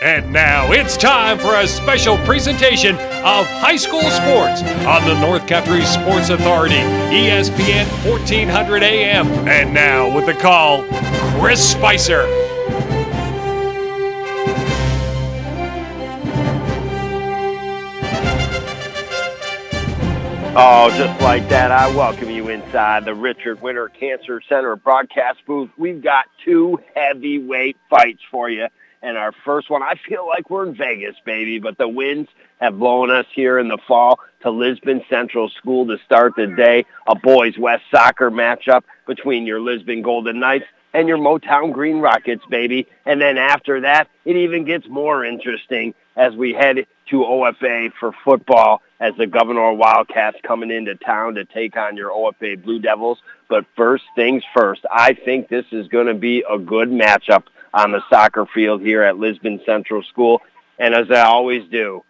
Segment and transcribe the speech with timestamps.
[0.00, 5.48] And now it's time for a special presentation of high school sports on the North
[5.48, 9.26] Country Sports Authority, ESPN 1400 AM.
[9.48, 10.84] And now with the call,
[11.40, 12.22] Chris Spicer.
[20.60, 25.70] Oh, just like that, I welcome you inside the Richard Winter Cancer Center broadcast booth.
[25.76, 28.68] We've got two heavyweight fights for you.
[29.02, 32.28] And our first one, I feel like we're in Vegas, baby, but the winds
[32.60, 36.84] have blown us here in the fall to Lisbon Central School to start the day.
[37.06, 42.44] A boys West soccer matchup between your Lisbon Golden Knights and your Motown Green Rockets,
[42.50, 42.86] baby.
[43.06, 48.12] And then after that, it even gets more interesting as we head to OFA for
[48.24, 53.18] football as the Gouverneur Wildcats coming into town to take on your OFA Blue Devils.
[53.48, 57.92] But first things first, I think this is going to be a good matchup on
[57.92, 60.40] the soccer field here at Lisbon Central School.
[60.78, 62.04] And as I always do,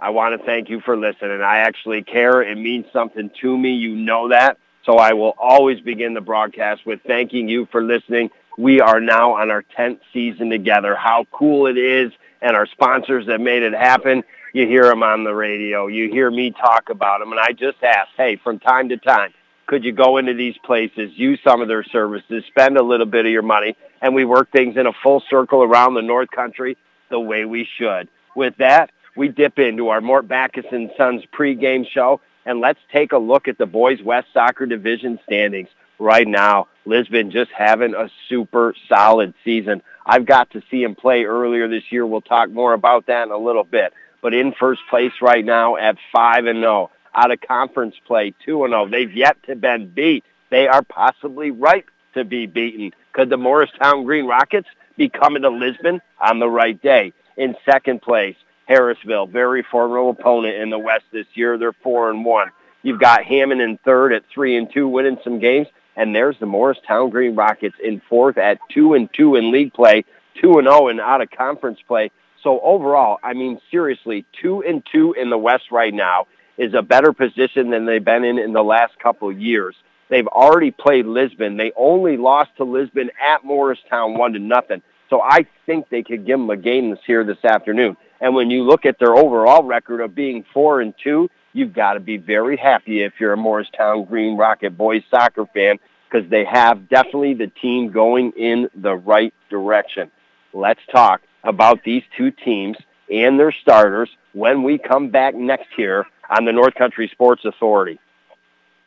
[0.00, 1.42] I want to thank you for listening.
[1.42, 2.42] I actually care.
[2.42, 3.74] It means something to me.
[3.74, 4.58] You know that.
[4.84, 8.30] So I will always begin the broadcast with thanking you for listening.
[8.58, 10.96] We are now on our 10th season together.
[10.96, 12.12] How cool it is.
[12.40, 15.86] And our sponsors that made it happen, you hear them on the radio.
[15.86, 17.30] You hear me talk about them.
[17.30, 19.32] And I just ask, hey, from time to time,
[19.66, 23.24] could you go into these places, use some of their services, spend a little bit
[23.24, 26.76] of your money, and we work things in a full circle around the North Country
[27.08, 28.08] the way we should.
[28.34, 33.12] With that, we dip into our Mort Backus and Sons pregame show, and let's take
[33.12, 36.68] a look at the Boys West Soccer Division standings right now.
[36.84, 39.82] Lisbon just having a super solid season.
[40.04, 42.04] I've got to see him play earlier this year.
[42.04, 43.92] We'll talk more about that in a little bit.
[44.20, 48.64] But in first place right now at 5 and 0 out of conference play 2
[48.64, 48.88] and 0.
[48.88, 50.24] They've yet to been beat.
[50.50, 52.92] They are possibly ripe to be beaten.
[53.12, 57.12] Could the Morristown Green Rockets be coming to Lisbon on the right day?
[57.36, 58.36] In second place,
[58.68, 61.58] Harrisville, very formidable opponent in the West this year.
[61.58, 62.48] They're 4 and 1.
[62.82, 65.68] You've got Hammond in third at 3 and 2 winning some games.
[65.96, 70.04] And there's the Morristown Green Rockets in fourth at 2 and 2 in league play,
[70.40, 72.10] 2 and 0 in out of conference play.
[72.42, 76.82] So overall, I mean, seriously, 2 and 2 in the West right now is a
[76.82, 79.76] better position than they've been in in the last couple years.
[80.08, 81.56] They've already played Lisbon.
[81.56, 84.82] They only lost to Lisbon at Morristown one to nothing.
[85.08, 87.96] So I think they could give them a game this here this afternoon.
[88.20, 91.94] And when you look at their overall record of being four and two, you've got
[91.94, 95.78] to be very happy if you're a Morristown Green Rocket boys soccer fan
[96.10, 100.10] because they have definitely the team going in the right direction.
[100.52, 102.76] Let's talk about these two teams
[103.10, 107.98] and their starters when we come back next here on the North Country Sports Authority.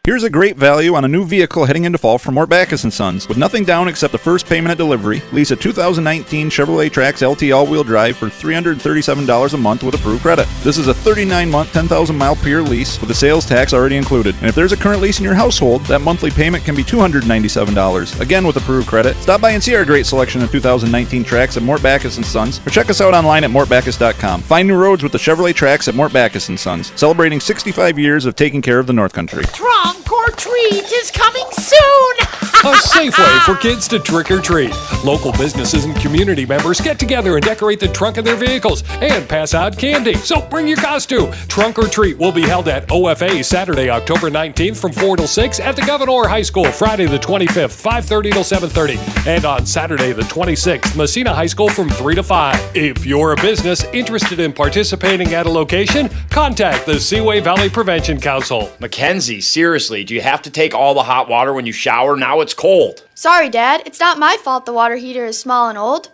[0.05, 2.91] Here's a great value on a new vehicle heading into fall from Mort Backus &
[2.93, 3.27] Sons.
[3.27, 7.51] With nothing down except the first payment at delivery, lease a 2019 Chevrolet Trax LT
[7.51, 10.47] all-wheel drive for $337 a month with approved credit.
[10.63, 14.35] This is a 39-month, 10,000-mile per year lease with the sales tax already included.
[14.35, 18.21] And if there's a current lease in your household, that monthly payment can be $297,
[18.21, 19.15] again with approved credit.
[19.15, 22.61] Stop by and see our great selection of 2019 Trax at Mort Backus & Sons,
[22.67, 24.41] or check us out online at mortbackus.com.
[24.41, 28.27] Find new roads with the Chevrolet Trax at Mort Backus & Sons, celebrating 65 years
[28.27, 29.43] of taking care of the North Country.
[29.45, 32.54] Trunk or treat is coming soon!
[32.65, 34.73] A safe way for kids to trick or treat.
[35.03, 39.29] Local businesses and community members get together and decorate the trunk of their vehicles and
[39.29, 40.15] pass out candy.
[40.15, 41.31] So bring your costume.
[41.47, 45.59] Trunk or treat will be held at OFA Saturday, October 19th from 4 till 6
[45.59, 50.23] at the Gouverneur High School, Friday the 25th, 5:30 till 7:30, and on Saturday the
[50.23, 52.59] 26th, Massena High School from 3 to 5.
[52.73, 58.19] If you're a business interested in participating at a location, contact the Seaway Valley Prevention
[58.19, 58.71] Council.
[58.79, 62.17] Mackenzie, seriously, do you have to take all the hot water when you shower?
[62.17, 63.05] Now it's cold.
[63.13, 63.83] Sorry, Dad.
[63.85, 66.09] It's not my fault the water heater is small and old.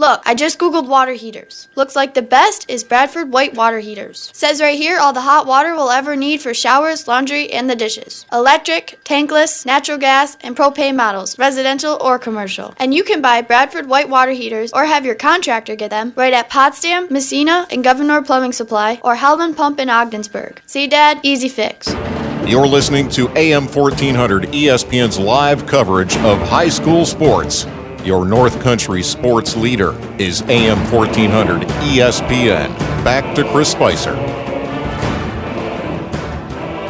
[0.00, 1.66] Look, I just googled water heaters.
[1.74, 4.30] Looks like the best is Bradford White water heaters.
[4.32, 7.74] Says right here all the hot water we'll ever need for showers, laundry, and the
[7.74, 8.24] dishes.
[8.32, 12.74] Electric, tankless, natural gas, and propane models, residential or commercial.
[12.76, 16.32] And you can buy Bradford White water heaters or have your contractor get them right
[16.32, 20.62] at Potsdam, Massena, and Gouverneur Plumbing Supply or Howland Pump in Ogdensburg.
[20.64, 21.18] See, Dad?
[21.24, 21.88] Easy fix.
[22.48, 27.66] You're listening to AM 1400 ESPN's live coverage of high school sports.
[28.04, 32.74] Your North Country sports leader is AM 1400 ESPN.
[33.04, 34.14] Back to Chris Spicer.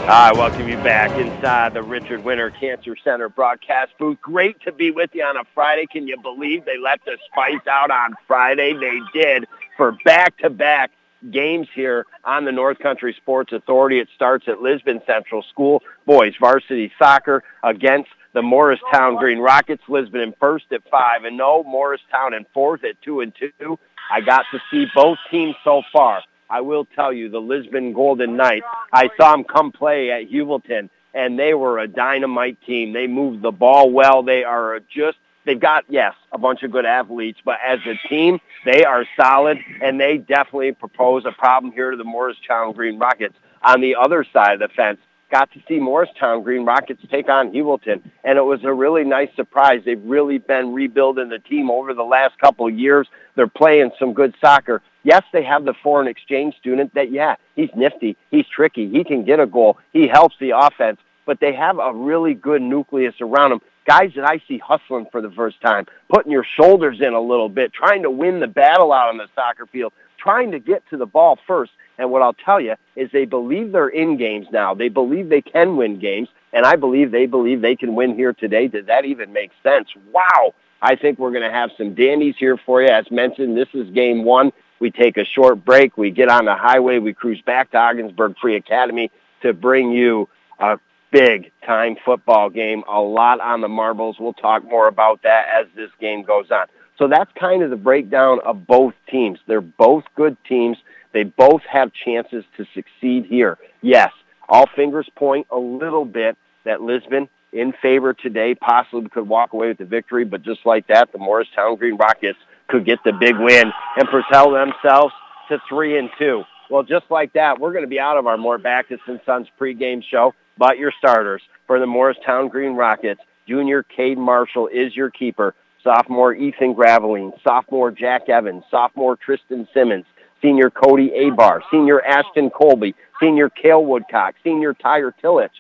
[0.06, 4.20] I welcome you back inside the Richard Winter Cancer Center broadcast booth.
[4.20, 5.87] Great to be with you on a Friday.
[5.87, 8.75] Can you believe they let the spice out on Friday?
[8.75, 10.93] They did for back-to-back
[11.31, 13.99] games here on the North Country Sports Authority.
[13.99, 15.82] It starts at Lisbon Central School.
[16.06, 19.82] Boys varsity soccer against the Morristown Green Rockets.
[19.88, 23.79] Lisbon in first at 5 and no, Morristown in fourth at 2 and 2.
[24.11, 26.23] I got to see both teams so far.
[26.50, 30.88] I will tell you, the Lisbon Golden Knights, I saw them come play at Heuvelton,
[31.12, 32.93] and they were a dynamite team.
[32.93, 34.23] They moved the ball well.
[34.23, 38.38] They are just, they've got, yes, a bunch of good athletes, but as a team,
[38.64, 43.34] they are solid, and they definitely propose a problem here to the Morristown Green Rockets.
[43.62, 44.98] On the other side of the fence,
[45.30, 49.30] got to see Morristown Green Rockets take on Heuvelton, and it was a really nice
[49.36, 49.80] surprise.
[49.84, 53.08] They've really been rebuilding the team over the last couple of years.
[53.34, 54.82] They're playing some good soccer.
[55.02, 59.24] Yes, they have the foreign exchange student that, yeah, he's nifty, he's tricky, he can
[59.24, 63.50] get a goal, he helps the offense, but they have a really good nucleus around
[63.50, 63.60] them.
[63.88, 67.49] Guys that I see hustling for the first time, putting your shoulders in a little
[67.49, 70.99] bit, trying to win the battle out on the soccer field, trying to get to
[70.99, 71.73] the ball first.
[71.96, 74.75] And what I'll tell you is they believe they're in games now.
[74.75, 78.35] They believe they can win games, and I believe they believe they can win here
[78.35, 78.69] today.
[78.69, 79.88] Does that even make sense?
[80.12, 80.52] Wow.
[80.82, 82.88] I think we're going to have some dandies here for you.
[82.88, 84.52] As mentioned, this is game one.
[84.81, 85.96] We take a short break.
[85.96, 86.99] We get on the highway.
[86.99, 89.11] We cruise back to Ogdensburg Free Academy
[89.41, 90.29] to bring you
[90.61, 90.79] a
[91.12, 92.82] big time football game.
[92.88, 94.16] A lot on the marbles.
[94.19, 96.66] We'll talk more about that as this game goes on.
[96.99, 99.38] So that's kind of the breakdown of both teams.
[99.46, 100.76] They're both good teams.
[101.12, 103.58] They both have chances to succeed here.
[103.82, 104.10] Yes,
[104.49, 109.69] all fingers point a little bit that Lisbon in favor today possibly could walk away
[109.69, 112.38] with the victory, but just like that, the Morristown Green Rockets
[112.69, 115.14] could get the big win and propel themselves
[115.49, 116.43] to three and two.
[116.70, 119.47] Well, just like that, we're going to be out of our Mort Backus and Sons
[119.59, 120.35] pregame show.
[120.59, 125.55] But your starters for the Morristown Green Rockets, junior Cade Marshall is your keeper.
[125.85, 130.05] Sophomore Ethan Graveline, sophomore Jack Evans, sophomore Tristan Simmons,
[130.43, 135.50] senior Cody Abar, senior Ashton Colby, senior Kale Woodcock, senior Tyre Tillich,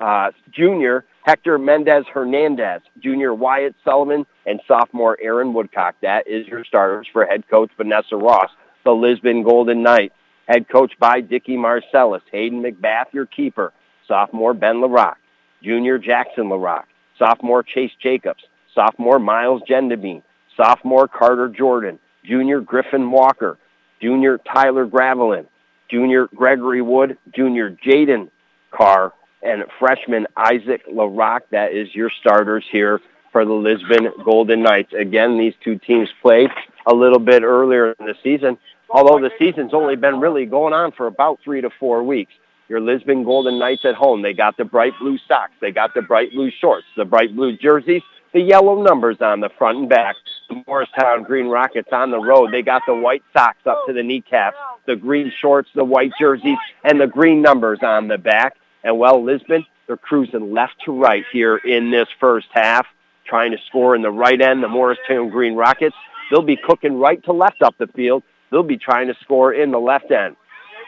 [0.00, 5.96] uh, junior Hector Mendez Hernandez, junior Wyatt Sullivan, and sophomore Aaron Woodcock.
[6.02, 8.50] That is your starters for head coach Vanessa Ross,
[8.84, 10.14] the Lisbon Golden Knights.
[10.46, 13.72] Head coach by Dicky Marcellus, Hayden McBath, your keeper,
[14.06, 15.16] sophomore Ben LaRock,
[15.62, 16.84] junior Jackson LaRock,
[17.18, 18.42] sophomore Chase Jacobs,
[18.74, 20.22] sophomore Miles Gendabine,
[20.56, 23.58] sophomore Carter Jordan, junior Griffin Walker,
[24.00, 25.46] junior Tyler Gravelin,
[25.90, 28.28] junior Gregory Wood, junior Jaden
[28.70, 29.12] Carr,
[29.42, 31.40] and freshman Isaac LaRock.
[31.52, 33.00] That is your starters here
[33.32, 34.92] for the Lisbon Golden Knights.
[34.92, 36.50] Again, these two teams played
[36.86, 38.58] a little bit earlier in the season,
[38.90, 42.32] although the season's only been really going on for about three to four weeks.
[42.68, 46.02] Your Lisbon Golden Knights at home, they got the bright blue socks, they got the
[46.02, 48.02] bright blue shorts, the bright blue jerseys,
[48.32, 50.16] the yellow numbers on the front and back.
[50.48, 52.52] The Morristown Green Rockets on the road.
[52.52, 54.56] They got the white socks up to the kneecaps,
[54.86, 58.56] the green shorts, the white jerseys, and the green numbers on the back.
[58.82, 62.86] And well, Lisbon, they're cruising left to right here in this first half,
[63.26, 64.62] trying to score in the right end.
[64.62, 65.96] The Morristown Green Rockets,
[66.30, 68.22] they'll be cooking right to left up the field.
[68.54, 70.36] They'll be trying to score in the left end.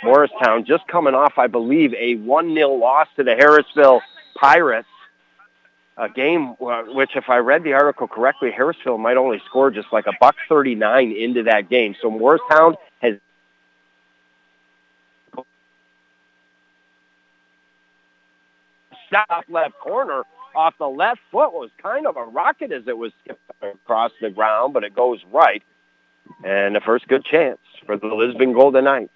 [0.05, 4.03] Morristown just coming off, I believe, a 1-0 loss to the Harrisville
[4.39, 4.87] Pirates
[5.97, 9.89] a game uh, which, if I read the article correctly, Harrisville might only score just
[9.93, 11.97] like a buck 39 into that game.
[12.01, 13.15] So Morristown has
[19.11, 20.23] shot left corner
[20.55, 23.13] off the left foot was kind of a rocket as it was
[23.61, 25.63] across the ground, but it goes right.
[26.45, 29.11] And the first good chance for the Lisbon Golden Knights.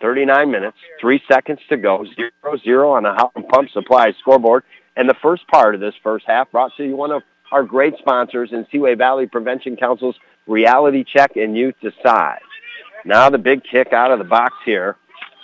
[0.00, 4.64] 39 minutes, three seconds to go, zero zero on the Howland Pump Supply scoreboard.
[4.96, 7.22] And the first part of this first half brought to you one of
[7.52, 12.40] our great sponsors in Seaway Valley Prevention Council's Reality Check and Youth Decide.
[13.04, 14.96] Now the big kick out of the box here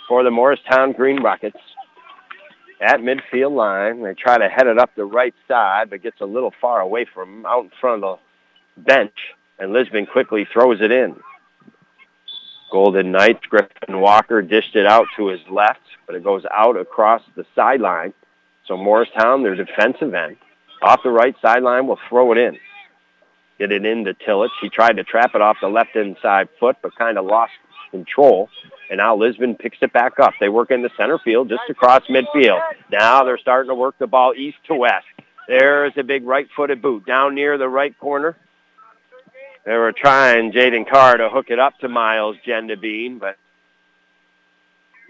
[0.07, 1.57] for the Morristown Green Rockets
[2.81, 4.03] at midfield line.
[4.03, 7.05] They try to head it up the right side, but gets a little far away
[7.13, 8.19] from out in front of
[8.75, 9.13] the bench,
[9.59, 11.15] and Lisbon quickly throws it in.
[12.71, 17.21] Golden Knights, Griffin Walker dished it out to his left, but it goes out across
[17.35, 18.13] the sideline.
[18.67, 20.37] So Morristown, their defensive end,
[20.83, 22.57] off the right sideline will throw it in.
[23.57, 24.49] Get it into Tillich.
[24.61, 27.51] He tried to trap it off the left inside foot, but kind of lost
[27.91, 28.49] control.
[28.89, 30.33] And now Lisbon picks it back up.
[30.39, 32.61] They work in the center field just across midfield.
[32.91, 35.05] Now they're starting to work the ball east to west.
[35.47, 38.37] There's a big right-footed boot down near the right corner.
[39.65, 43.35] They were trying Jaden Carr to hook it up to Miles Gendabine, but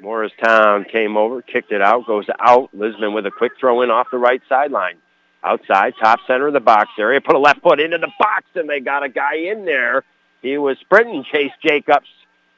[0.01, 2.69] Morristown came over, kicked it out, goes out.
[2.73, 4.97] Lisbon with a quick throw in off the right sideline.
[5.43, 7.21] Outside, top center of the box area.
[7.21, 10.03] Put a left foot into the box, and they got a guy in there.
[10.41, 12.09] He was sprinting Chase Jacobs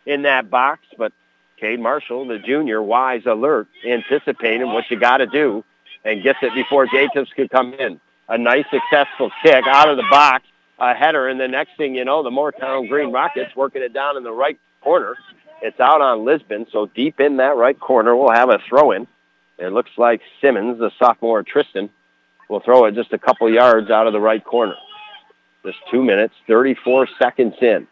[0.06, 1.14] in that box, but
[1.60, 5.64] Cade Marshall, the junior, wise, alert, anticipating what you got to do,
[6.04, 8.00] and gets it before Jacobs could come in.
[8.30, 10.46] A nice, successful kick out of the box
[10.82, 14.18] a header, and the next thing you know, the Morristown Green Rockets working it down
[14.18, 15.16] in the right corner.
[15.62, 19.08] It's out on Lisbon, so deep in that right corner, we'll have a throw-in.
[19.60, 21.92] It looks like Simmons, the sophomore Tristan,
[22.50, 24.74] will throw it just a couple yards out of the right corner.
[25.64, 27.88] Just two minutes, 34 seconds in.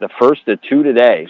[0.00, 1.28] The first of two today.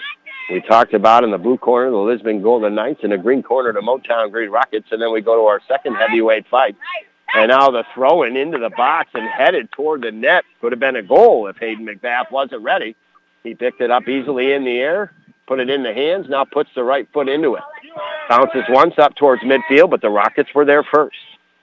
[0.50, 3.72] We talked about in the blue corner, the Lisbon Golden Knights, in the green corner,
[3.72, 6.76] the Motown Green Rockets, and then we go to our second heavyweight fight.
[7.34, 10.96] And now the throwing into the box and headed toward the net could have been
[10.96, 12.96] a goal if Hayden McBath wasn't ready.
[13.42, 15.12] He picked it up easily in the air,
[15.46, 17.62] put it in the hands, now puts the right foot into it.
[18.28, 21.16] Bounces once up towards midfield, but the Rockets were there first.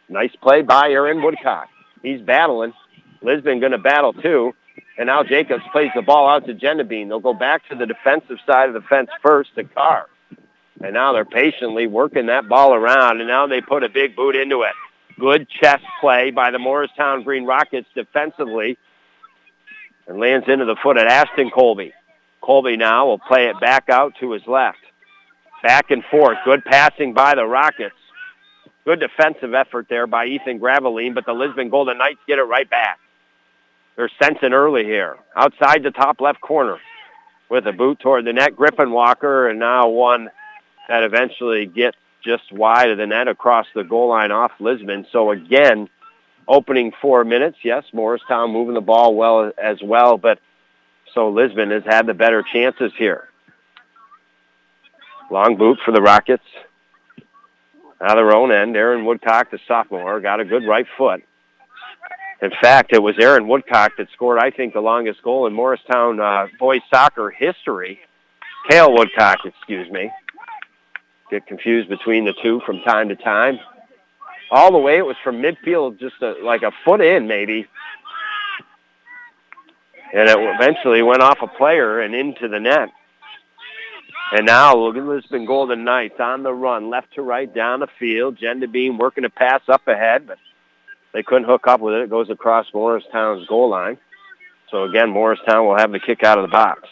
[0.10, 1.68] Nice play by Aaron Woodcock.
[2.02, 2.74] He's battling.
[3.22, 4.54] Lisbon going to battle too.
[4.98, 7.08] And now Jacobs plays the ball out to Gendabine.
[7.08, 10.08] They'll go back to the defensive side of the fence first to Carr.
[10.82, 14.36] And now they're patiently working that ball around, and now they put a big boot
[14.36, 14.74] into it.
[15.20, 18.78] Good chest play by the Morristown Green Rockets defensively.
[20.08, 21.94] And lands into the foot of Ashton Colby.
[22.42, 24.80] Colby now will play it back out to his left.
[25.62, 26.38] Back and forth.
[26.44, 27.96] Good passing by the Rockets.
[28.84, 32.70] Good defensive effort there by Ethan Graveline, but the Lisbon Golden Knights get it right
[32.70, 33.00] back.
[33.96, 35.16] They're sensing early here.
[35.36, 36.80] Outside the top left corner
[37.50, 38.58] with a boot toward the net.
[38.58, 40.30] Griffin Walker, and now one
[40.90, 45.06] that eventually gets just wide of the net across the goal line off Lisbon.
[45.12, 45.90] So again,
[46.48, 50.40] opening four minutes, yes, Morristown moving the ball well as well, but
[51.14, 53.28] so Lisbon has had the better chances here.
[55.30, 56.44] Long boot for the Rockets.
[58.02, 61.24] Out of their own end, Aaron Woodcock, the sophomore, got a good right foot.
[62.42, 66.20] In fact, it was Aaron Woodcock that scored, I think, the longest goal in Morristown
[66.20, 68.00] uh, boys soccer history.
[68.70, 70.12] Cale Woodcock, excuse me.
[71.34, 73.60] Get confused between the two from time to time.
[74.52, 77.66] All the way, it was from midfield, just a, like a foot in, maybe.
[80.14, 82.90] And it eventually went off a player and into the net.
[84.34, 87.88] And now look at Lisbon Golden Knights on the run, left to right down the
[87.98, 88.38] field.
[88.38, 90.38] Gendabine working to pass up ahead, but
[91.16, 92.04] they couldn't hook up with it.
[92.04, 93.98] It goes across Morristown's goal line.
[94.70, 96.88] So again, Morristown will have the kick out of the box.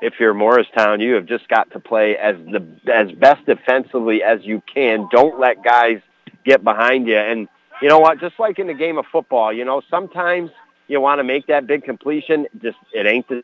[0.00, 4.44] If you're Morristown, you have just got to play as the as best defensively as
[4.44, 5.08] you can.
[5.10, 6.00] Don't let guys
[6.44, 7.16] get behind you.
[7.16, 7.48] And
[7.80, 8.20] you know what?
[8.20, 10.50] Just like in the game of football, you know, sometimes
[10.88, 12.46] you want to make that big completion.
[12.60, 13.42] Just it ain't the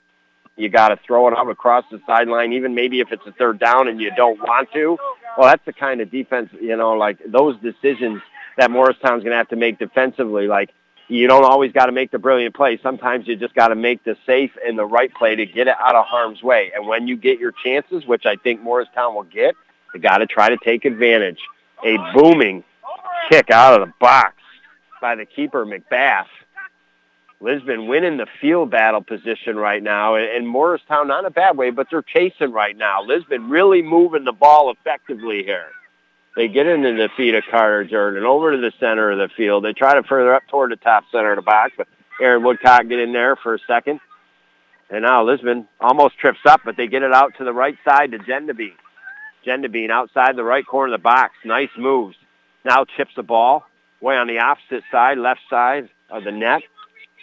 [0.56, 3.58] you got to throw it out across the sideline, even maybe if it's a third
[3.58, 4.98] down and you don't want to.
[5.38, 8.20] Well, that's the kind of defense, you know, like those decisions
[8.58, 10.46] that Morristown's going to have to make defensively.
[10.46, 10.70] Like
[11.10, 12.78] you don't always got to make the brilliant play.
[12.82, 15.74] Sometimes you just got to make the safe and the right play to get it
[15.80, 16.70] out of harm's way.
[16.74, 19.54] And when you get your chances, which I think Morristown will get,
[19.94, 21.38] you got to try to take advantage.
[21.84, 22.62] A booming
[23.30, 24.34] kick out of the box
[25.00, 26.26] by the keeper, McBath.
[27.40, 31.70] Lisbon winning the field battle position right now, and Morristown not in a bad way,
[31.70, 33.02] but they're chasing right now.
[33.02, 35.70] Lisbon really moving the ball effectively here.
[36.36, 39.64] They get into the feet of Carter Jordan over to the center of the field.
[39.64, 41.88] They try to further up toward the top center of the box, but
[42.20, 44.00] Aaron Woodcock get in there for a second.
[44.90, 48.12] And now Lisbon almost trips up, but they get it out to the right side
[48.12, 48.74] to Gendabine.
[49.46, 51.34] Gendabine outside the right corner of the box.
[51.44, 52.16] Nice moves.
[52.64, 53.64] Now chips the ball
[54.00, 56.62] way on the opposite side, left side of the net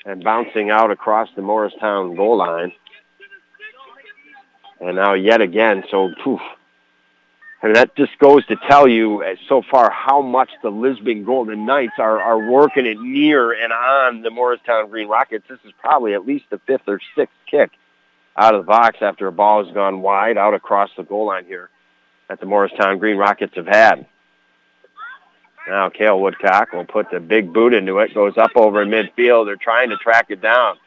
[0.06, 2.72] and bouncing out across the Morristown goal line.
[4.80, 6.40] And now yet again, so poof.
[7.62, 11.66] And that just goes to tell you uh, so far how much the Lisbon Golden
[11.66, 15.46] Knights are, are working it near and on the Morristown Green Rockets.
[15.50, 17.72] This is probably at least the fifth or sixth kick
[18.36, 21.46] out of the box after a ball has gone wide out across the goal line
[21.46, 21.70] here
[22.30, 24.06] that the Morristown Green Rockets have had.
[25.68, 29.48] Now Cale Woodcock will put the big boot into it, goes up over midfield.
[29.48, 30.78] They're trying to track it down.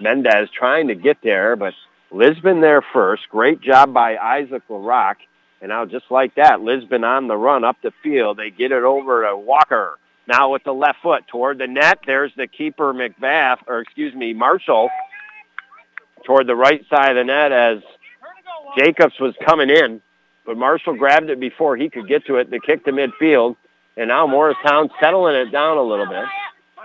[0.00, 1.74] Mendez trying to get there, but
[2.10, 3.28] Lisbon there first.
[3.30, 5.16] Great job by Isaac LaRock.
[5.60, 8.36] And now just like that, Lisbon on the run up the field.
[8.36, 9.98] They get it over to Walker.
[10.26, 12.00] Now with the left foot toward the net.
[12.06, 14.90] There's the keeper McBath, or excuse me, Marshall,
[16.24, 17.78] toward the right side of the net as
[18.76, 20.00] Jacobs was coming in.
[20.44, 22.50] But Marshall grabbed it before he could get to it.
[22.50, 23.56] They kicked to midfield.
[23.96, 26.24] And now Morristown settling it down a little bit.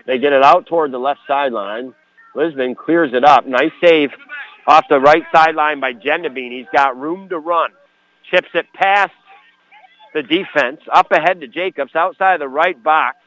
[0.05, 1.93] They get it out toward the left sideline.
[2.35, 3.45] Lisbon clears it up.
[3.45, 4.09] Nice save
[4.65, 6.51] off the right sideline by Gendabine.
[6.51, 7.71] He's got room to run.
[8.33, 9.11] Chips it past
[10.15, 13.17] the defense, up ahead to Jacobs, outside the right box.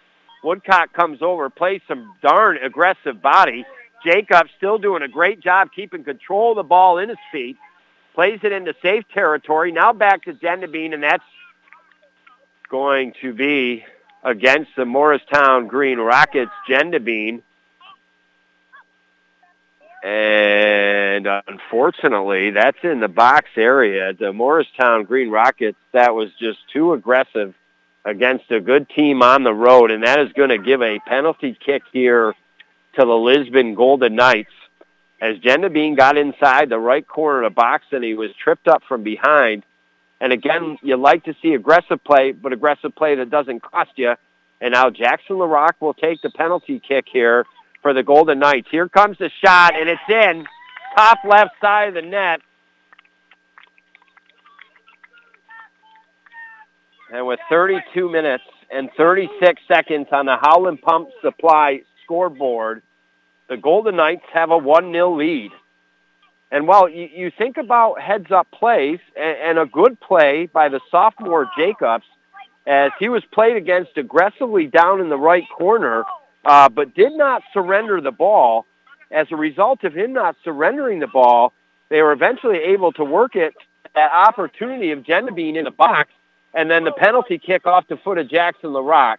[0.42, 3.64] Woodcock comes over, plays some darn aggressive body.
[4.04, 7.56] Jacobs still doing a great job keeping control of the ball in his feet.
[8.16, 9.70] Plays it into safe territory.
[9.70, 11.22] Now back to Gendabine, and that's
[12.68, 13.84] going to be
[14.24, 17.42] against the Morristown Green Rockets, Gendabine.
[20.06, 24.12] And unfortunately, that's in the box area.
[24.12, 27.56] The Morristown Green Rockets, that was just too aggressive
[28.04, 31.58] against a good team on the road, and that is going to give a penalty
[31.58, 32.34] kick here
[32.94, 34.52] to the Lisbon Golden Knights.
[35.20, 38.84] As Gendabine got inside the right corner of the box and he was tripped up
[38.88, 39.64] from behind.
[40.20, 44.14] And again, you like to see aggressive play, but aggressive play that doesn't cost you.
[44.60, 47.44] And now Jackson LaRock will take the penalty kick here
[47.86, 48.66] for the Golden Knights.
[48.68, 50.44] Here comes the shot, and it's in.
[50.96, 52.40] Top left side of the net.
[57.12, 62.82] And with 32 minutes and 36 seconds on the Howland Pump Supply scoreboard,
[63.48, 65.52] the Golden Knights have a 1-0 lead.
[66.50, 70.80] And while you, you think about heads-up plays and, and a good play by the
[70.90, 72.06] sophomore Jacobs,
[72.66, 76.02] as he was played against aggressively down in the right corner,
[76.46, 78.64] uh, but did not surrender the ball.
[79.10, 81.52] As a result of him not surrendering the ball,
[81.90, 83.54] they were eventually able to work it,
[83.94, 86.10] that opportunity of Gendabine in the box,
[86.54, 89.16] and then the penalty kick off the foot of Jackson LaRock.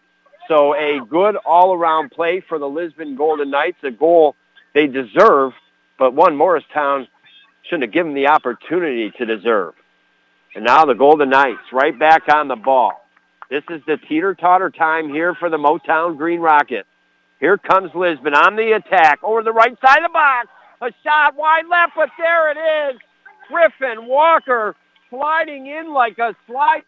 [0.48, 4.36] So a good all-around play for the Lisbon Golden Knights, a goal
[4.74, 5.51] they deserve,
[6.00, 7.07] but one Morristown
[7.63, 9.74] shouldn't have given the opportunity to deserve.
[10.55, 12.93] And now the Golden Knights right back on the ball.
[13.50, 16.88] This is the teeter-totter time here for the Motown Green Rockets.
[17.39, 20.48] Here comes Lisbon on the attack over the right side of the box.
[20.82, 23.00] A shot wide left, but there it is.
[23.48, 24.75] Griffin Walker
[25.10, 26.84] sliding in like a slide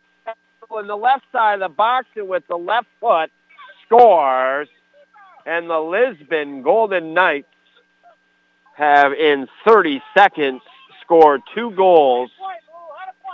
[0.79, 3.31] in the left side of the box and with the left foot
[3.85, 4.67] scores.
[5.45, 7.47] And the Lisbon Golden Knights
[8.75, 10.61] have in 30 seconds
[11.01, 12.29] scored two goals.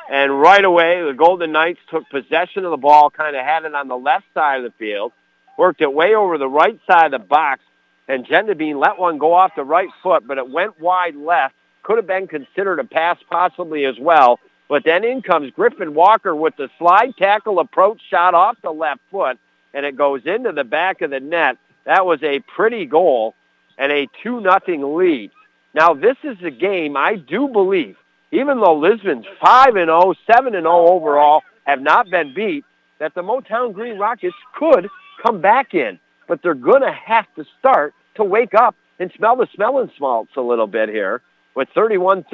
[0.10, 3.74] And right away, the Golden Knights took possession of the ball, kind of had it
[3.74, 5.12] on the left side of the field,
[5.58, 7.62] worked it way over the right side of the box,
[8.08, 11.56] and Gendabine let one go off the right foot, but it went wide left.
[11.84, 14.40] Could have been considered a pass possibly as well.
[14.68, 19.02] But then in comes Griffin Walker with the slide tackle approach shot off the left
[19.12, 19.38] foot,
[19.74, 21.58] and it goes into the back of the net.
[21.86, 23.36] That was a pretty goal
[23.78, 25.32] and a 2 nothing lead.
[25.74, 27.98] Now, this is a game I do believe,
[28.32, 32.64] even though Lisbon's 5 and 0, 7 and 0 overall, have not been beat,
[33.00, 34.90] that the Motown Green Rockets could
[35.26, 36.00] come back in.
[36.28, 40.32] But they're going to have to start to wake up and smell the smelling salts
[40.38, 41.22] a little bit here
[41.56, 42.26] with 31-36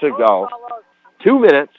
[0.00, 0.48] to go.
[1.24, 1.72] Two minutes,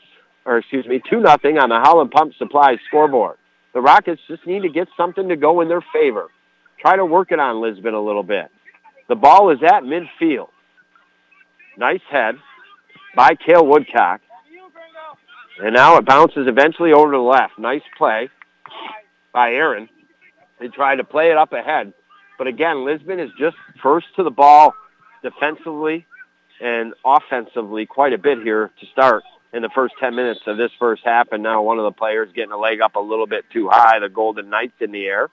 [0.46, 3.38] or excuse me, 2 nothing on the Howland Pump Supply scoreboard.
[3.74, 6.28] The Rockets just need to get something to go in their favor.
[6.80, 8.52] Try to work it on Lisbon a little bit.
[9.08, 10.50] The ball is at midfield.
[11.78, 12.36] Nice head
[13.16, 14.22] by Cale Woodcock.
[15.62, 17.60] And now it bounces eventually over to the left.
[17.60, 18.30] Nice play
[19.34, 19.88] by Aaron.
[20.60, 21.94] They tried to play it up ahead.
[22.38, 24.74] But again, Lisbon is just first to the ball
[25.24, 26.06] defensively
[26.62, 30.72] and offensively quite a bit here to start in the first 10 minutes of this
[30.80, 31.28] first half.
[31.32, 34.00] And now one of the players getting a leg up a little bit too high,
[34.00, 35.30] the Golden Knights in the air.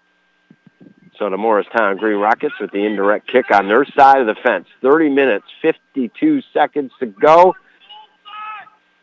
[1.18, 4.66] So the Morristown Green Rockets with the indirect kick on their side of the fence.
[4.82, 7.54] 30 minutes, 52 seconds to go.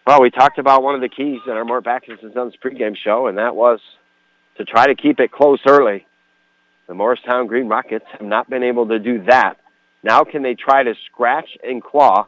[0.05, 2.95] Well, we talked about one of the keys in our Mort Backus and Sons pregame
[2.95, 3.79] show, and that was
[4.57, 6.05] to try to keep it close early.
[6.93, 9.55] The Morristown Green Rockets have not been able to do that.
[10.03, 12.27] Now can they try to scratch and claw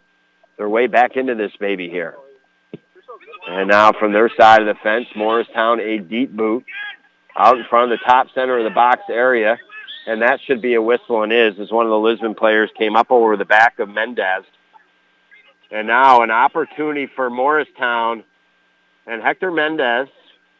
[0.57, 2.15] their way back into this baby here?
[3.47, 6.65] And now from their side of the fence, Morristown a deep boot
[7.37, 9.59] out in front of the top center of the box area
[10.07, 12.95] and that should be a whistle and is, as one of the Lisbon players came
[12.95, 14.45] up over the back of Mendez.
[15.69, 18.23] And now an opportunity for Morristown.
[19.05, 20.07] And Hector Mendez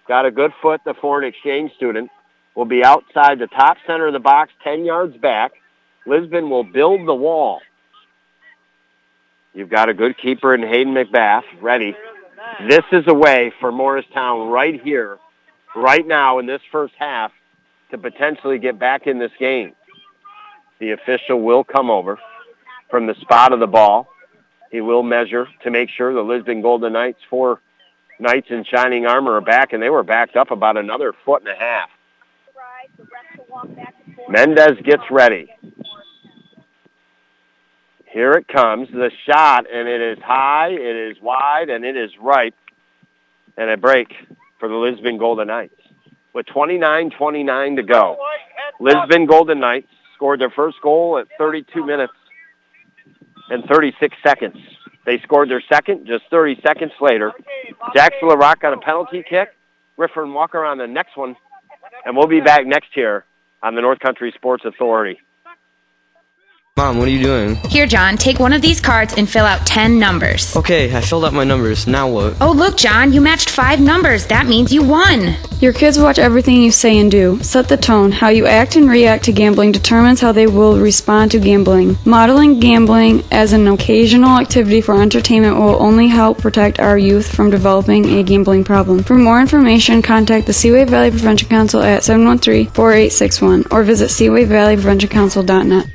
[0.07, 2.11] got a good foot, the foreign exchange student,
[2.55, 5.51] will be outside the top center of the box, 10 yards back.
[6.05, 7.61] Lisbon will build the wall.
[9.53, 11.95] You've got a good keeper in Hayden McBath ready.
[12.67, 15.17] This is a way for Morristown right here,
[15.75, 17.31] right now in this first half,
[17.91, 19.73] to potentially get back in this game.
[20.79, 22.19] The official will come over
[22.89, 24.07] from the spot of the ball.
[24.71, 27.61] He will measure to make sure the Lisbon Golden Knights, four
[28.19, 31.51] Knights in shining armor are back, and they were backed up about another foot and
[31.51, 31.89] a half.
[34.29, 35.47] Mendez gets ready.
[38.11, 42.11] Here it comes, the shot, and it is high, it is wide, and it is
[42.21, 42.53] right.
[43.57, 44.07] And a break
[44.59, 45.75] for the Lisbon Golden Knights
[46.33, 48.17] with 29-29 to go.
[48.79, 52.13] Lisbon Golden Knights scored their first goal at 32 minutes
[53.49, 54.57] and 36 seconds.
[55.05, 57.31] They scored their second just 30 seconds later.
[57.93, 59.49] Jackson LaRock on a penalty kick.
[59.97, 61.35] Griffin Walker on the next one.
[62.05, 63.25] And we'll be back next year
[63.65, 65.19] on the North Country Sports Authority.
[66.77, 67.55] Mom, what are you doing?
[67.69, 70.53] Here, John, take one of these cards and fill out 10 numbers.
[70.57, 71.87] Okay, I filled out my numbers.
[71.87, 72.35] Now what?
[72.41, 74.27] Oh, look, John, you matched five numbers.
[74.27, 75.37] That means you won.
[75.61, 77.41] Your kids watch everything you say and do.
[77.41, 78.11] Set the tone.
[78.11, 81.95] How you act and react to gambling determines how they will respond to gambling.
[82.03, 87.49] Modeling gambling as an occasional activity for entertainment will only help protect our youth from
[87.49, 89.01] developing a gambling problem.
[89.01, 95.94] For more information, contact the Seaway Valley Prevention Council at 713-4861 or visit seawayvalleypreventioncouncil.net.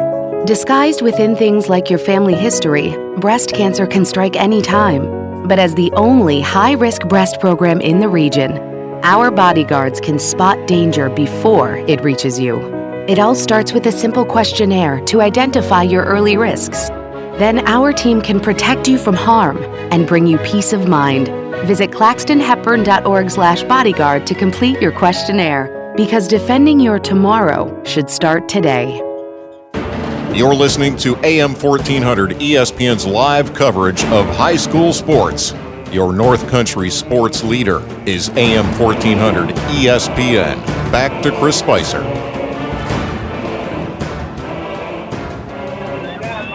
[0.45, 5.47] Disguised within things like your family history, breast cancer can strike any time.
[5.47, 8.57] But as the only high risk breast program in the region,
[9.03, 12.57] our bodyguards can spot danger before it reaches you.
[13.07, 16.89] It all starts with a simple questionnaire to identify your early risks.
[17.37, 19.57] Then our team can protect you from harm
[19.91, 21.27] and bring you peace of mind.
[21.67, 28.99] Visit claxtonhepburn.org/bodyguard to complete your questionnaire because defending your tomorrow should start today.
[30.33, 35.53] You're listening to AM 1400 ESPN's live coverage of high school sports.
[35.91, 40.65] Your North Country sports leader is AM 1400 ESPN.
[40.89, 42.01] Back to Chris Spicer.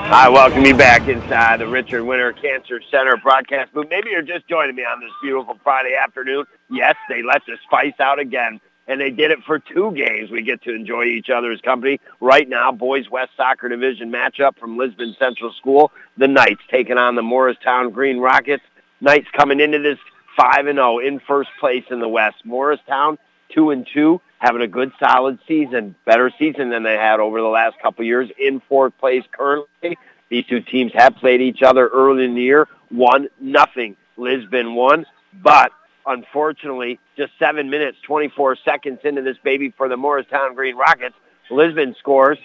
[0.09, 3.89] Hi, welcome you back inside the Richard Winter Cancer Center broadcast booth.
[3.91, 6.47] Maybe you're just joining me on this beautiful Friday afternoon.
[6.71, 10.31] Yes, they let the spice out again and they did it for two games.
[10.31, 12.01] We get to enjoy each other's company.
[12.21, 15.93] Right now, boys West Soccer Division matchup from Lisbon Central School.
[16.17, 18.63] The Knights taking on the Morristown Green Rockets.
[19.01, 19.99] Knights coming into this
[20.37, 22.37] 5 and 0 in first place in the West.
[22.45, 23.19] Morristown
[23.55, 27.47] 2 and 2, having a good solid season, better season than they had over the
[27.47, 29.99] last couple years in fourth place currently.
[30.29, 32.69] These two teams have played each other early in the year.
[32.91, 33.97] One nothing.
[34.17, 35.07] Lisbon won,
[35.43, 35.71] but
[36.07, 41.17] unfortunately, just seven minutes, 24 seconds into this baby for the Morristown Green Rockets,
[41.51, 42.39] Lisbon scores.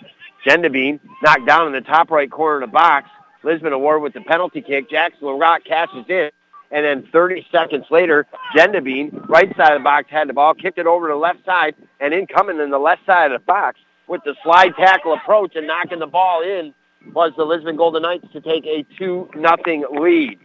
[0.45, 3.09] Gendabine knocked down in the top right corner of the box.
[3.43, 4.89] Lisbon award with the penalty kick.
[4.89, 6.29] Jackson LaRock cashes in.
[6.71, 10.77] And then 30 seconds later, Gendabine, right side of the box, had the ball, kicked
[10.77, 13.45] it over to the left side, and in coming in the left side of the
[13.45, 16.73] box with the slide tackle approach and knocking the ball in
[17.13, 20.39] was the Lisbon Golden Knights to take a 2 nothing lead.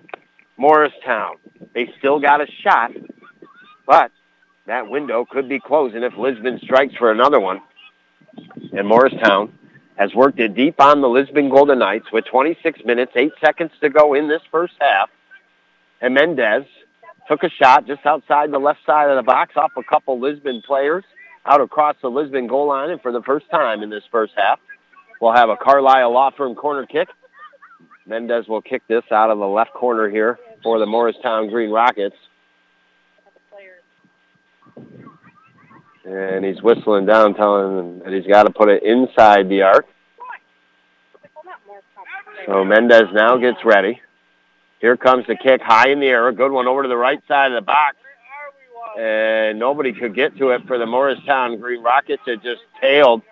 [0.57, 1.37] Morristown.
[1.75, 2.93] They still got a shot,
[3.87, 4.11] but
[4.67, 7.61] that window could be closing if Lisbon strikes for another one.
[8.73, 9.53] And Morristown
[9.97, 13.89] has worked it deep on the Lisbon Golden Knights with 26 minutes, 8 seconds to
[13.89, 15.11] go in this first half.
[16.01, 16.65] And Mendez
[17.29, 20.63] took a shot just outside the left side of the box off a couple Lisbon
[20.67, 21.05] players
[21.47, 22.91] out across the Lisbon goal line.
[22.91, 24.59] And for the first time in this first half,
[25.21, 27.09] we'll have a Carlisle Law Firm corner kick.
[28.07, 32.17] Mendez will kick this out of the left corner here for the Morristown Green Rockets.
[36.05, 39.87] And he's whistling down, telling them that he's got to put it inside the arc.
[42.47, 44.01] So Mendez now gets ready.
[44.81, 46.29] Here comes the kick high in the air.
[46.29, 47.97] A good one over to the right side of the box.
[48.97, 52.23] And nobody could get to it for the Morristown Green Rockets.
[52.27, 53.23] It just tailed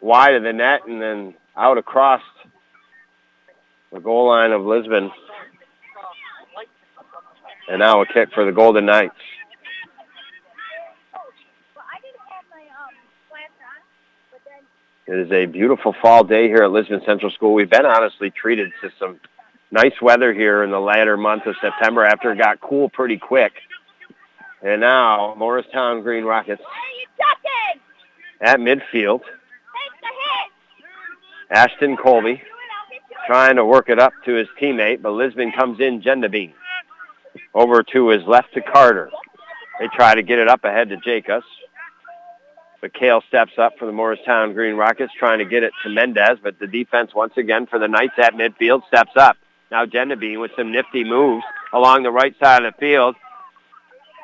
[0.00, 2.22] wide of the net and then out across
[3.92, 5.10] the goal line of Lisbon.
[7.68, 9.14] And now a kick for the Golden Knights.
[15.06, 17.54] It is a beautiful fall day here at Lisbon Central School.
[17.54, 19.18] We've been honestly treated to some
[19.70, 23.52] nice weather here in the latter month of September after it got cool pretty quick.
[24.62, 26.62] And now Morristown Green Rockets
[28.40, 29.22] at midfield.
[31.50, 32.42] Ashton Colby
[33.26, 36.52] trying to work it up to his teammate, but Lisbon comes in Gendabine.
[37.58, 39.10] Over to his left to Carter.
[39.80, 41.46] They try to get it up ahead to Jacobs.
[42.80, 46.38] But Kale steps up for the Morristown Green Rockets, trying to get it to Mendez,
[46.40, 49.36] but the defense once again for the Knights at midfield steps up.
[49.72, 53.16] Now Gendabine with some nifty moves along the right side of the field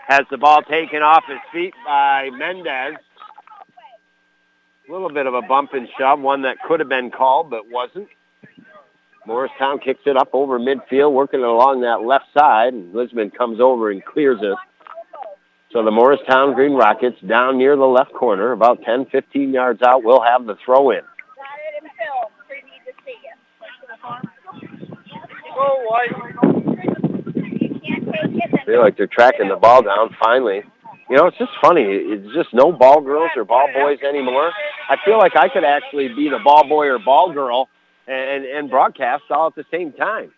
[0.06, 2.96] has the ball taken off his feet by Mendez.
[4.88, 7.70] A little bit of a bump and shove, one that could have been called but
[7.70, 8.08] wasn't.
[9.26, 12.74] Morristown kicks it up over midfield, working it along that left side.
[12.74, 14.56] And Lisbon comes over and clears it.
[15.72, 20.04] So the Morristown Green Rockets down near the left corner, about 10, 15 yards out,
[20.04, 21.00] will have the throw in.
[28.44, 30.62] I feel like they're tracking the ball down finally.
[31.10, 31.82] You know, it's just funny.
[31.82, 34.52] It's just no ball girls or ball boys anymore.
[34.88, 37.68] I feel like I could actually be the ball boy or ball girl
[38.06, 40.32] and, and broadcast all at the same time.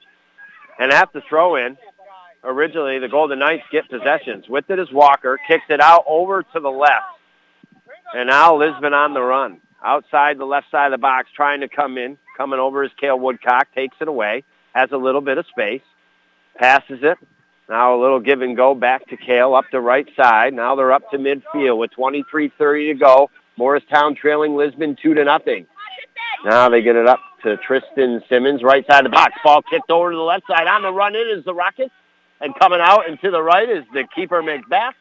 [0.79, 1.77] And have to throw in.
[2.45, 4.49] Originally, the Golden Knights get possessions.
[4.49, 5.39] With it is Walker.
[5.49, 7.05] Kicks it out over to the left.
[8.15, 9.61] And now Lisbon on the run.
[9.85, 12.19] Outside the left side of the box, trying to come in.
[12.37, 13.69] Coming over is Kale Woodcock.
[13.75, 14.45] Takes it away.
[14.75, 15.83] Has a little bit of space.
[16.57, 17.19] Passes it.
[17.69, 20.55] Now a little give and go back to Kale up the right side.
[20.55, 23.31] Now they're up to midfield with 23.30 to go.
[23.57, 25.67] Morristown trailing Lisbon 2 to nothing.
[26.45, 29.33] Now they get it up to Tristan Simmons, right side of the box.
[29.43, 30.67] Ball kicked over to the left side.
[30.67, 31.93] On the run in is the Rockets.
[32.41, 34.93] And coming out and to the right is the keeper McBath.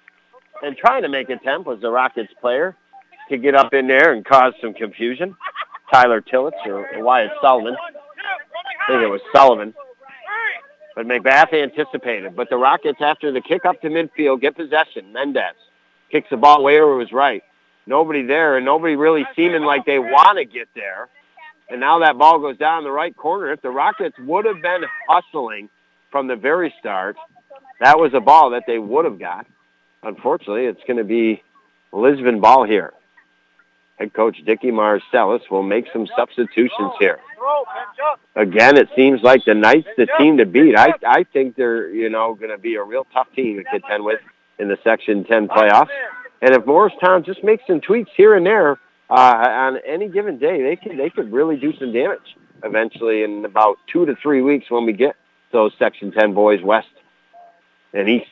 [0.64, 2.76] And trying to make a attempt was the Rockets player
[3.30, 5.36] to get up in there and cause some confusion.
[5.92, 7.76] Tyler Tillett or Wyatt Sullivan.
[7.76, 9.74] I think it was Sullivan.
[10.96, 12.36] But McBath anticipated.
[12.36, 15.12] But the Rockets, after the kick up to midfield, get possession.
[15.12, 15.56] Mendez
[16.12, 17.44] kicks the ball way over his right.
[17.88, 21.08] Nobody there, and nobody really seeming like they want to get there.
[21.70, 23.52] And now that ball goes down the right corner.
[23.52, 25.70] If the Rockets would have been hustling
[26.12, 27.16] from the very start,
[27.80, 29.46] that was a ball that they would have got.
[30.04, 31.44] Unfortunately, it's going to be
[31.92, 32.94] Lisbon ball here.
[33.98, 37.20] Head coach Dicky Marcellus will make some substitutions here.
[38.36, 40.76] Again, it seems like the Knights the team to beat.
[40.76, 44.04] I I think they're you know going to be a real tough team to contend
[44.04, 44.20] with
[44.60, 45.88] in the Section 10 playoffs.
[46.46, 48.74] And if Morristown just makes some tweaks here and there
[49.10, 52.20] uh, on any given day, they could they could really do some damage
[52.64, 55.16] eventually in about two to three weeks when we get
[55.52, 56.88] those Section 10 boys West
[57.94, 58.28] and East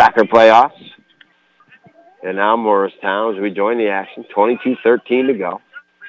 [0.00, 0.80] soccer playoffs.
[2.22, 5.60] And now Morristown as we join the action, 22-13 to go.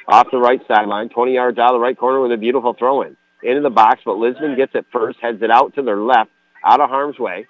[0.07, 3.17] Off the right sideline, 20 yards out of the right corner with a beautiful throw-in.
[3.43, 6.29] Into the box, but Lisbon gets it first, heads it out to their left,
[6.65, 7.47] out of harm's way.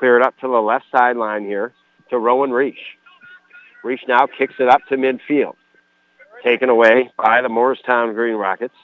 [0.00, 1.72] Clear it up to the left sideline here
[2.10, 2.78] to Rowan Reach.
[3.86, 5.54] Reach now kicks it up to midfield.
[6.42, 8.74] Taken away by the Morristown Green Rockets.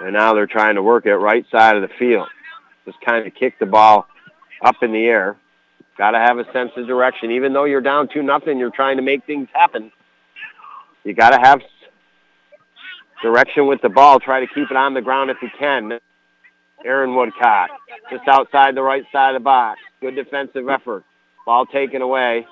[0.00, 2.26] And now they're trying to work it right side of the field.
[2.86, 4.06] Just kind of kick the ball
[4.64, 5.36] up in the air.
[5.98, 7.32] Got to have a sense of direction.
[7.32, 9.92] Even though you're down 2 nothing, you're trying to make things happen.
[11.04, 11.60] You got to have
[13.22, 14.20] direction with the ball.
[14.20, 15.98] Try to keep it on the ground if you can.
[16.82, 17.68] Aaron Woodcock
[18.10, 19.80] just outside the right side of the box.
[20.00, 21.04] Good defensive effort.
[21.48, 22.46] Ball taken away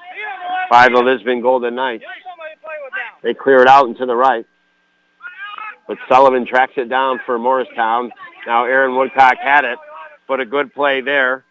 [0.71, 2.05] by the Lisbon Golden Knights.
[3.23, 4.47] They clear it out and to the right.
[5.87, 8.11] But Sullivan tracks it down for Morristown.
[8.47, 9.79] Now Aaron Woodcock had it,
[10.27, 11.45] but a good play there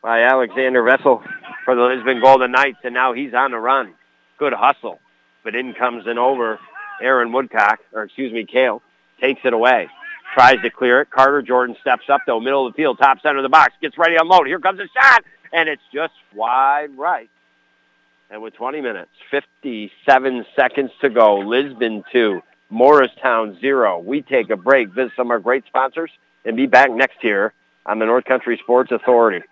[0.00, 1.24] by Alexander Vessel
[1.64, 3.92] for the Lisbon Golden Knights, and now he's on the run.
[4.38, 5.00] Good hustle.
[5.42, 6.60] But in comes and over
[7.02, 8.80] Aaron Woodcock, or excuse me, Kale,
[9.20, 9.88] takes it away.
[10.34, 11.10] Tries to clear it.
[11.10, 13.98] Carter Jordan steps up, though, middle of the field, top center of the box, gets
[13.98, 14.46] ready to unload.
[14.46, 17.30] Here comes a shot, and it's just wide right.
[18.30, 23.98] And with 20 minutes, 57 seconds to go, Lisbon 2, Morristown 0.
[24.00, 26.10] We take a break, visit some of our great sponsors,
[26.44, 27.52] and be back next year
[27.86, 29.44] on the North Country Sports Authority.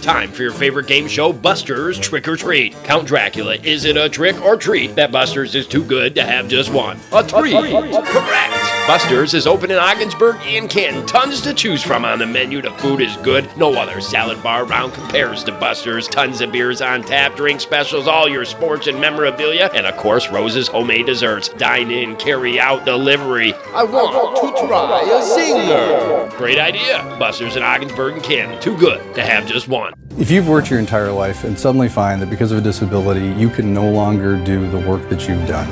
[0.00, 2.74] Time for your favorite game show, Buster's Trick or Treat.
[2.84, 6.48] Count Dracula, is it a trick or treat that Buster's is too good to have
[6.48, 6.98] just one?
[7.12, 7.52] A three.
[7.52, 8.71] Correct.
[8.86, 11.06] Buster's is open in Ogdensburg and Canton.
[11.06, 12.60] Tons to choose from on the menu.
[12.60, 13.48] The food is good.
[13.56, 16.08] No other salad bar around compares to Buster's.
[16.08, 20.28] Tons of beers on tap, drink specials, all your sports and memorabilia, and of course,
[20.30, 21.48] Rose's homemade desserts.
[21.50, 23.54] Dine in, carry out, delivery.
[23.72, 26.36] I want to try a zinger.
[26.36, 27.02] Great idea.
[27.20, 28.60] Buster's in Ogdensburg and Canton.
[28.60, 29.94] Too good to have just one.
[30.18, 33.48] If you've worked your entire life and suddenly find that because of a disability you
[33.48, 35.70] can no longer do the work that you've done,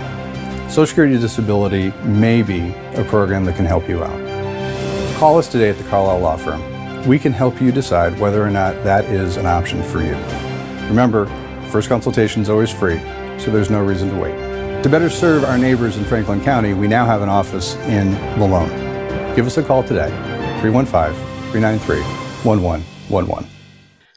[0.70, 5.16] Social Security Disability may be a program that can help you out.
[5.18, 7.08] Call us today at the Carlisle Law Firm.
[7.08, 10.14] We can help you decide whether or not that is an option for you.
[10.86, 11.26] Remember,
[11.70, 12.98] first consultation is always free,
[13.40, 14.36] so there's no reason to wait.
[14.84, 18.70] To better serve our neighbors in Franklin County, we now have an office in Malone.
[19.34, 20.10] Give us a call today,
[20.60, 21.12] 315
[21.50, 22.00] 393
[22.44, 23.59] 1111.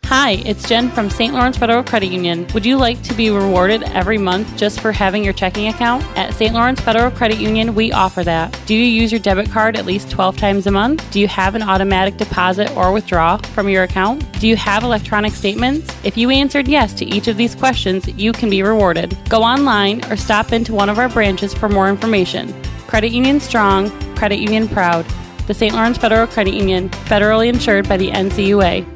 [0.07, 1.33] Hi, it's Jen from St.
[1.33, 2.45] Lawrence Federal Credit Union.
[2.53, 6.03] Would you like to be rewarded every month just for having your checking account?
[6.15, 6.53] At St.
[6.53, 8.59] Lawrence Federal Credit Union, we offer that.
[8.67, 11.09] Do you use your debit card at least 12 times a month?
[11.09, 14.39] Do you have an automatic deposit or withdraw from your account?
[14.39, 15.95] Do you have electronic statements?
[16.03, 19.17] If you answered yes to each of these questions, you can be rewarded.
[19.29, 22.53] Go online or stop into one of our branches for more information.
[22.87, 25.05] Credit Union Strong, Credit Union Proud.
[25.47, 25.73] The St.
[25.73, 28.93] Lawrence Federal Credit Union, federally insured by the NCUA.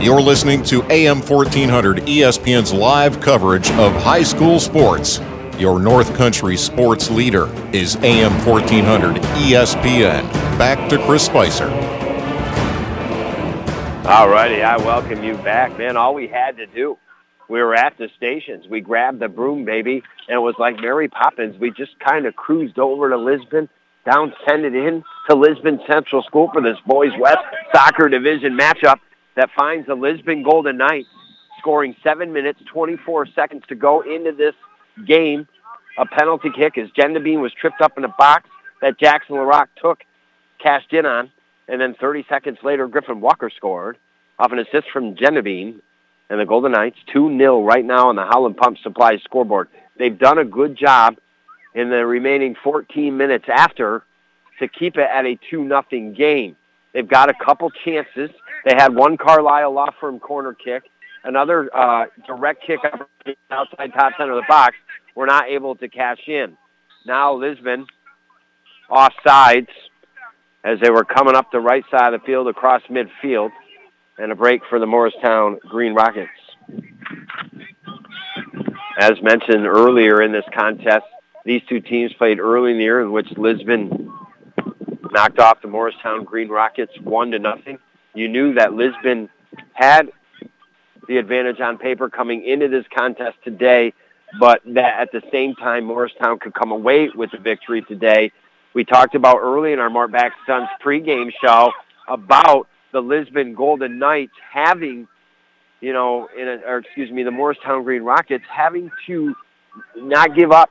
[0.00, 5.20] You're listening to AM 1400 ESPN's live coverage of high school sports.
[5.56, 10.30] Your North Country sports leader is AM 1400 ESPN.
[10.58, 11.70] Back to Chris Spicer.
[14.06, 15.96] All righty, I welcome you back, man.
[15.96, 16.98] All we had to do,
[17.48, 18.66] we were at the stations.
[18.68, 21.58] We grabbed the broom, baby, and it was like Mary Poppins.
[21.58, 23.70] We just kind of cruised over to Lisbon,
[24.04, 27.38] down send it in to Lisbon Central School for this Boys West
[27.72, 28.98] Soccer Division matchup
[29.36, 31.08] that finds the Lisbon Golden Knights
[31.58, 34.54] scoring 7 minutes, 24 seconds to go into this
[35.06, 35.46] game.
[35.98, 38.48] A penalty kick as Gendabine was tripped up in a box
[38.82, 40.00] that Jackson LaRock took,
[40.62, 41.30] cashed in on,
[41.68, 43.96] and then 30 seconds later, Griffin Walker scored
[44.38, 45.80] off an assist from Gendabine,
[46.28, 49.68] and the Golden Knights 2-0 right now on the Howland Pump Supply scoreboard.
[49.98, 51.16] They've done a good job
[51.74, 54.02] in the remaining 14 minutes after
[54.58, 56.56] to keep it at a 2-0 game.
[56.94, 58.30] They've got a couple chances.
[58.64, 60.84] They had one Carlisle Law Firm corner kick,
[61.24, 62.78] another uh, direct kick
[63.50, 64.76] outside top center of the box.
[65.14, 66.56] We're not able to cash in.
[67.04, 67.86] Now Lisbon
[68.88, 69.68] off sides
[70.62, 73.50] as they were coming up the right side of the field across midfield
[74.16, 76.30] and a break for the Morristown Green Rockets.
[78.98, 81.04] As mentioned earlier in this contest,
[81.44, 84.10] these two teams played early in the year in which Lisbon
[85.14, 87.78] knocked off the Morristown Green Rockets one to nothing.
[88.14, 89.30] You knew that Lisbon
[89.72, 90.10] had
[91.06, 93.94] the advantage on paper coming into this contest today,
[94.40, 98.32] but that at the same time Morristown could come away with the victory today.
[98.74, 100.32] We talked about early in our Mort Back
[100.84, 101.70] pregame show
[102.08, 105.06] about the Lisbon Golden Knights having,
[105.80, 109.32] you know, in a, or excuse me, the Morristown Green Rockets having to
[109.96, 110.70] not give up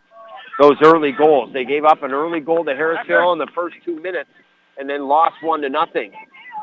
[0.60, 1.52] those early goals.
[1.54, 4.30] They gave up an early goal to Harrisville in the first two minutes
[4.78, 6.12] and then lost one to nothing.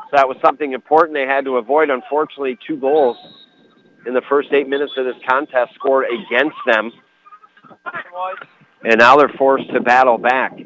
[0.09, 1.89] So that was something important they had to avoid.
[1.89, 3.17] Unfortunately, two goals
[4.05, 6.91] in the first eight minutes of this contest scored against them.
[8.83, 10.57] And now they're forced to battle back.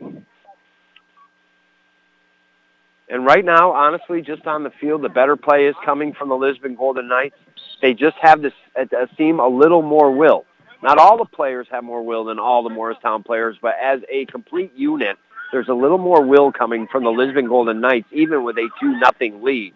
[3.07, 6.35] And right now, honestly, just on the field, the better play is coming from the
[6.35, 7.35] Lisbon Golden Knights.
[7.81, 8.85] They just have this uh,
[9.15, 10.45] seem a little more will.
[10.83, 14.25] Not all the players have more will than all the Morristown players, but as a
[14.25, 15.17] complete unit,
[15.51, 18.99] there's a little more will coming from the Lisbon Golden Knights, even with a 2
[18.99, 19.73] nothing lead.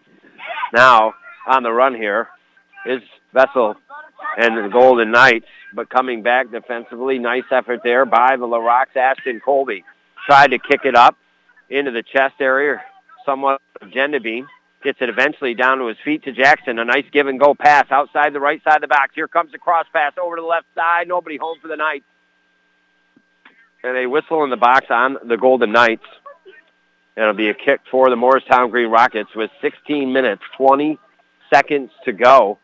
[0.74, 1.14] Now,
[1.48, 2.28] on the run here
[2.86, 3.02] is
[3.34, 3.76] Vessel
[4.38, 7.18] and the Golden Knights, but coming back defensively.
[7.18, 8.96] Nice effort there by the LaRocks.
[8.96, 9.84] Ashton Colby
[10.26, 11.16] tried to kick it up
[11.70, 12.82] into the chest area,
[13.26, 14.46] somewhat of Gendabine.
[14.82, 16.80] Gets it eventually down to his feet to Jackson.
[16.80, 19.12] A nice give and go pass outside the right side of the box.
[19.14, 21.08] Here comes the cross pass over to the left side.
[21.08, 22.06] Nobody home for the Knights.
[23.84, 26.06] And a whistle in the box on the Golden Knights.
[27.16, 30.98] And it'll be a kick for the Morristown Green Rockets with 16 minutes, 20
[31.54, 32.58] seconds to go.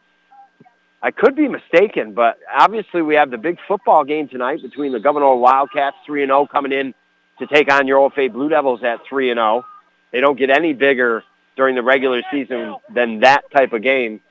[1.01, 4.99] I could be mistaken, but obviously we have the big football game tonight between the
[4.99, 6.93] Gouverneur Wildcats 3-0 coming in
[7.39, 9.63] to take on your Old OFA Blue Devils at 3-0.
[10.11, 11.23] They don't get any bigger
[11.55, 14.21] during the regular season than that type of game.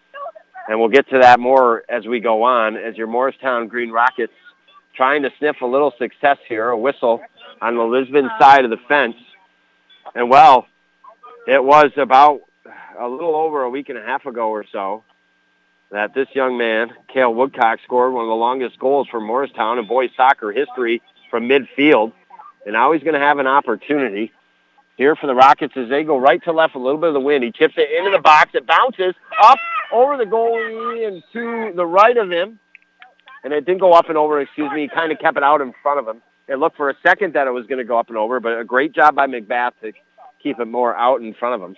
[0.68, 4.32] And we'll get to that more as we go on as your Morristown Green Rockets
[4.94, 7.20] trying to sniff a little success here, a whistle
[7.60, 9.16] on the Lisbon side of the fence.
[10.14, 10.66] And well,
[11.46, 12.40] it was about
[12.98, 15.02] a little over a week and a half ago or so
[15.90, 19.86] that this young man, Cale Woodcock, scored one of the longest goals for Morristown in
[19.86, 22.12] boys soccer history from midfield.
[22.64, 24.32] And now he's going to have an opportunity
[24.96, 27.20] here for the Rockets as they go right to left, a little bit of the
[27.20, 27.44] wind.
[27.44, 28.50] He tips it into the box.
[28.54, 29.58] It bounces up
[29.92, 32.58] over the goalie and to the right of him.
[33.42, 34.82] And it didn't go up and over, excuse me.
[34.82, 36.22] He kind of kept it out in front of him.
[36.48, 38.58] It looked for a second that it was going to go up and over, but
[38.58, 39.92] a great job by McBath to
[40.42, 41.76] keep it more out in front of him.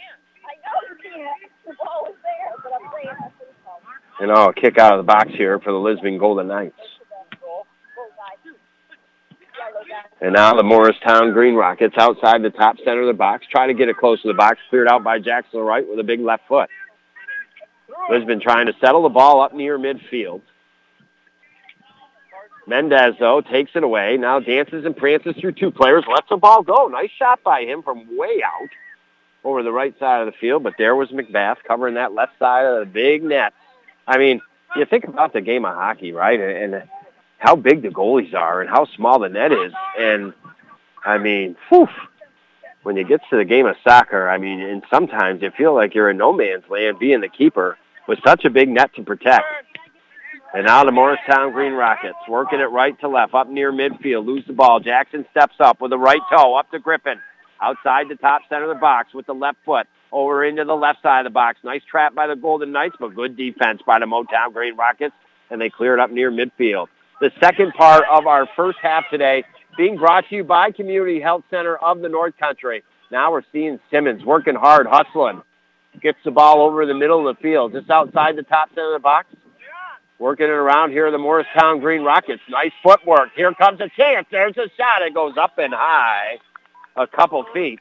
[4.18, 6.74] And oh, kick out of the box here for the Lisbon Golden Knights.
[10.21, 13.47] And now the Morristown Green Rockets outside the top center of the box.
[13.51, 14.59] Try to get it close to the box.
[14.71, 16.71] Cleared out by Jackson Wright with a big left foot.
[18.11, 20.41] Lisbon trying to settle the ball up near midfield.
[22.67, 24.17] Mendez, though, takes it away.
[24.17, 26.05] Now dances and prances through two players.
[26.09, 26.88] Lets the ball go.
[26.88, 28.69] Nice shot by him from way out
[29.44, 30.63] over the right side of the field.
[30.63, 33.53] But there was McBath covering that left side of the big net.
[34.07, 34.40] I mean,
[34.75, 36.40] you think about the game of hockey, right?
[36.40, 36.83] And
[37.39, 39.73] how big the goalies are and how small the net is.
[39.99, 40.33] And,
[41.05, 41.89] I mean, whew,
[42.83, 45.95] when you get to the game of soccer, I mean, and sometimes you feel like
[45.95, 47.77] you're in no man's land being the keeper
[48.09, 49.45] with such a big net to protect.
[50.55, 54.25] And now the Morristown Green Rockets working it right to left up near midfield.
[54.25, 54.81] Lose the ball.
[54.81, 57.19] Jackson steps up with the right toe up to Griffin.
[57.61, 59.87] Outside the top center of the box with the left foot.
[60.13, 61.59] Over into the left side of the box.
[61.65, 65.15] Nice trap by the Golden Knights, but good defense by the Motown Green Rockets.
[65.51, 66.87] And they clear it up near midfield.
[67.19, 69.42] The second part of our first half today
[69.79, 72.83] being brought to you by Community Health Center of the North Country.
[73.10, 75.40] Now we're seeing Simmons working hard, hustling.
[76.02, 79.00] Gets the ball over the middle of the field, just outside the top center of
[79.00, 79.29] the box.
[80.19, 82.42] Working it around here, the Morristown Green Rockets.
[82.50, 83.31] Nice footwork.
[83.35, 84.27] Here comes a chance.
[84.31, 85.00] There's a shot.
[85.00, 86.38] It goes up and high,
[86.96, 87.81] a couple feet.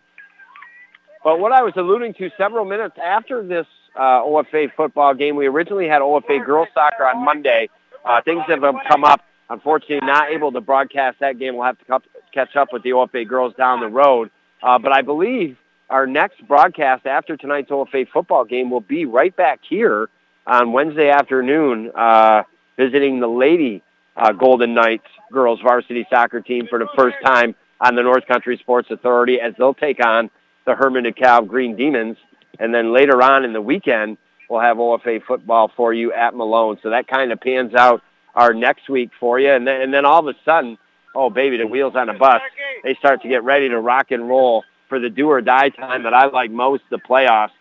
[1.25, 3.67] But what I was alluding to several minutes after this
[3.97, 7.69] uh, OFA football game, we originally had OFA girls soccer on Monday.
[8.06, 9.22] Uh, things have come up.
[9.49, 11.56] Unfortunately, not able to broadcast that game.
[11.56, 12.01] We'll have to
[12.34, 14.32] catch up with the OFA girls down the road.
[14.62, 15.58] Uh, but I believe
[15.89, 20.10] our next broadcast after tonight's OFA football game will be right back here
[20.47, 22.43] on Wednesday afternoon uh,
[22.78, 23.84] visiting the Lady
[24.16, 28.58] uh, Golden Knights girls varsity soccer team for the first time on the North Country
[28.58, 30.30] Sports Authority as they'll take on
[30.66, 32.18] the Hermon DeKalb Green Demons.
[32.60, 34.18] And then later on in the weekend,
[34.49, 36.77] we'll have OFA football for you at Malone.
[36.83, 38.01] So that kind of pans out
[38.33, 39.51] our next week for you.
[39.51, 40.77] And then, and then all of a sudden,
[41.15, 42.41] oh, baby, the wheels on a bus,
[42.83, 46.03] they start to get ready to rock and roll for the do or die time
[46.03, 47.51] that I like most, the playoffs.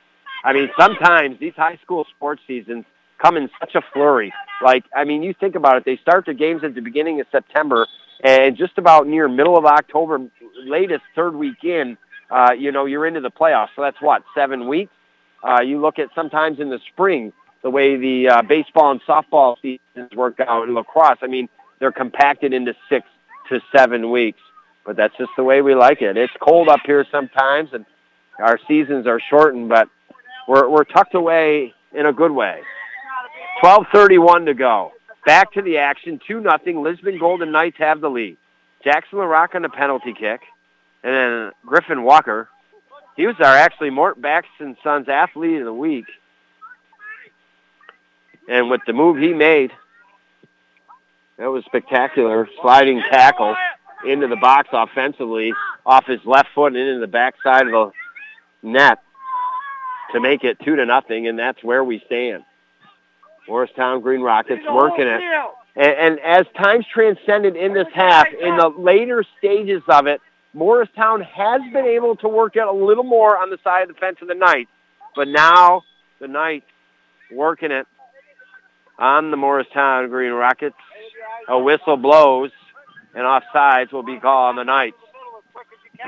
[0.45, 2.85] I mean, sometimes these high school sports seasons
[3.22, 4.32] come in such a flurry.
[4.62, 7.26] Like, I mean, you think about it, they start their games at the beginning of
[7.32, 7.87] September,
[8.22, 10.18] and just about near middle of October,
[10.64, 11.97] latest third week in,
[12.30, 13.68] uh, you know, you're into the playoffs.
[13.74, 14.93] So that's what, seven weeks?
[15.47, 17.33] Uh, you look at sometimes in the spring,
[17.63, 21.19] the way the uh, baseball and softball seasons work out in lacrosse.
[21.23, 23.07] I mean, they're compacted into six
[23.51, 24.41] to seven weeks.
[24.85, 26.17] But that's just the way we like it.
[26.17, 27.87] It's cold up here sometimes, and
[28.39, 29.89] our seasons are shortened, but
[30.47, 32.61] we're, we're tucked away in a good way.
[33.63, 34.93] 12.31 to go.
[35.25, 36.83] Back to the action, 2 nothing.
[36.83, 38.37] Lisbon Golden Knights have the lead.
[38.83, 40.41] Jackson LaRock on a penalty kick.
[41.03, 42.49] And then Griffin Walker.
[43.17, 46.07] He was our actually Mort Backus and Sons athlete of the week.
[48.49, 49.71] And with the move he made,
[51.39, 52.49] that was spectacular.
[52.61, 53.55] Sliding tackle
[54.07, 55.53] into the box offensively
[55.87, 57.93] off his left foot and into the backside of the
[58.62, 58.99] net
[60.12, 62.45] to make it two to nothing, and that's where we stand.
[63.49, 65.21] Morristown Green Rockets working it.
[65.77, 70.21] And, and as times transcended in this half, in the later stages of it,
[70.55, 73.95] Morristown has been able to work it a little more on the side of the
[73.95, 74.71] fence of the Knights.
[75.17, 75.83] But now
[76.21, 76.67] the Knights
[77.33, 77.87] working it
[78.99, 80.77] on the Morristown Green Rockets.
[81.49, 82.53] A whistle blows,
[83.15, 84.97] and offsides will be called on the Knights.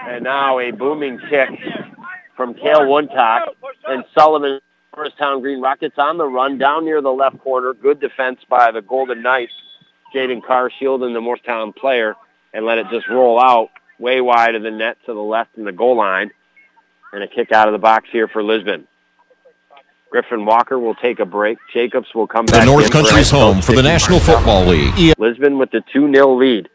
[0.09, 1.49] And now a booming kick
[2.36, 3.49] from Kale Woodcock
[3.86, 4.61] and Sullivan
[4.94, 7.74] Morristown Green Rockets on the run down near the left corner.
[7.74, 9.53] Good defense by the Golden Knights.
[10.14, 12.14] Jaden Carr shielding the Morristown player
[12.55, 15.64] and let it just roll out way wide of the net to the left in
[15.64, 16.30] the goal line.
[17.12, 18.86] And a kick out of the box here for Lisbon.
[20.11, 21.59] Griffin Walker will take a break.
[21.72, 22.61] Jacobs will come back.
[22.61, 25.14] The North Country's home for the National Football League.
[25.18, 26.68] Lisbon with the 2-0 lead.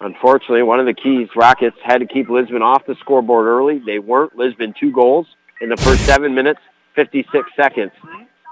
[0.00, 3.78] Unfortunately, one of the keys, Rockets had to keep Lisbon off the scoreboard early.
[3.78, 4.36] They weren't.
[4.36, 5.26] Lisbon two goals
[5.60, 6.60] in the first seven minutes,
[6.96, 7.92] 56 seconds.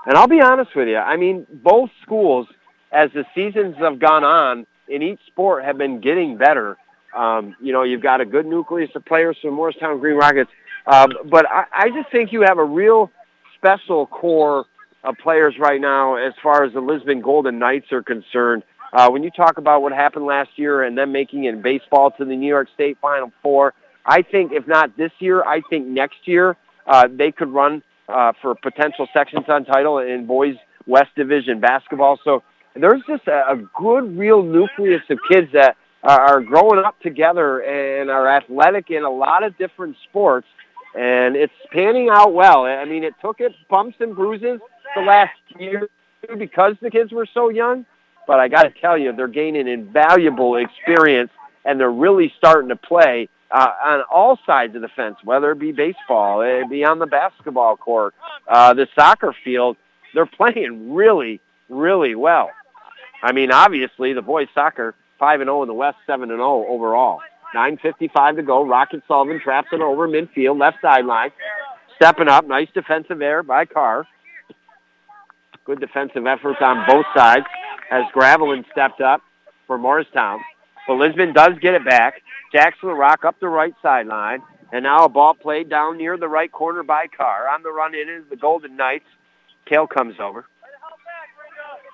[0.07, 0.97] And I'll be honest with you.
[0.97, 2.47] I mean, both schools,
[2.93, 6.76] as the seasons have gone on, in each sport have been getting better.
[7.16, 10.50] Um, you know, you've got a good nucleus of players from Morristown Green Rockets.
[10.86, 13.11] Um, but I, I just think you have a real
[13.56, 14.64] special core
[15.04, 18.62] of players right now as far as the Lisbon Golden Knights are concerned.
[18.92, 22.11] Uh, when you talk about what happened last year and them making it in baseball
[22.12, 23.72] to the New York State Final Four,
[24.04, 26.56] I think if not this year, I think next year
[26.86, 30.56] uh, they could run uh, for potential Section Sun title in boys
[30.86, 32.18] West Division basketball.
[32.24, 32.42] So
[32.74, 38.11] there's just a, a good, real nucleus of kids that are growing up together and
[38.11, 40.46] are athletic in a lot of different sports,
[40.94, 42.64] and it's panning out well.
[42.64, 44.61] I mean, it took it bumps and bruises
[44.94, 45.88] the last year
[46.38, 47.84] because the kids were so young,
[48.26, 51.30] but I got to tell you, they're gaining invaluable experience,
[51.64, 55.59] and they're really starting to play uh, on all sides of the fence, whether it
[55.59, 58.14] be baseball, it be on the basketball court,
[58.48, 59.76] uh, the soccer field.
[60.14, 62.51] They're playing really, really well.
[63.22, 66.66] I mean, obviously, the boys soccer, 5 and 0 in the West, 7 and 0
[66.68, 67.21] overall.
[67.55, 68.66] 9.55 to go.
[68.66, 71.31] Rocket Sullivan traps it over midfield, left sideline.
[71.97, 72.47] Stepping up.
[72.47, 74.07] Nice defensive error by Carr.
[75.64, 77.45] Good defensive efforts on both sides
[77.91, 79.21] as Gravelin stepped up
[79.66, 80.41] for Morristown.
[80.89, 82.23] But Lisbon does get it back.
[82.53, 84.41] Jackson Rock up the right sideline.
[84.73, 87.49] And now a ball played down near the right corner by Carr.
[87.49, 89.05] On the run in is the Golden Knights.
[89.66, 90.47] Kale comes over.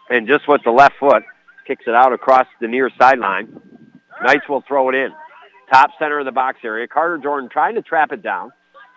[0.08, 1.24] And just with the left foot,
[1.66, 3.60] kicks it out across the near sideline.
[4.22, 5.10] Knights will throw it in.
[5.72, 6.86] Top center of the box area.
[6.86, 8.52] Carter Jordan trying to trap it down.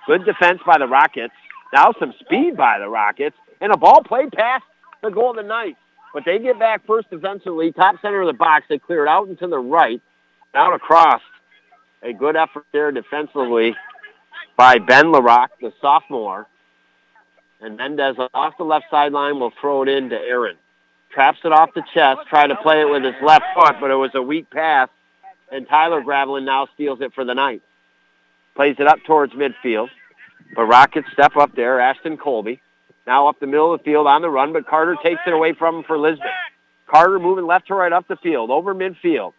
[0.08, 1.34] Good defense by the Rockets.
[1.74, 3.36] Now some speed by the Rockets.
[3.62, 4.64] And a ball played past
[5.02, 5.78] the Golden Knights.
[6.14, 8.66] But they get back first defensively, top center of the box.
[8.70, 10.02] They clear it out into the right.
[10.56, 11.22] Out across.
[12.02, 13.76] A good effort there defensively
[14.58, 16.48] by Ben LaRock, the sophomore.
[17.62, 20.56] And Mendez off the left sideline will throw it in to Aaron.
[21.12, 23.96] Traps it off the chest, tried to play it with his left foot, but it
[23.96, 24.90] was a weak pass.
[25.52, 27.62] And Tyler Gravelin now steals it for the night.
[28.56, 29.90] Plays it up towards midfield.
[30.56, 31.80] But Rockets step up there.
[31.80, 32.62] Ashton Colby.
[33.08, 35.54] Now up the middle of the field on the run, but Carter takes it away
[35.54, 36.28] from him for Lisbon.
[36.86, 39.34] Carter moving left to right up the field, over midfield.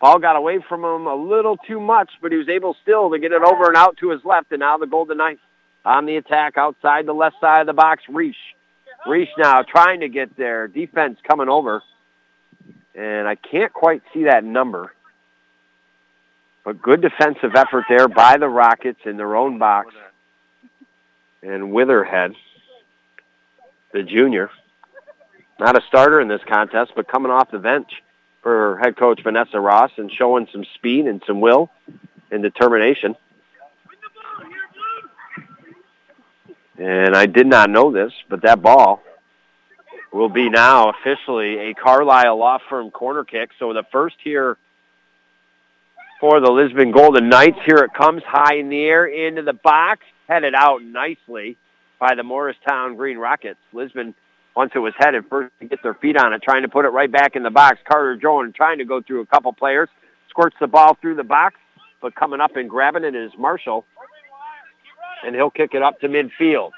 [0.00, 3.18] Ball got away from him a little too much, but he was able still to
[3.18, 5.40] get it over and out to his left, and now the Golden Knights
[5.84, 8.02] on the attack outside the left side of the box.
[8.08, 8.36] Reach.
[9.08, 10.68] Reach now trying to get there.
[10.68, 11.82] Defense coming over.
[12.94, 14.92] And I can't quite see that number.
[16.64, 19.94] But good defensive effort there by the Rockets in their own box.
[21.42, 22.34] And Witherhead,
[23.92, 24.50] the junior,
[25.58, 27.90] not a starter in this contest, but coming off the bench
[28.42, 31.70] for head coach Vanessa Ross and showing some speed and some will
[32.30, 33.16] and determination.
[36.78, 39.02] And I did not know this, but that ball
[40.12, 43.50] will be now officially a Carlisle Law Firm corner kick.
[43.58, 44.56] So the first here
[46.20, 47.58] for the Lisbon Golden Knights.
[47.66, 51.56] Here it comes high in the air into the box, headed out nicely
[51.98, 53.58] by the Morristown Green Rockets.
[53.72, 54.14] Lisbon,
[54.56, 56.88] once it was headed, first to get their feet on it, trying to put it
[56.88, 57.78] right back in the box.
[57.88, 59.88] Carter Jones trying to go through a couple players,
[60.28, 61.56] squirts the ball through the box,
[62.00, 63.84] but coming up and grabbing it is Marshall
[65.24, 66.70] and he'll kick it up to midfield.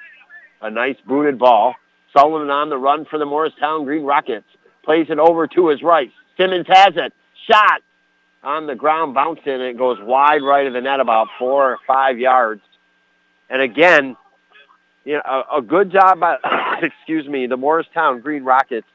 [0.62, 1.74] A nice booted ball.
[2.16, 4.47] Sullivan on the run for the Morristown Green Rockets.
[4.84, 6.11] Plays it over to his right.
[6.36, 7.12] Simmons has it.
[7.51, 7.82] Shot
[8.43, 11.78] on the ground, bouncing, and it goes wide right of the net about four or
[11.86, 12.62] five yards.
[13.49, 14.16] And again,
[15.05, 16.36] you know, a, a good job by,
[16.82, 18.86] excuse me, the Morristown Green Rockets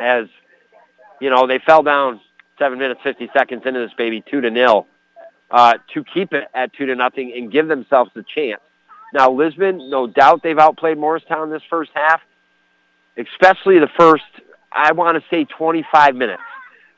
[0.00, 0.26] as,
[1.20, 2.20] you know, they fell down
[2.58, 4.86] seven minutes, 50 seconds into this baby, two to nil
[5.54, 8.60] uh, to keep it at two to nothing and give themselves a chance.
[9.14, 12.20] Now Lisbon, no doubt they've outplayed Morristown this first half,
[13.16, 14.24] especially the first,
[14.72, 16.42] I want to say 25 minutes.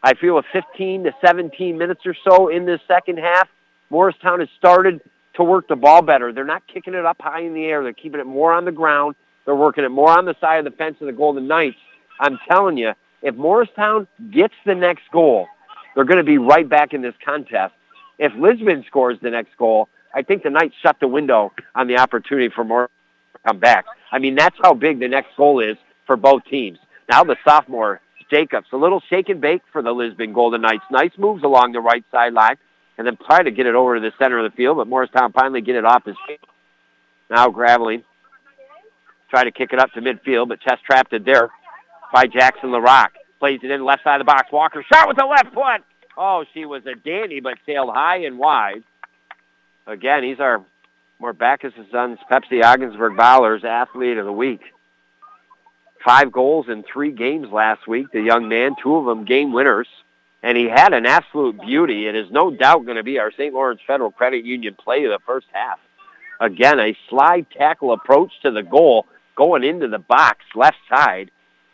[0.03, 3.47] I feel a 15 to 17 minutes or so in this second half,
[3.91, 5.03] Morristown has started
[5.35, 6.33] to work the ball better.
[6.33, 7.83] They're not kicking it up high in the air.
[7.83, 9.17] They're keeping it more on the ground.
[9.45, 11.77] They're working it more on the side of the fence of the Golden Knights.
[12.19, 15.47] I'm telling you, if Morristown gets the next goal,
[15.95, 17.75] they're going to be right back in this contest.
[18.19, 21.99] If Lisbon scores the next goal, I think the Knights shut the window on the
[21.99, 23.85] opportunity for more to come back.
[24.11, 26.79] I mean, that's how big the next goal is for both teams.
[27.11, 28.01] Now the sophomore,
[28.31, 30.85] Jacobs, a little shake and bake for the Lisbon Golden Knights.
[30.91, 32.57] Nice moves along the right sideline
[32.99, 35.33] and then try to get it over to the center of the field, but Morristown
[35.33, 36.41] finally get it off his feet.
[37.29, 38.03] Now Gravelin
[39.31, 41.51] try to kick it up to midfield, but chest trapped it there
[42.13, 43.09] by Jackson LaRock.
[43.39, 44.51] Plays it in left side of the box.
[44.51, 45.83] Walker shot with the left foot.
[46.17, 48.83] Oh, she was a dandy, but sailed high and wide.
[49.87, 50.65] Again, he's our
[51.19, 54.61] Mort Backus' Sons Pepsi Ogdensburg Bottlers Athlete of the Week.
[56.05, 59.89] Five goals in three games last week, the young man, two of them game winners.
[60.43, 62.07] And he had an absolute beauty.
[62.07, 63.53] It is no doubt going to be our St.
[63.53, 65.81] Lawrence Federal Credit Union play of the first half.
[66.41, 71.31] Again, a slide tackle approach to the goal, going into the box, left side,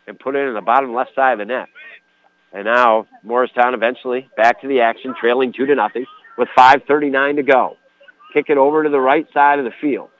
[0.06, 1.68] and put it in the bottom left side of the net.
[2.52, 6.04] And now Morristown eventually back to the action, trailing two to nothing
[6.36, 7.76] with 5.39 to go.
[8.34, 10.10] Kick it over to the right side of the field.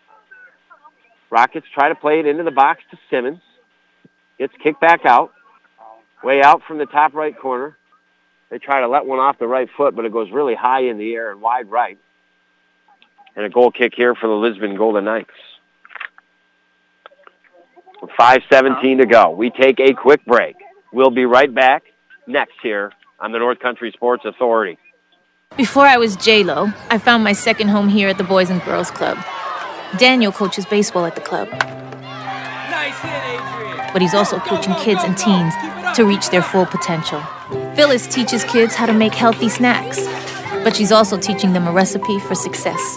[1.30, 3.40] Rockets try to play it into the box to Simmons.
[4.38, 5.32] Gets kicked back out.
[6.22, 7.76] Way out from the top right corner.
[8.50, 10.98] They try to let one off the right foot, but it goes really high in
[10.98, 11.98] the air and wide right.
[13.34, 15.30] And a goal kick here for the Lisbon Golden Knights.
[18.02, 19.30] With 5.17 to go.
[19.30, 20.56] We take a quick break.
[20.92, 21.84] We'll be right back
[22.26, 24.78] next here on the North Country Sports Authority.
[25.56, 28.90] Before I was J-Lo, I found my second home here at the Boys and Girls
[28.90, 29.18] Club.
[29.98, 31.48] Daniel coaches baseball at the club.
[33.92, 35.52] But he's also coaching kids and teens
[35.96, 37.20] to reach their full potential.
[37.74, 40.02] Phyllis teaches kids how to make healthy snacks,
[40.64, 42.96] but she's also teaching them a recipe for success.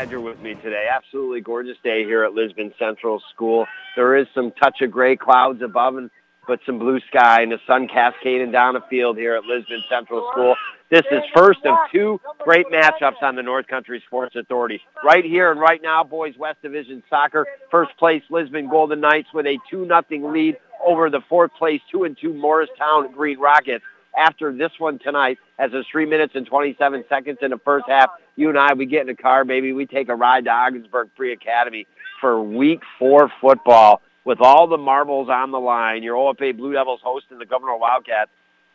[0.00, 0.86] Glad you're with me today.
[0.90, 3.66] Absolutely gorgeous day here at Lisbon Central School.
[3.96, 6.10] There is some touch of gray clouds above and
[6.48, 10.26] but some blue sky and the sun cascading down the field here at Lisbon Central
[10.32, 10.56] School.
[10.90, 14.80] This is first of two great matchups on the North Country Sports Authority.
[15.04, 19.44] Right here and right now, boys West Division Soccer, first place Lisbon Golden Knights with
[19.44, 23.84] a 2-0 lead over the fourth place 2 and 2 Morristown Green Rockets.
[24.16, 28.10] After this one tonight, as it's 3 minutes and 27 seconds in the first half,
[28.36, 29.72] you and I, we get in a car, baby.
[29.72, 31.86] We take a ride to Ogdensburg Free Academy
[32.20, 36.02] for week four football with all the marbles on the line.
[36.02, 38.30] Your OFA Blue Devils hosting the Gouverneur Wildcats.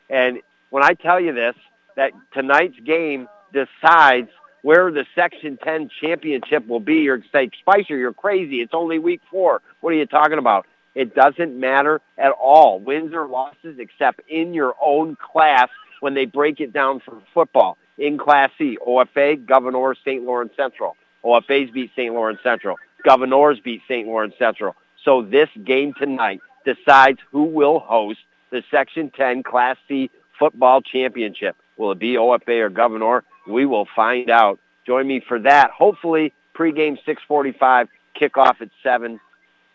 [0.09, 1.55] And when I tell you this,
[1.95, 4.29] that tonight's game decides
[4.61, 6.95] where the Section 10 championship will be.
[6.95, 8.61] You're say, Spicer, you're crazy.
[8.61, 9.61] It's only week four.
[9.81, 10.65] What are you talking about?
[10.95, 15.69] It doesn't matter at all, wins or losses, except in your own class
[15.99, 17.77] when they break it down for football.
[17.97, 20.23] In Class C, OFA, Gouverneur, St.
[20.23, 20.97] Lawrence Central.
[21.23, 22.13] OFA's beat St.
[22.13, 22.77] Lawrence Central.
[23.03, 24.07] Gouverneur's beat St.
[24.07, 24.75] Lawrence Central.
[25.03, 28.19] So this game tonight decides who will host
[28.51, 31.55] the Section 10 Class C football championship.
[31.77, 33.23] Will it be OFA or Gouverneur?
[33.47, 34.59] We will find out.
[34.87, 35.71] Join me for that.
[35.71, 37.87] Hopefully, pregame 645,
[38.19, 39.19] kickoff at 7.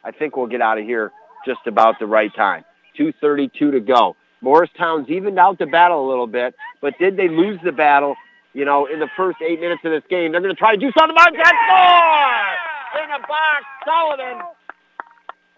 [0.04, 1.12] I think we'll get out of here
[1.46, 2.64] just about the right time.
[2.98, 4.16] 2.32 to go.
[4.40, 8.16] Morristown's evened out the battle a little bit, but did they lose the battle,
[8.54, 10.32] you know, in the first eight minutes of this game?
[10.32, 12.56] They're going to try to do something about that.
[12.92, 13.02] Score!
[13.02, 14.42] In the box, Sullivan.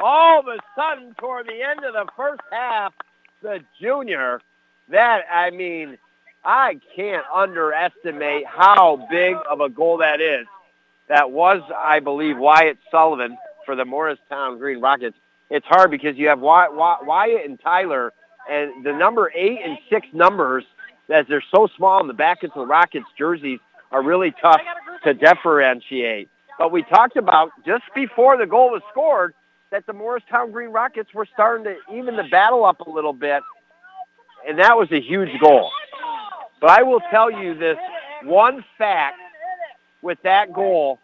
[0.01, 2.93] All of a sudden, toward the end of the first half,
[3.41, 4.41] the junior,
[4.89, 5.97] that, I mean,
[6.45, 10.47] I can't underestimate how big of a goal that is.
[11.09, 15.17] That was, I believe, Wyatt Sullivan for the Morristown Green Rockets.
[15.51, 18.13] It's hard because you have Wyatt and Tyler,
[18.51, 20.65] and the number eight and six numbers,
[21.13, 23.61] as they're so small in the back of the Rockets jerseys,
[23.91, 24.61] are really tough
[25.05, 26.29] to differentiate.
[26.59, 29.35] But we talked about just before the goal was scored
[29.71, 33.43] that the Morristown Green Rockets were starting to even the battle up a little bit,
[34.49, 35.71] and that was a huge goal.
[36.61, 37.77] But I will tell you this
[38.23, 39.17] one fact
[40.01, 40.99] with that goal,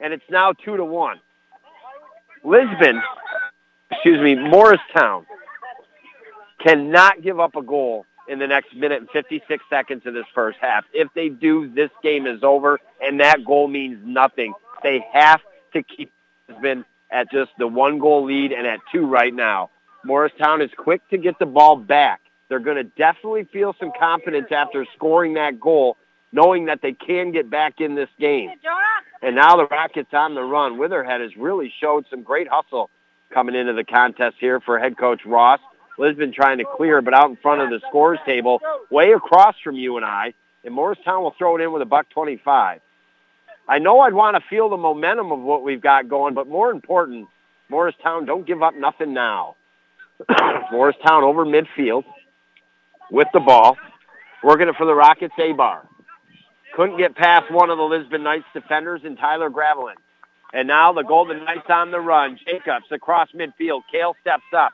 [0.00, 1.20] and it's now two to one.
[2.44, 3.02] Lisbon,
[3.90, 5.26] excuse me, Morristown
[6.58, 10.58] cannot give up a goal in the next minute and 56 seconds of this first
[10.60, 10.84] half.
[10.92, 14.54] If they do, this game is over, and that goal means nothing.
[14.82, 15.40] They have
[15.72, 16.12] to keep
[16.48, 19.70] Lisbon at just the one goal lead and at two right now.
[20.04, 22.20] Morristown is quick to get the ball back.
[22.48, 25.96] They're going to definitely feel some confidence after scoring that goal,
[26.32, 28.50] knowing that they can get back in this game.
[29.22, 30.78] And now the Rockets on the run.
[30.78, 32.90] Witherhead has really showed some great hustle
[33.32, 35.60] coming into the contest here for head coach Ross.
[35.98, 38.60] Lisbon trying to clear, but out in front of the scores table,
[38.90, 40.32] way across from you and I.
[40.64, 42.80] And Morristown will throw it in with a buck 25.
[43.68, 46.70] I know I'd want to feel the momentum of what we've got going, but more
[46.70, 47.28] important,
[47.68, 49.56] Morristown, don't give up nothing now.
[50.72, 52.04] Morristown over midfield
[53.10, 53.76] with the ball,
[54.42, 55.86] working it for the Rockets A-bar.
[56.80, 59.96] Couldn't get past one of the Lisbon Knights defenders and Tyler Gravelin.
[60.54, 62.38] And now the Golden Knights on the run.
[62.46, 63.82] Jacobs across midfield.
[63.92, 64.72] Kale steps up.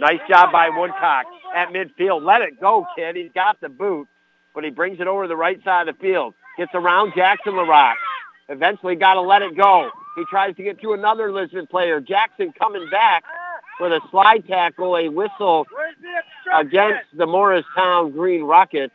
[0.00, 2.24] Nice job by Woodcock at midfield.
[2.24, 3.16] Let it go, kid.
[3.16, 4.08] He's got the boot,
[4.54, 6.32] but he brings it over to the right side of the field.
[6.56, 7.96] Gets around Jackson LaRock.
[8.48, 9.90] Eventually got to let it go.
[10.16, 12.00] He tries to get to another Lisbon player.
[12.00, 13.22] Jackson coming back
[13.80, 15.66] with a slide tackle, a whistle
[16.54, 18.94] against the Morristown Green Rockets.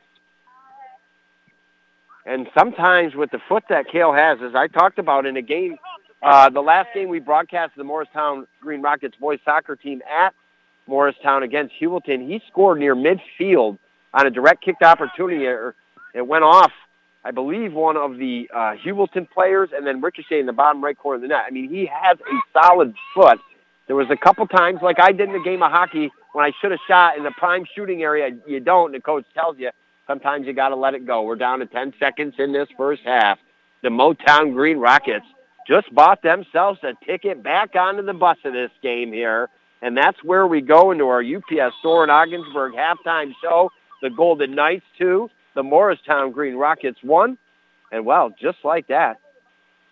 [2.30, 5.77] And sometimes with the foot that Kale has, as I talked about in a game,
[6.21, 10.36] uh, the last game we broadcast the Morristown Green Rockets boys soccer team at
[10.86, 13.80] Morristown against Heuvelton, he scored near midfield
[14.13, 15.45] on a direct kicked opportunity.
[16.13, 16.71] It went off,
[17.25, 20.95] I believe, one of the uh, Heuvelton players and then ricochet in the bottom right
[20.95, 21.45] corner of the net.
[21.47, 23.39] I mean, he has a solid foot.
[23.88, 26.51] There was a couple times, like I did in the game of hockey, when I
[26.61, 28.30] should have shot in the prime shooting area.
[28.45, 28.93] You don't.
[28.93, 29.71] And the coach tells you
[30.10, 31.22] sometimes you got to let it go.
[31.22, 33.38] We're down to 10 seconds in this first half.
[33.84, 35.26] The Motown Green Rockets
[35.68, 39.49] just bought themselves a ticket back onto the bus of this game here.
[39.82, 43.70] And that's where we go into our UPS store in Ogdensburg halftime show.
[44.01, 45.30] The Golden Knights, two.
[45.55, 47.38] The Morristown Green Rockets, one.
[47.91, 49.20] And, well, just like that,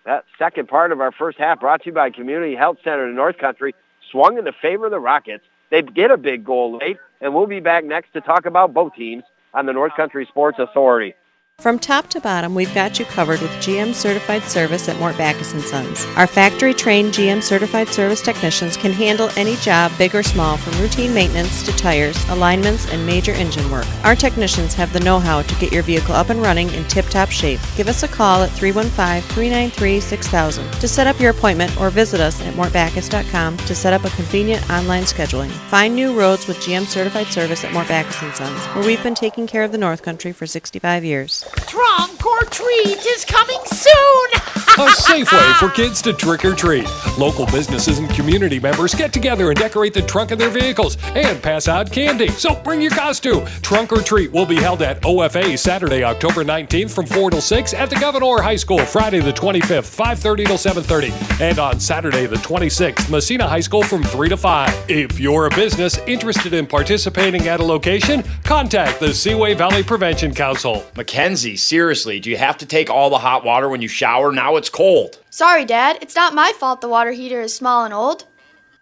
[0.06, 3.16] that second part of our first half brought to you by Community Health Center in
[3.16, 3.76] North Country
[4.12, 5.44] swung in the favor of the Rockets.
[5.70, 8.94] They get a big goal late, and we'll be back next to talk about both
[8.96, 9.24] teams
[9.58, 11.16] on the North Country Sports Authority.
[11.60, 15.54] From top to bottom, we've got you covered with GM certified service at Mort Backus
[15.66, 16.06] & Sons.
[16.16, 20.80] Our factory trained GM certified service technicians can handle any job, big or small, from
[20.80, 23.88] routine maintenance to tires, alignments, and major engine work.
[24.04, 27.60] Our technicians have the know-how to get your vehicle up and running in tip-top shape.
[27.76, 32.54] Give us a call at 315-393-6000 to set up your appointment or visit us at
[32.54, 35.50] mortbackus.com to set up a convenient online scheduling.
[35.72, 39.16] Find new roads with GM certified service at Mort Backus & Sons, where we've been
[39.16, 41.47] taking care of the North Country for 65 years.
[41.56, 44.67] Trunk or treat is coming soon!
[44.80, 46.88] A safe way for kids to trick or treat.
[47.18, 51.42] Local businesses and community members get together and decorate the trunk of their vehicles and
[51.42, 52.28] pass out candy.
[52.28, 53.44] So bring your costume.
[53.64, 57.74] Trunk or treat will be held at OFA Saturday, October 19th from 4 till 6
[57.74, 61.12] at the Gouverneur High School, Friday the 25th, 5:30 till 7:30,
[61.42, 64.72] and on Saturday the 26th, Massena High School from 3 to 5.
[64.88, 70.36] If you're a business interested in participating at a location, contact the Seaway Valley Prevention
[70.36, 70.86] Council.
[70.96, 74.32] Mackenzie, seriously, do you have to take all the hot water when you shower?
[74.32, 75.20] Now it's cold.
[75.30, 75.98] Sorry, Dad.
[76.02, 78.26] It's not my fault the water heater is small and old.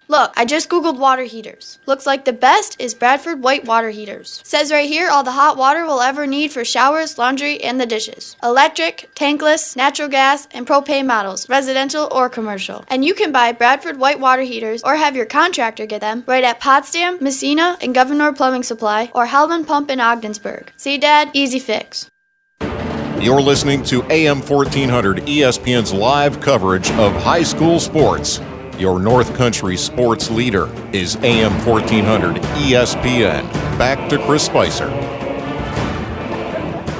[0.07, 1.79] Look, I just googled water heaters.
[1.87, 4.39] Looks like the best is Bradford white water heaters.
[4.43, 7.87] Says right here all the hot water we'll ever need for showers, laundry, and the
[7.87, 8.35] dishes.
[8.43, 12.85] Electric, tankless, natural gas, and propane models, residential or commercial.
[12.87, 16.43] And you can buy Bradford white water heaters or have your contractor get them right
[16.43, 20.71] at Potsdam, Massena, and Gouverneur Plumbing Supply or Howland Pump in Ogdensburg.
[20.77, 21.31] See, Dad?
[21.33, 22.09] Easy fix.
[23.19, 28.41] You're listening to AM 1400 ESPN's live coverage of high school sports.
[28.77, 33.49] Your North Country sports leader is AM 1400 ESPN.
[33.79, 34.87] Back to Chris Spicer.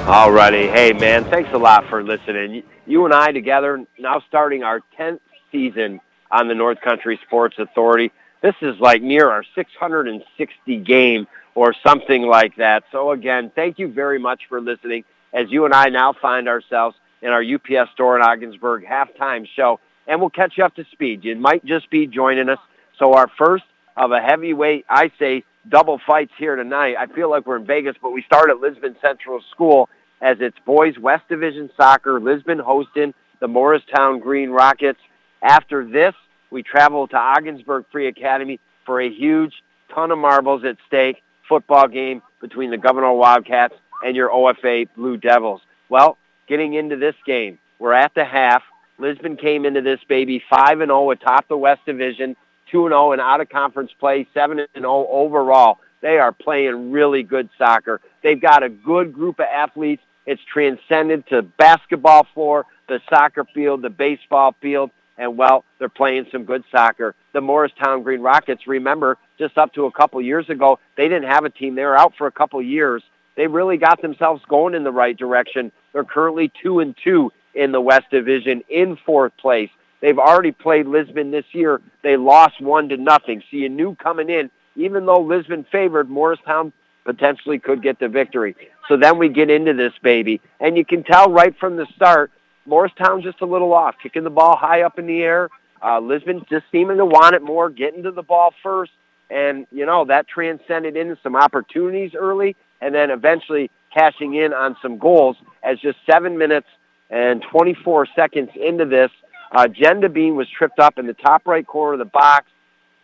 [0.06, 2.62] Alrighty, hey man, thanks a lot for listening.
[2.86, 5.20] You and I together now starting our 10th
[5.52, 6.00] season
[6.30, 8.10] on the North Country Sports Authority.
[8.40, 12.84] This is like near our 660 game or something like that.
[12.90, 15.04] So again, thank you very much for listening
[15.36, 19.78] as you and I now find ourselves in our UPS store in Ogdensburg halftime show,
[20.06, 21.24] and we'll catch you up to speed.
[21.24, 22.58] You might just be joining us.
[22.98, 23.64] So our first
[23.96, 26.96] of a heavyweight, I say, double fights here tonight.
[26.98, 29.90] I feel like we're in Vegas, but we start at Lisbon Central School
[30.22, 35.00] as it's boys West Division soccer, Lisbon hosting the Morristown Green Rockets.
[35.42, 36.14] After this,
[36.50, 39.52] we travel to Ogdensburg Free Academy for a huge
[39.94, 41.16] ton of marbles at stake
[41.46, 43.74] football game between the Gouverneur Wildcats
[44.04, 45.60] and your OFA Blue Devils.
[45.88, 46.18] Well,
[46.48, 48.62] getting into this game, we're at the half.
[48.98, 52.36] Lisbon came into this baby 5 and 0 atop the West Division,
[52.70, 55.78] 2 and 0 in out of conference play, 7 and 0 overall.
[56.02, 58.00] They are playing really good soccer.
[58.22, 60.02] They've got a good group of athletes.
[60.24, 66.26] It's transcended to basketball floor, the soccer field, the baseball field, and well, they're playing
[66.30, 67.14] some good soccer.
[67.32, 71.44] The Morristown Green Rockets, remember, just up to a couple years ago, they didn't have
[71.44, 71.74] a team.
[71.74, 73.02] They were out for a couple years.
[73.36, 75.72] They really got themselves going in the right direction.
[75.92, 79.70] They're currently two and two in the West Division in fourth place.
[80.00, 81.80] They've already played Lisbon this year.
[82.02, 83.42] They lost one to nothing.
[83.50, 86.72] So you knew coming in, even though Lisbon favored, Morristown
[87.04, 88.54] potentially could get the victory.
[88.88, 92.30] So then we get into this baby, and you can tell right from the start,
[92.66, 95.48] Morristown's just a little off, kicking the ball high up in the air.
[95.82, 98.92] Uh, Lisbon just seeming to want it more, getting to the ball first,
[99.30, 104.76] and you know that transcended into some opportunities early, and then eventually cashing in on
[104.82, 106.66] some goals as just seven minutes
[107.10, 109.10] and 24 seconds into this,
[109.52, 112.46] uh, Jen Bean was tripped up in the top right corner of the box.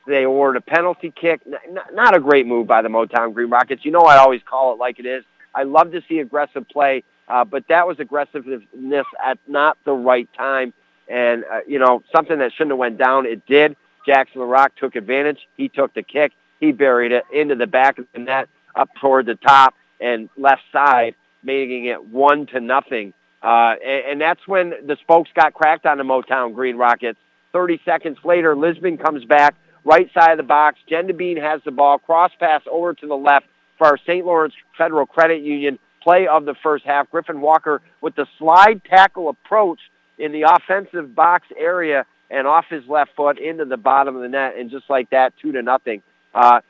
[0.07, 1.41] They awarded a penalty kick.
[1.47, 3.85] N- not a great move by the Motown Green Rockets.
[3.85, 5.25] You know I always call it like it is.
[5.55, 10.29] I love to see aggressive play, uh, but that was aggressiveness at not the right
[10.37, 10.73] time.
[11.09, 13.77] And, uh, you know, something that shouldn't have went down, it did.
[14.07, 15.39] Jackson LaRock took advantage.
[15.57, 16.33] He took the kick.
[16.59, 20.63] He buried it into the back of the net up toward the top and left
[20.73, 23.13] side, making it one to nothing.
[23.43, 27.19] Uh, and, and that's when the spokes got cracked on the Motown Green Rockets.
[27.53, 29.55] 30 seconds later, Lisbon comes back,
[29.85, 30.79] right side of the box.
[30.91, 33.47] Gendabine has the ball, cross pass over to the left
[33.79, 34.25] for our St.
[34.25, 37.11] Lawrence Federal Credit Union play of the first half.
[37.11, 39.79] Griffin Walker with the slide tackle approach
[40.19, 44.29] in the offensive box area and off his left foot into the bottom of the
[44.29, 46.03] net, and just like that, two to nothing.
[46.35, 46.61] Uh,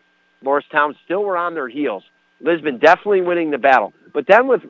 [0.42, 2.02] Morristown still were on their heels.
[2.40, 3.92] Lisbon definitely winning the battle.
[4.12, 4.62] But then with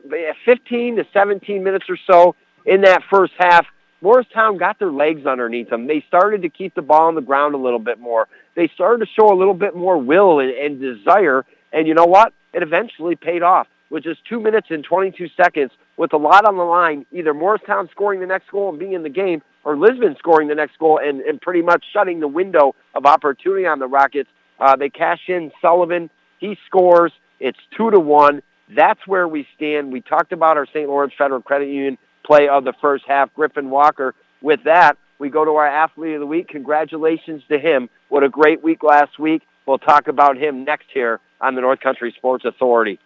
[0.44, 3.66] 15 to 17 minutes or so in that first half,
[4.00, 5.86] Morristown got their legs underneath them.
[5.86, 8.28] They started to keep the ball on the ground a little bit more.
[8.56, 11.44] They started to show a little bit more will and, and desire.
[11.72, 12.32] And you know what?
[12.52, 16.56] It eventually paid off with just two minutes and 22 seconds with a lot on
[16.56, 20.16] the line, either Morristown scoring the next goal and being in the game or Lisbon
[20.18, 23.86] scoring the next goal and, and pretty much shutting the window of opportunity on the
[23.86, 24.28] Rockets.
[24.62, 26.08] Uh, they cash in Sullivan.
[26.38, 27.12] He scores.
[27.40, 28.42] It's two to one.
[28.74, 29.92] That's where we stand.
[29.92, 30.88] We talked about our St.
[30.88, 34.14] Lawrence Federal Credit Union play of the first half, Griffin Walker.
[34.40, 36.48] With that, we go to our athlete of the week.
[36.48, 37.90] Congratulations to him.
[38.08, 39.42] What a great week last week.
[39.66, 43.00] We'll talk about him next here on the North Country Sports Authority.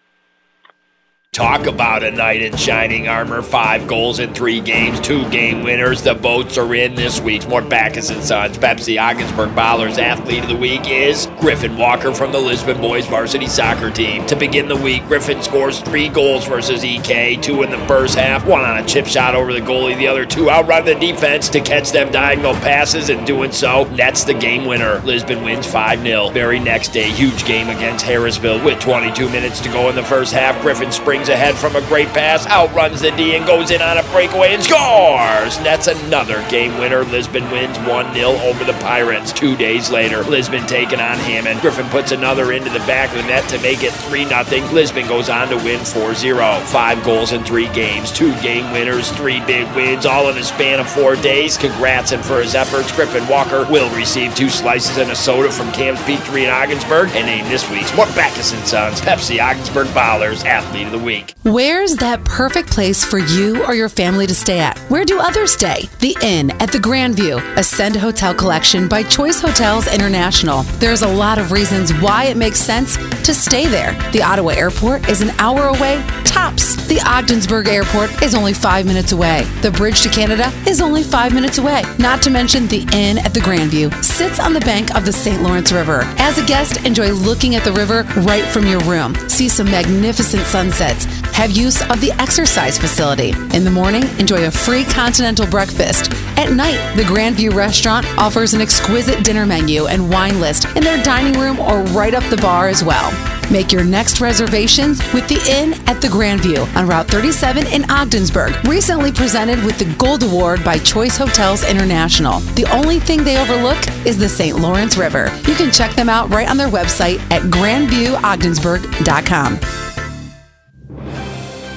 [1.37, 3.43] Talk about a knight in shining armor.
[3.43, 6.01] Five goals in three games, two game winners.
[6.01, 10.49] The boats are in this week's Mort Backus and Sons Pepsi Ogdensburg Bottlers Athlete of
[10.49, 14.27] the Week is Griffin Walker from the Lisbon Boys varsity soccer team.
[14.29, 18.47] To begin the week, Griffin scores three goals versus EK, two in the first half,
[18.47, 21.61] one on a chip shot over the goalie, the other two outrun the defense to
[21.61, 25.01] catch them diagonal passes, and doing so, nets the game winner.
[25.01, 26.31] Lisbon wins 5 0.
[26.31, 30.33] Very next day, huge game against Harrisville with 22 minutes to go in the first
[30.33, 30.59] half.
[30.63, 34.03] Griffin springs ahead from a great pass, outruns the D and goes in on a
[34.11, 35.59] breakaway and scores.
[35.59, 37.05] That's another game winner.
[37.05, 39.33] Lisbon wins 1 0 over the Pirates.
[39.33, 41.61] Two days later, Lisbon taking on Hammond.
[41.61, 44.73] Griffin puts another into the back of the net to make it 3 0.
[44.73, 46.61] Lisbon goes on to win 4 0.
[46.67, 50.81] Five goals in three games, two game winners, three big wins, all in a span
[50.81, 51.57] of four days.
[51.57, 52.93] Congrats and for his efforts.
[52.93, 57.27] Griffin Walker will receive two slices and a soda from Camp Victory in Ogdensburg and
[57.27, 61.16] named this week's Mort Backus and Sons Pepsi Ogdensburg Bottlers Athlete of the Week.
[61.43, 64.79] Where's that perfect place for you or your family to stay at?
[64.91, 65.89] Where do others stay?
[66.01, 70.63] The Inn at the Grandview, Ascend Hotel Collection by Choice Hotels International.
[70.81, 73.93] There's a lot of reasons why it makes sense to stay there.
[74.13, 76.77] The Ottawa Airport is an hour away, tops.
[76.87, 79.45] The Ogdensburg Airport is only five minutes away.
[79.63, 81.83] The bridge to Canada is only five minutes away.
[81.99, 85.43] Not to mention the Inn at the Grandview sits on the bank of the St.
[85.43, 86.03] Lawrence River.
[86.19, 89.15] As a guest, enjoy looking at the river right from your room.
[89.29, 91.06] See some magnificent sunsets.
[91.37, 93.35] Have use of the exercise facility.
[93.55, 96.11] In the morning, enjoy a free continental breakfast.
[96.39, 100.97] At night, the Grandview restaurant offers an exquisite dinner menu and wine list in their
[101.03, 103.13] dining room or right up the bar as well.
[103.53, 108.57] Make your next reservations with the Inn at the Grandview on Route 37 in Ogdensburg.
[108.67, 112.41] Recently presented with the Gold Award by Choice Hotels International.
[112.57, 113.77] The only thing they overlook
[114.07, 114.59] is the St.
[114.59, 115.31] Lawrence River.
[115.47, 119.86] You can check them out right on their website at grandviewogdensburg.com.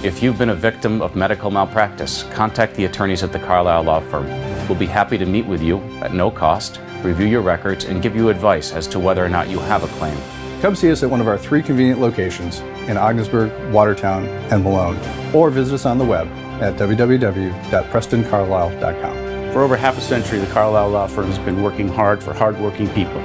[0.02, 4.00] If you've been a victim of medical malpractice, contact the attorneys at the Carlisle Law
[4.00, 4.28] Firm.
[4.70, 8.16] We'll be happy to meet with you at no cost, review your records, and give
[8.16, 10.18] you advice as to whether or not you have a claim.
[10.62, 14.24] Come see us at one of our three convenient locations in Ogdensburg, Watertown,
[14.54, 14.98] and Malone,
[15.36, 16.30] or visit us on the web
[16.62, 19.52] at www.prestoncarlisle.com.
[19.52, 22.88] For over half a century, the Carlisle Law Firm has been working hard for hardworking
[22.94, 23.22] people.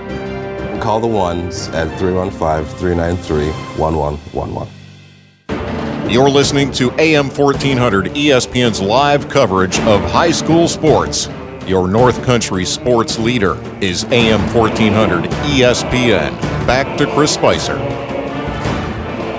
[0.80, 4.73] Call the ones at 315 393 1111.
[6.08, 11.30] You're listening to AM 1400 ESPN's live coverage of high school sports.
[11.66, 16.38] Your North Country sports leader is AM 1400 ESPN.
[16.66, 17.78] Back to Chris Spicer.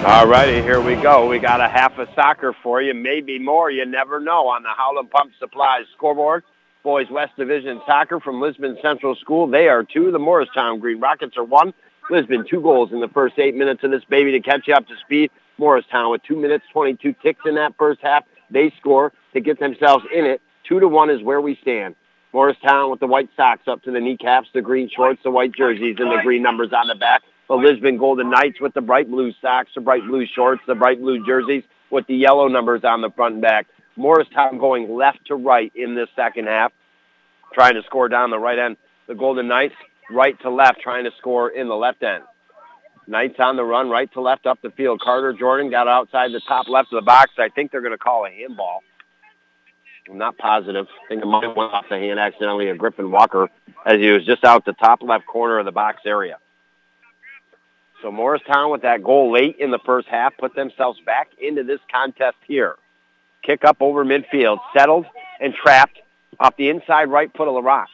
[0.08, 1.28] All righty, here we go.
[1.28, 3.70] We got a half a soccer for you, maybe more.
[3.70, 6.44] You never know on the Howland Pump Supplies scoreboard.
[6.84, 9.46] Boys West Division soccer from Lisbon Central School.
[9.46, 10.12] They are two.
[10.12, 11.76] The Morristown Green Rockets are one.
[12.10, 14.88] Lisbon two goals in the first eight minutes of this baby to catch you up
[14.88, 15.30] to speed.
[15.58, 18.24] Morristown with two minutes, 22 ticks in that first half.
[18.50, 20.42] They score to get themselves in it.
[20.68, 21.96] Two to one is where we stand.
[22.34, 25.96] Morristown with the white socks up to the kneecaps, the green shorts, the white jerseys,
[26.00, 27.22] and the green numbers on the back.
[27.48, 31.00] The Lisbon Golden Knights with the bright blue socks, the bright blue shorts, the bright
[31.00, 33.68] blue jerseys with the yellow numbers on the front and back.
[33.96, 36.74] Morristown going left to right in this second half,
[37.54, 38.76] trying to score down the right end.
[39.08, 39.76] The Golden Knights
[40.12, 42.24] right to left, trying to score in the left end.
[43.08, 45.00] Knights on the run, right to left up the field.
[45.00, 47.32] Carter Jordan got outside the top left of the box.
[47.38, 48.82] I think they're going to call a handball.
[50.10, 50.88] I'm not positive.
[51.06, 53.50] I think it might have went off the hand accidentally of Griffin Walker
[53.86, 56.38] as he was just out the top left corner of the box area.
[58.02, 61.80] So Morristown with that goal late in the first half put themselves back into this
[61.92, 62.76] contest here.
[63.42, 65.06] Kick up over midfield, settled
[65.40, 66.00] and trapped
[66.40, 67.88] off the inside right foot of LaRock.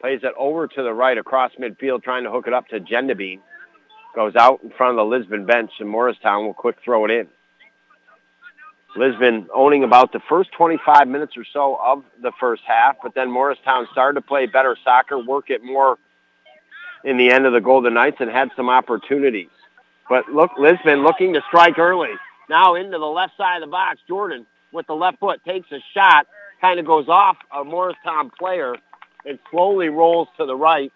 [0.00, 3.40] Plays it over to the right across midfield, trying to hook it up to Gendabine.
[4.14, 7.28] Goes out in front of the Lisbon bench, and Morristown will quick throw it in.
[8.96, 13.30] Lisbon owning about the first 25 minutes or so of the first half, but then
[13.30, 15.96] Morristown started to play better soccer, work it more
[17.04, 19.48] in the end of the Golden Knights, and had some opportunities.
[20.08, 22.10] But look, Lisbon looking to strike early.
[22.48, 24.00] Now into the left side of the box.
[24.08, 26.26] Jordan with the left foot takes a shot,
[26.60, 28.74] kind of goes off a Morristown player,
[29.24, 30.92] and slowly rolls to the right.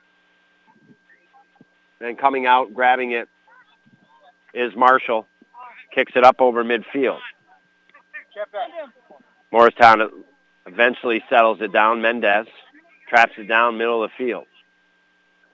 [2.00, 3.28] Then coming out, grabbing it
[4.52, 5.26] is Marshall.
[5.94, 7.20] Kicks it up over midfield.
[9.52, 10.24] Morristown
[10.66, 12.02] eventually settles it down.
[12.02, 12.46] Mendez
[13.08, 14.46] traps it down middle of the field.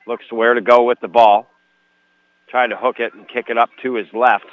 [0.06, 1.50] Looks to where to go with the ball.
[2.48, 4.46] Trying to hook it and kick it up to his left.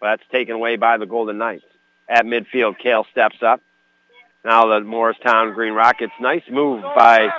[0.00, 1.64] But that's taken away by the Golden Knights.
[2.08, 3.60] At midfield, Kale steps up.
[4.46, 6.12] Now the Morristown Green Rockets.
[6.20, 7.30] Nice move by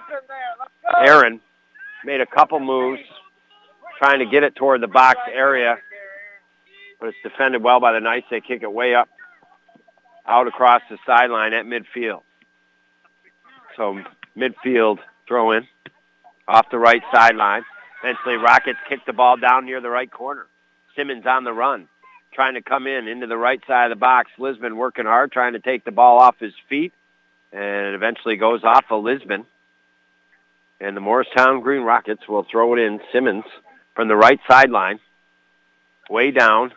[1.05, 1.39] Aaron.
[2.03, 2.99] Made a couple moves
[3.97, 5.77] trying to get it toward the box area.
[6.99, 8.27] But it's defended well by the Knights.
[8.29, 9.07] They kick it way up
[10.27, 12.23] out across the sideline at midfield.
[13.77, 14.01] So
[14.35, 14.97] midfield
[15.29, 15.65] throw in
[16.45, 17.63] off the right sideline.
[18.03, 20.45] Eventually Rockets kick the ball down near the right corner.
[20.93, 21.87] Simmons on the run,
[22.33, 24.29] trying to come in into the right side of the box.
[24.37, 26.91] Lisbon working hard, trying to take the ball off his feet,
[27.51, 29.45] and it eventually goes off of Lisbon.
[30.79, 32.99] And the Morristown Green Rockets will throw it in.
[33.11, 33.45] Simmons
[33.95, 34.99] from the right sideline,
[36.09, 36.71] way down,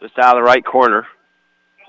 [0.00, 1.06] just out of the right corner.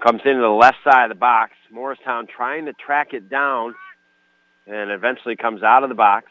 [0.02, 1.52] Comes into the left side of the box.
[1.70, 3.76] Morristown trying to track it down
[4.66, 6.28] and eventually comes out of the box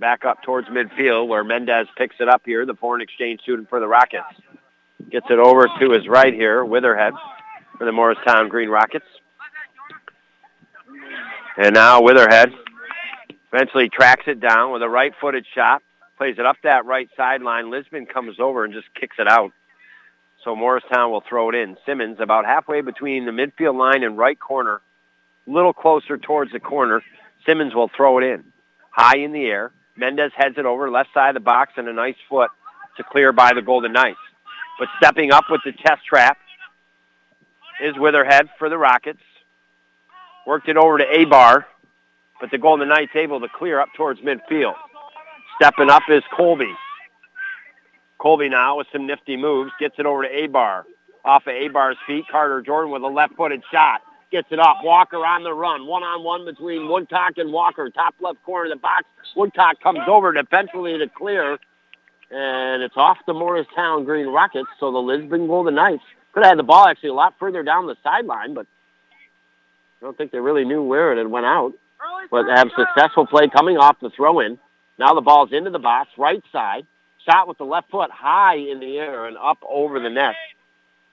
[0.00, 3.80] back up towards midfield where Mendez picks it up here, the foreign exchange student for
[3.80, 4.26] the Rockets.
[5.10, 7.12] Gets it over to his right here, Witherhead
[7.78, 9.06] for the Morristown Green Rockets.
[11.60, 12.52] And now Witherhead
[13.52, 15.82] eventually tracks it down with a right-footed shot,
[16.16, 17.68] plays it up that right sideline.
[17.68, 19.50] Lisbon comes over and just kicks it out.
[20.44, 21.76] So Morristown will throw it in.
[21.84, 24.80] Simmons about halfway between the midfield line and right corner,
[25.48, 27.02] a little closer towards the corner.
[27.44, 28.44] Simmons will throw it in.
[28.90, 29.72] High in the air.
[29.96, 32.50] Mendez heads it over left side of the box and a nice foot
[32.98, 34.18] to clear by the Golden Knights.
[34.78, 36.38] But stepping up with the test trap
[37.82, 39.18] is Witherhead for the Rockets.
[40.46, 41.66] Worked it over to A-Bar,
[42.40, 44.74] but the Golden Knights able to clear up towards midfield.
[45.56, 46.72] Stepping up is Colby.
[48.18, 50.86] Colby now with some nifty moves, gets it over to A-Bar.
[51.24, 54.00] Off of A-Bar's feet, Carter Jordan with a left-footed shot.
[54.30, 54.78] Gets it up.
[54.82, 55.86] Walker on the run.
[55.86, 57.88] One-on-one between Woodcock and Walker.
[57.88, 59.04] Top left corner of the box.
[59.34, 61.58] Woodcock comes over defensively to clear.
[62.30, 66.58] And it's off the Morristown Green Rockets, so the Lisbon Golden Knights could have had
[66.58, 68.66] the ball actually a lot further down the sideline, but
[70.00, 71.72] I don't think they really knew where it had went out.
[72.30, 74.58] But they have successful play coming off the throw-in.
[74.98, 76.86] Now the ball's into the box, right side.
[77.24, 80.34] Shot with the left foot high in the air and up over the net.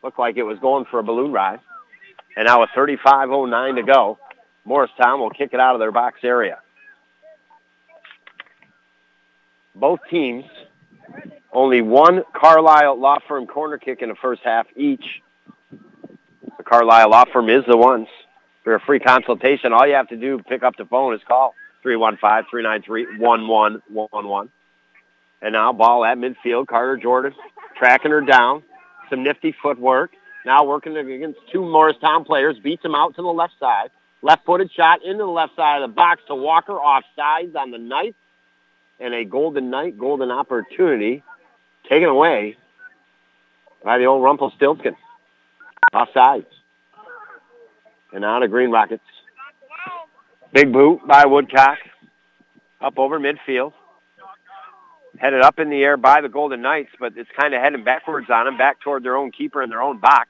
[0.03, 1.59] Looked like it was going for a balloon ride.
[2.38, 4.19] And now with 35.09 to go,
[4.65, 6.59] Morristown will kick it out of their box area.
[9.73, 10.45] Both teams,
[11.51, 15.21] only one Carlisle Law Firm corner kick in the first half each.
[16.57, 18.07] The Carlisle Law Firm is the ones.
[18.66, 21.53] For a free consultation, all you have to do, pick up the phone, is call
[21.86, 24.49] 315-393-1111.
[25.41, 26.66] And now ball at midfield.
[26.66, 27.36] Carter Jordan
[27.78, 28.63] tracking her down.
[29.11, 30.13] Some nifty footwork.
[30.47, 32.57] Now working against two Morristown players.
[32.57, 33.91] Beats him out to the left side.
[34.24, 37.78] Left-footed shot into the left side of the box to Walker off sides on the
[37.78, 38.18] Knights.
[38.99, 41.22] And a Golden night, golden opportunity
[41.88, 42.57] taken away
[43.84, 44.95] by the old Rumpelstiltskin.
[45.93, 46.47] Off sides.
[48.11, 49.03] And now to Green Rockets.
[50.53, 51.77] Big boot by Woodcock.
[52.81, 53.73] Up over midfield.
[55.17, 58.29] Headed up in the air by the Golden Knights, but it's kind of heading backwards
[58.29, 60.29] on them, back toward their own keeper in their own box.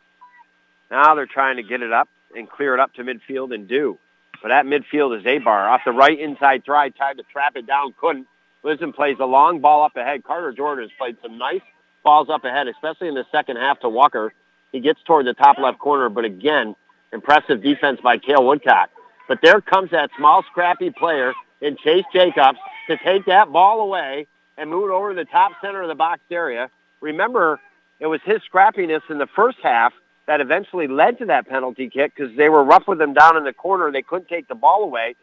[0.91, 3.97] Now they're trying to get it up and clear it up to midfield and do.
[4.41, 5.69] But at midfield is A-Bar.
[5.69, 8.28] Off the right inside try, tried to trap it down, couldn't.
[8.63, 10.23] Lisbon plays a long ball up ahead.
[10.23, 11.61] Carter Jordan has played some nice
[12.03, 14.34] balls up ahead, especially in the second half to Walker.
[14.71, 16.76] He gets toward the top left corner, but again,
[17.16, 18.89] impressive defense by Cale Woodcock.
[19.28, 24.28] But there comes that small, scrappy player in Chase Jacobs to take that ball away
[24.57, 26.70] and move it over to the top center of the box area.
[27.01, 27.59] Remember,
[27.99, 29.93] it was his scrappiness in the first half
[30.28, 33.43] that eventually led to that penalty kick because they were rough with him down in
[33.43, 33.91] the corner.
[33.91, 35.16] They couldn't take the ball away.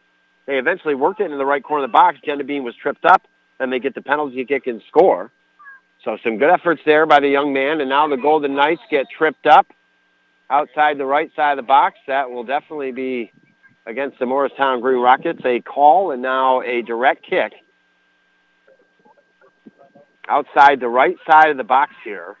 [0.45, 2.17] They eventually worked it into the right corner of the box.
[2.25, 3.23] Jenna Bean was tripped up,
[3.59, 5.31] and they get the penalty kick and score.
[6.03, 9.05] So some good efforts there by the young man, and now the Golden Knights get
[9.09, 9.67] tripped up
[10.49, 11.97] outside the right side of the box.
[12.07, 13.31] That will definitely be
[13.85, 15.41] against the Morristown Green Rockets.
[15.45, 17.53] A call and now a direct kick
[20.27, 22.35] outside the right side of the box here.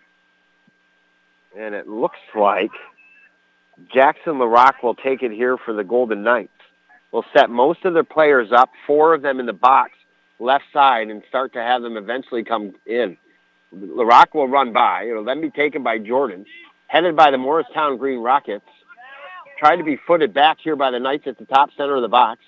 [1.57, 2.71] And it looks like
[3.93, 6.49] Jackson LaRock will take it here for the Golden Knights.
[7.11, 9.91] Will set most of their players up, four of them in the box,
[10.39, 13.17] left side, and start to have them eventually come in.
[13.75, 15.03] LaRock will run by.
[15.03, 16.45] It'll then be taken by Jordan,
[16.93, 18.67] headed by the Morristown Green Rockets.
[19.57, 22.07] Tried to be footed back here by the Knights at the top center of the
[22.07, 22.41] box,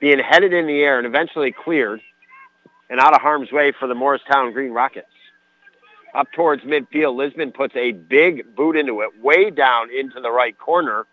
[0.00, 2.00] being headed in the air and eventually cleared
[2.88, 5.06] and out of harm's way for the Morristown Green Rockets.
[6.14, 10.58] Up towards midfield, Lisbon puts a big boot into it, way down into the right
[10.58, 11.04] corner,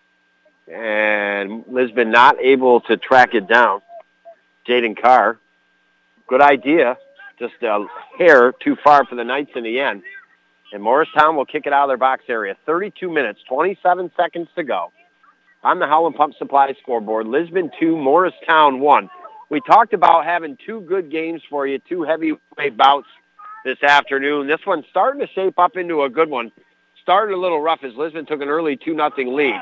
[0.71, 3.81] and Lisbon not able to track it down.
[4.65, 5.37] Jaden Carr,
[6.27, 6.97] good idea,
[7.39, 7.85] just a
[8.17, 10.01] hair too far for the Knights in the end.
[10.71, 12.55] And Morristown will kick it out of their box area.
[12.65, 14.91] 32 minutes, 27 seconds to go.
[15.63, 19.09] On the Howland Pump Supply scoreboard, Lisbon 2, Morristown 1.
[19.49, 23.07] We talked about having two good games for you, two heavyweight bouts
[23.65, 24.47] this afternoon.
[24.47, 26.51] This one's starting to shape up into a good one.
[27.01, 29.59] Started a little rough as Lisbon took an early 2 nothing lead.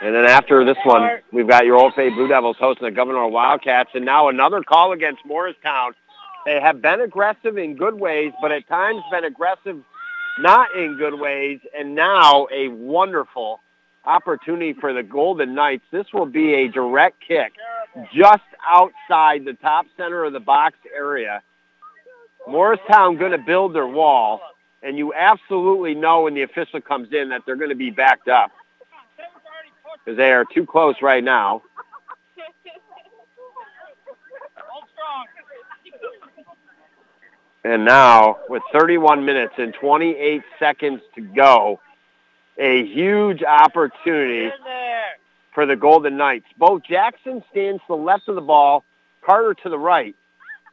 [0.00, 3.28] And then after this one, we've got your Old Fay Blue Devils hosting the Gouverneur
[3.28, 3.90] Wildcats.
[3.94, 5.94] And now another call against Morristown.
[6.44, 9.82] They have been aggressive in good ways, but at times been aggressive
[10.38, 11.60] not in good ways.
[11.78, 13.60] And now a wonderful
[14.04, 15.84] opportunity for the Golden Knights.
[15.90, 17.52] This will be a direct kick
[18.12, 21.42] just outside the top center of the box area.
[22.48, 24.40] Morristown going to build their wall,
[24.82, 28.28] and you absolutely know when the official comes in that they're going to be backed
[28.28, 28.50] up
[30.04, 31.62] because they are too close right now.
[37.64, 41.80] And now, with 31 minutes and 28 seconds to go,
[42.58, 44.50] a huge opportunity
[45.54, 46.46] for the Golden Knights.
[46.58, 48.84] Both Jackson stands to the left of the ball,
[49.24, 50.16] Carter to the right.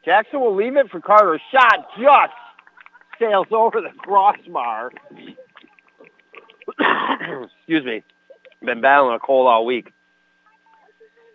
[0.04, 1.40] Jackson will leave it for Carter.
[1.52, 2.32] Shot just
[3.20, 4.90] sails over the crossbar.
[7.58, 8.02] Excuse me.
[8.62, 9.92] Been battling a cold all week.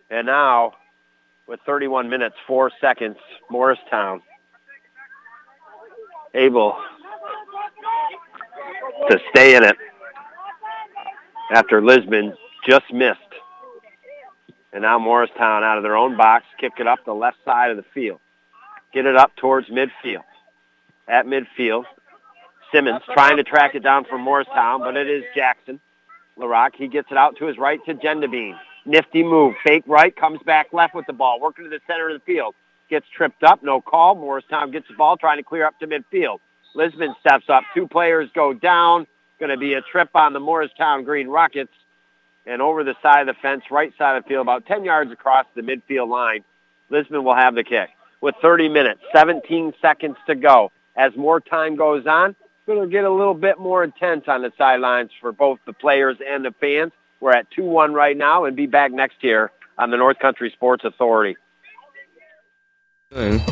[0.10, 0.74] And now,
[1.48, 3.18] with 31 minutes, 4 seconds,
[3.50, 4.22] Morristown
[6.36, 6.78] able
[9.10, 9.76] to stay in it
[11.52, 12.34] after Lisbon
[12.68, 13.20] just missed.
[14.74, 17.78] And now Morristown out of their own box, kick it up the left side of
[17.78, 18.20] the field.
[18.94, 20.24] Get it up towards midfield.
[21.08, 21.86] At midfield,
[22.74, 25.80] Simmons trying to track it down from Morristown, but it is Jackson.
[26.38, 28.58] LaRock, he gets it out to his right to Gendabine.
[28.86, 29.56] Nifty move.
[29.64, 31.40] Fake right, comes back left with the ball.
[31.40, 32.54] Working to the center of the field.
[32.90, 34.16] Gets tripped up, no call.
[34.16, 36.40] Morristown gets the ball, trying to clear up to midfield.
[36.76, 37.64] Lisbon steps up.
[37.74, 39.08] Two players go down.
[39.40, 41.72] Going to be a trip on the Morristown Green Rockets.
[42.46, 45.12] And over the side of the fence, right side of the field, about 10 yards
[45.12, 46.44] across the midfield line,
[46.90, 47.90] Lisbon will have the kick.
[48.22, 50.72] With 30 minutes, 17 seconds to go.
[50.96, 54.42] As more time goes on, it's going to get a little bit more intense on
[54.42, 56.92] the sidelines for both the players and the fans.
[57.20, 60.86] We're at 2-1 right now and be back next year on the North Country Sports
[60.86, 61.36] Authority.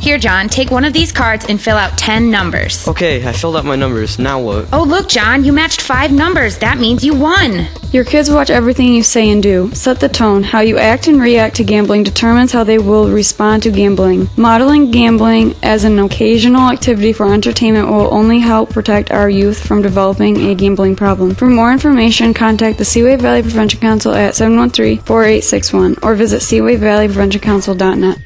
[0.01, 2.86] Here, John, take one of these cards and fill out 10 numbers.
[2.86, 4.20] Okay, I filled out my numbers.
[4.20, 4.68] Now what?
[4.74, 6.58] Oh, look, John, you matched five numbers.
[6.58, 7.68] That means you won.
[7.93, 9.72] Your kids watch everything you say and do.
[9.74, 10.43] Set the tone.
[10.43, 14.28] How you act and react to gambling determines how they will respond to gambling.
[14.36, 19.82] Modeling gambling as an occasional activity for entertainment will only help protect our youth from
[19.82, 21.36] developing a gambling problem.
[21.36, 28.18] For more information, contact the Seaway Valley Prevention Council at 713-4861 or visit seawayvalleypreventioncouncil.net.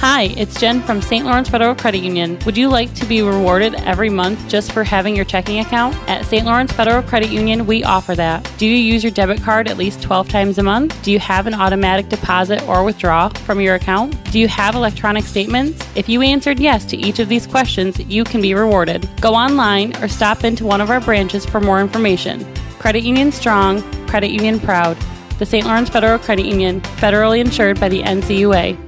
[0.00, 1.26] Hi, it's Jen from St.
[1.26, 2.38] Lawrence Federal Credit Union.
[2.46, 5.96] Would you like to be rewarded every month just for having your checking account?
[6.08, 6.46] At St.
[6.46, 8.48] Lawrence Federal Credit Union, we offer that.
[8.58, 11.02] Do you use your debit card at least 12 times a month?
[11.02, 14.14] Do you have an automatic deposit or withdraw from your account?
[14.30, 15.84] Do you have electronic statements?
[15.96, 19.08] If you answered yes to each of these questions, you can be rewarded.
[19.20, 22.46] Go online or stop into one of our branches for more information.
[22.78, 24.96] Credit Union Strong, Credit Union Proud.
[25.40, 25.66] The St.
[25.66, 28.87] Lawrence Federal Credit Union, federally insured by the NCUA.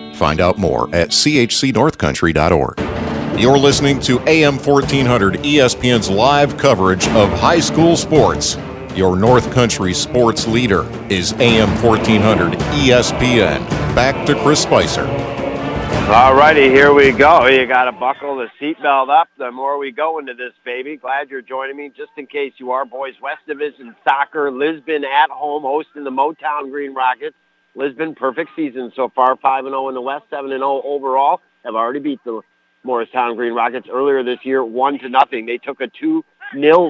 [0.21, 3.41] Find out more at chcnorthcountry.org.
[3.41, 8.55] You're listening to AM 1400 ESPN's live coverage of high school sports.
[8.93, 13.67] Your North Country sports leader is AM 1400 ESPN.
[13.95, 15.07] Back to Chris Spicer.
[16.11, 17.47] All righty, here we go.
[17.47, 19.27] You got to buckle the seatbelt up.
[19.39, 20.97] The more we go into this, baby.
[20.97, 21.91] Glad you're joining me.
[21.97, 26.69] Just in case you are, boys, West Division Soccer, Lisbon at home hosting the Motown
[26.69, 27.35] Green Rockets.
[27.75, 31.41] Lisbon, perfect season so far, 5-0 in the West, 7-0 overall.
[31.63, 32.41] Have already beat the
[32.83, 35.45] Morristown Green Rockets earlier this year, 1 to nothing.
[35.45, 36.23] They took a 2-0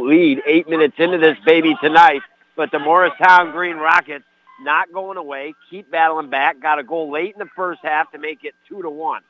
[0.07, 2.21] lead eight minutes into this baby tonight,
[2.55, 4.25] but the Morristown Green Rockets
[4.61, 8.19] not going away, keep battling back, got a goal late in the first half to
[8.19, 9.21] make it 2 to 1.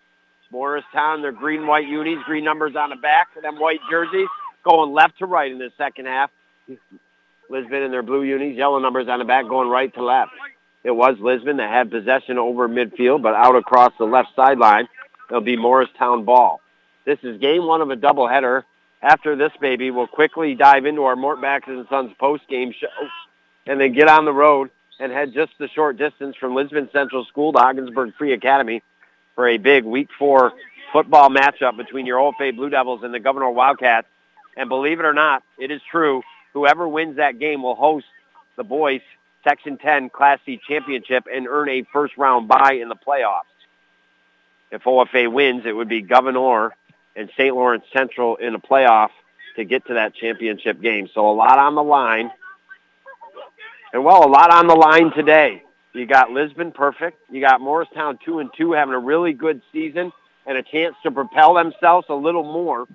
[0.52, 4.28] Morristown, their green-white unis, green numbers on the back of them white jerseys,
[4.64, 6.30] going left to right in the second half.
[7.50, 10.32] Lisbon in their blue unis, yellow numbers on the back, going right to left.
[10.84, 14.88] It was Lisbon that had possession over midfield, but out across the left sideline,
[15.30, 16.62] it'll be Morristown ball.
[17.06, 18.64] This is game one of a doubleheader
[19.02, 22.88] after this baby, we'll quickly dive into our Mort Backus and Sons post-game show
[23.66, 27.26] and then get on the road and head just the short distance from Lisbon Central
[27.26, 28.84] School to Ogdensburg Free Academy
[29.34, 30.52] for a big Week 4
[30.94, 34.08] football matchup between your Old OFA Blue Devils and the Gouverneur Wildcats.
[34.56, 36.22] And believe it or not, it is true.
[36.54, 38.06] Whoever wins that game will host
[38.56, 39.02] the boys
[39.44, 43.42] Section 10 Class C championship and earn a first-round bye in the playoffs.
[44.72, 46.74] If OFA wins, it would be Gouverneur
[47.16, 47.54] and St.
[47.54, 49.10] Lawrence Central in a playoff
[49.58, 51.10] to get to that championship game.
[51.14, 52.32] So a lot on the line.
[53.94, 55.64] And well, a lot on the line today.
[55.94, 57.20] You got Lisbon perfect.
[57.30, 60.14] You got Morristown 2 and 2 having a really good season
[60.46, 62.88] and a chance to propel themselves a little more.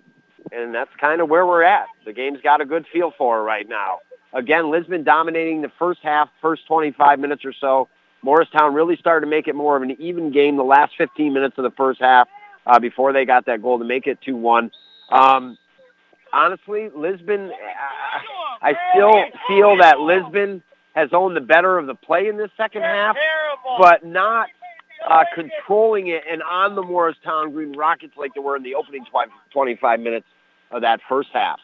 [0.50, 1.86] And that's kind of where we're at.
[2.06, 3.98] The game's got a good feel for right now.
[4.36, 7.88] Again, Lisbon dominating the first half, first 25 minutes or so.
[8.22, 11.56] Morristown really started to make it more of an even game the last 15 minutes
[11.56, 12.28] of the first half
[12.66, 14.70] uh, before they got that goal to make it 2-1.
[15.10, 15.56] Um,
[16.34, 17.50] honestly, Lisbon,
[18.60, 19.12] I still
[19.48, 20.62] feel that Lisbon
[20.94, 23.16] has owned the better of the play in this second half,
[23.78, 24.48] but not
[25.08, 29.04] uh, controlling it and on the Morristown Green Rockets like they were in the opening
[29.52, 30.26] 25 minutes
[30.70, 31.58] of that first half.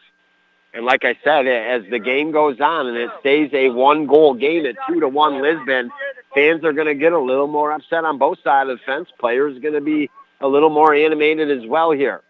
[0.73, 4.65] And like I said, as the game goes on and it stays a one-goal game
[4.65, 5.91] at two to one Lisbon,
[6.33, 9.09] fans are going to get a little more upset on both sides of the fence.
[9.19, 10.09] Players are going to be
[10.41, 12.21] a little more animated as well here.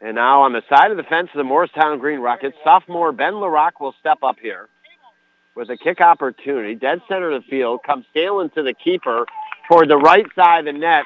[0.00, 3.34] And now on the side of the fence of the Morristown Green Rockets, sophomore Ben
[3.34, 4.68] LaRock will step up here
[5.54, 6.74] with a kick opportunity.
[6.74, 9.26] Dead center of the field, comes sailing to the keeper
[9.68, 11.04] toward the right side of the net,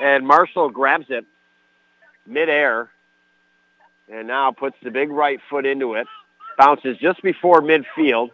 [0.00, 1.24] and Marshall grabs it
[2.24, 2.88] midair
[4.10, 6.06] and now puts the big right foot into it.
[6.58, 8.30] Bounces just before midfield.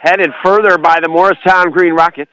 [0.00, 2.30] Headed further by the Morristown Green Rockets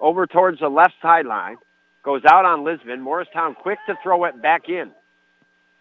[0.00, 1.56] over towards the left sideline.
[2.02, 3.00] Goes out on Lisbon.
[3.00, 4.90] Morristown quick to throw it back in.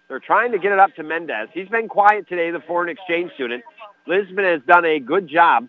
[0.07, 1.49] They're trying to get it up to Mendez.
[1.53, 3.63] He's been quiet today, the foreign exchange student.
[4.05, 5.67] Lisbon has done a good job.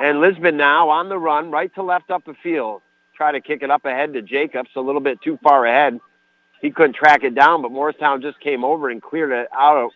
[0.00, 2.82] And Lisbon now on the run, right to left up the field.
[3.14, 6.00] Try to kick it up ahead to Jacobs, a little bit too far ahead.
[6.60, 9.92] He couldn't track it down, but Morristown just came over and cleared it out.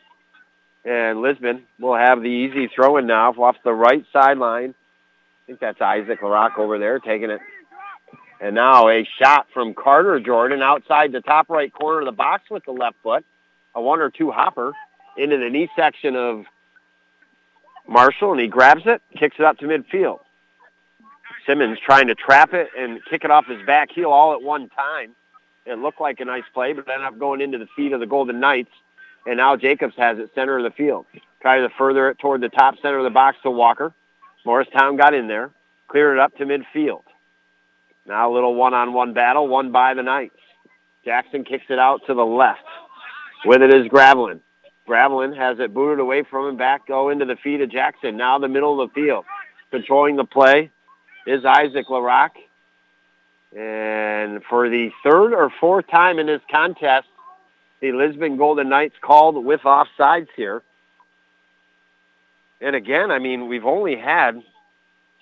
[0.84, 4.70] And Lisbon will have the easy throw-in now off the right sideline.
[4.70, 7.40] I think that's Isaac LaRock over there taking it.
[8.40, 12.50] And now a shot from Carter Jordan outside the top right corner of the box
[12.50, 13.24] with the left foot.
[13.74, 14.72] A one or two hopper
[15.16, 16.44] into the knee section of
[17.88, 20.20] Marshall, and he grabs it, kicks it up to midfield.
[21.46, 24.68] Simmons trying to trap it and kick it off his back heel all at one
[24.70, 25.14] time.
[25.66, 28.06] It looked like a nice play, but ended up going into the feet of the
[28.06, 28.70] Golden Knights.
[29.26, 31.06] And now Jacobs has it center of the field.
[31.40, 33.94] Try to further it toward the top center of the box to Walker.
[34.44, 35.50] Morristown got in there,
[35.88, 37.02] cleared it up to midfield.
[38.06, 40.36] Now a little one-on-one battle, won by the Knights.
[41.04, 42.60] Jackson kicks it out to the left.
[43.46, 44.40] With it is Gravelin.
[44.86, 48.18] Gravelin has it booted away from him, back go into the feet of Jackson.
[48.18, 49.24] Now the middle of the field.
[49.70, 50.70] Controlling the play
[51.26, 52.30] is Isaac LaRock.
[53.56, 57.06] And for the third or fourth time in this contest,
[57.80, 60.62] the Lisbon Golden Knights called with offsides here.
[62.60, 64.42] And again, I mean, we've only had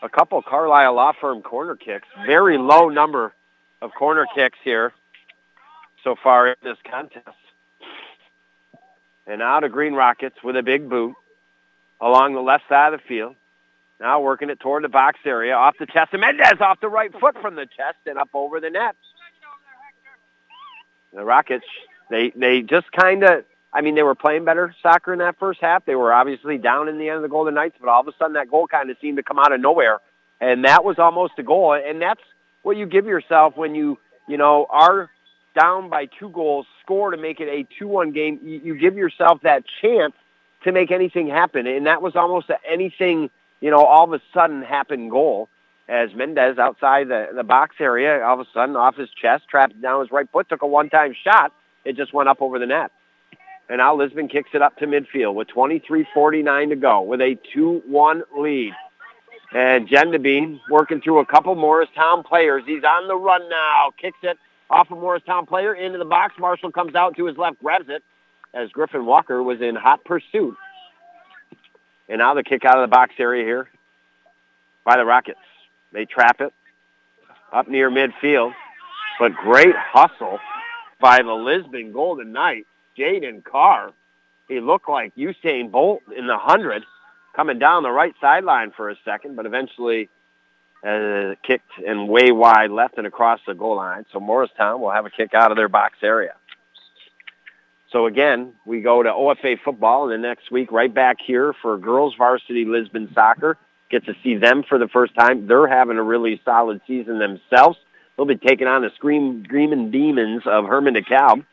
[0.01, 2.09] a couple Carlisle Law Firm corner kicks.
[2.27, 3.35] Very low number
[3.83, 4.93] of corner kicks here
[6.05, 7.37] so far in this contest.
[9.27, 11.15] And now to Green Rockets with a big boot
[12.01, 13.37] along the left side of the field.
[14.03, 17.13] Now working it toward the box area, off the chest, and Mendez off the right
[17.21, 18.97] foot from the chest and up over the net.
[21.15, 21.65] The Rockets,
[22.11, 25.61] they they just kind of, I mean, they were playing better soccer in that first
[25.61, 25.85] half.
[25.85, 28.13] They were obviously down in the end of the Golden Knights, but all of a
[28.19, 30.01] sudden that goal kind of seemed to come out of nowhere,
[30.41, 31.73] and that was almost a goal.
[31.75, 32.23] And that's
[32.63, 35.11] what you give yourself when you, you know, are
[35.55, 38.41] down by two goals, score to make it a 2-1 game.
[38.43, 40.15] You, you give yourself that chance
[40.65, 43.31] to make anything happen, and that was almost anything
[43.63, 45.49] you know, all of a sudden happen goal
[45.89, 49.81] as Mendez outside the, the box area, all of a sudden off his chest, trapped
[49.81, 51.53] down his right foot, took a one-time shot.
[51.85, 52.91] It just went up over the net.
[53.69, 58.23] And now Lisbon kicks it up to midfield with 23.49 to go with a 2-1
[58.37, 58.73] lead.
[59.55, 62.65] And Gendabine working through a couple Morristown players.
[62.67, 63.93] He's on the run now.
[64.01, 64.39] Kicks it
[64.71, 66.35] off a Morristown player into the box.
[66.39, 68.03] Marshall comes out to his left, grabs it
[68.55, 70.57] as Griffin Walker was in hot pursuit
[72.09, 73.69] and now the kick out of the box area here
[74.85, 75.39] by the Rockets.
[75.93, 76.53] They trap it
[77.53, 78.53] up near midfield,
[79.19, 80.39] but great hustle
[81.01, 82.67] by the Lisbon Golden Knights.
[82.97, 83.93] Jaden Carr,
[84.49, 86.85] he looked like Usain Bolt in the 100
[87.35, 90.09] coming down the right sideline for a second, but eventually
[90.87, 94.05] uh, kicked and way wide left and across the goal line.
[94.13, 96.35] So Morristown will have a kick out of their box area.
[97.93, 101.77] So again, we go to OFA football, and the next week right back here for
[101.77, 103.59] girls varsity Lisbon soccer.
[103.91, 105.47] Get to see them for the first time.
[105.47, 107.79] They're having a really solid season themselves.
[108.17, 111.45] They'll be taking on the Scream Screaming Demons of Hermon DeKalb.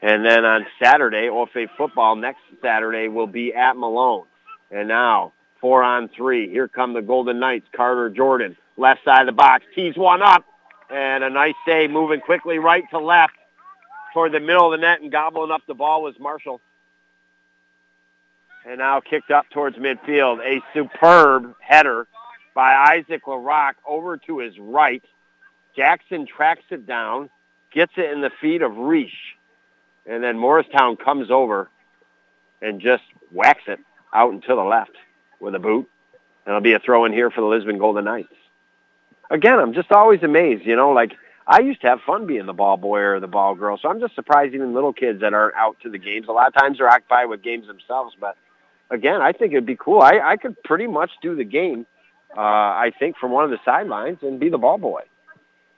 [0.00, 4.26] And then on Saturday, OFA football next Saturday will be at Malone.
[4.70, 6.48] And now, four on three.
[6.48, 7.66] Here come the Golden Knights.
[7.74, 10.44] Carter Jordan, left side of the box, tees one up.
[10.90, 13.34] And a nice save moving quickly right to left
[14.14, 16.60] toward the middle of the net and gobbling up the ball was Marshall.
[18.64, 20.38] And now kicked up towards midfield.
[20.38, 22.06] A superb header
[22.54, 25.02] by Isaac LaRock over to his right.
[25.76, 27.28] Jackson tracks it down,
[27.72, 29.10] gets it in the feet of Reish.
[30.06, 31.68] And then Morristown comes over
[32.62, 33.80] and just whacks it
[34.14, 34.92] out and to the left
[35.40, 35.90] with a boot.
[36.46, 38.28] And it'll be a throw in here for the Lisbon Golden Knights.
[39.30, 41.12] Again, I'm just always amazed, you know, like
[41.46, 44.00] I used to have fun being the ball boy or the ball girl, so I'm
[44.00, 46.26] just surprised even little kids that aren't out to the games.
[46.28, 48.36] A lot of times they're occupied with games themselves, but
[48.90, 50.00] again, I think it'd be cool.
[50.00, 51.86] I, I could pretty much do the game,
[52.36, 55.02] uh, I think, from one of the sidelines and be the ball boy.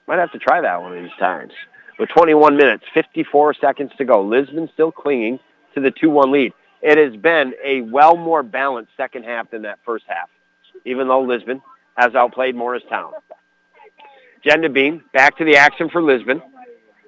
[0.06, 1.52] Might have to try that one of these times.
[1.98, 5.40] With 21 minutes, 54 seconds to go, Lisbon still clinging
[5.74, 6.52] to the 2-1 lead.
[6.82, 10.28] It has been a well more balanced second half than that first half,
[10.84, 11.62] even though Lisbon
[11.96, 13.12] has outplayed Morristown.
[14.46, 16.40] Jen Bean back to the action for Lisbon.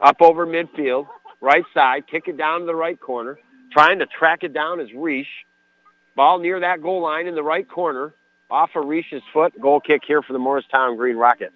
[0.00, 1.06] Up over midfield,
[1.40, 3.38] right side, kick it down to the right corner.
[3.72, 5.26] Trying to track it down is Reish.
[6.16, 8.12] Ball near that goal line in the right corner.
[8.50, 9.52] Off of Reish's foot.
[9.60, 11.54] Goal kick here for the Morristown Green Rockets.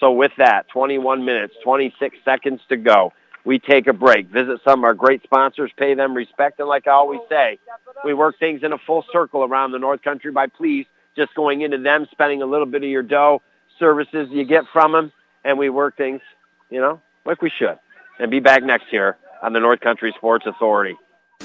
[0.00, 3.12] So with that, 21 minutes, 26 seconds to go.
[3.44, 6.86] We take a break, visit some of our great sponsors, pay them respect, and like
[6.86, 7.58] I always say,
[8.04, 10.86] we work things in a full circle around the North Country by please
[11.16, 13.42] just going into them, spending a little bit of your dough,
[13.78, 15.12] services you get from them,
[15.44, 16.20] and we work things,
[16.70, 17.78] you know, like we should.
[18.18, 20.96] And be back next year on the North Country Sports Authority.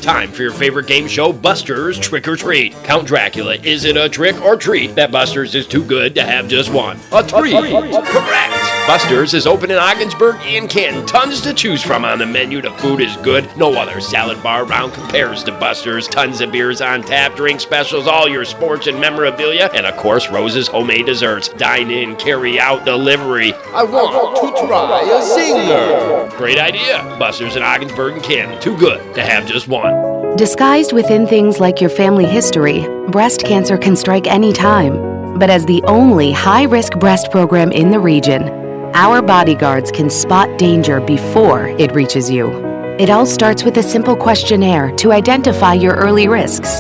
[0.01, 2.73] Time for your favorite game show, Buster's Trick or Treat.
[2.84, 3.55] Count Dracula.
[3.55, 6.99] Is it a trick or treat that Buster's is too good to have just one?
[7.13, 7.55] A treat.
[7.55, 8.74] Correct.
[8.88, 11.07] Buster's is open in Ogdensburg and Canton.
[11.07, 12.62] Tons to choose from on the menu.
[12.62, 13.49] The food is good.
[13.57, 16.07] No other salad bar around compares to Buster's.
[16.07, 20.30] Tons of beers on tap, drink specials, all your sports and memorabilia, and of course,
[20.30, 21.49] Rose's homemade desserts.
[21.49, 23.53] Dine in, carry out, delivery.
[23.74, 26.38] I want to try a singer.
[26.38, 27.03] Great idea.
[27.18, 28.62] Buster's in Ogdensburg and Canton.
[28.62, 30.36] Too good to have just one.
[30.38, 35.40] Disguised within things like your family history, breast cancer can strike any time.
[35.40, 38.65] But as the only high risk breast program in the region,
[38.95, 42.49] our bodyguards can spot danger before it reaches you.
[42.97, 46.80] It all starts with a simple questionnaire to identify your early risks.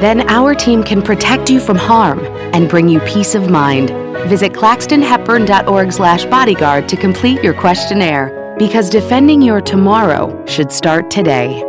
[0.00, 2.20] Then our team can protect you from harm
[2.54, 3.90] and bring you peace of mind.
[4.28, 11.64] Visit claxtonhepburn.org/bodyguard to complete your questionnaire because defending your tomorrow should start today.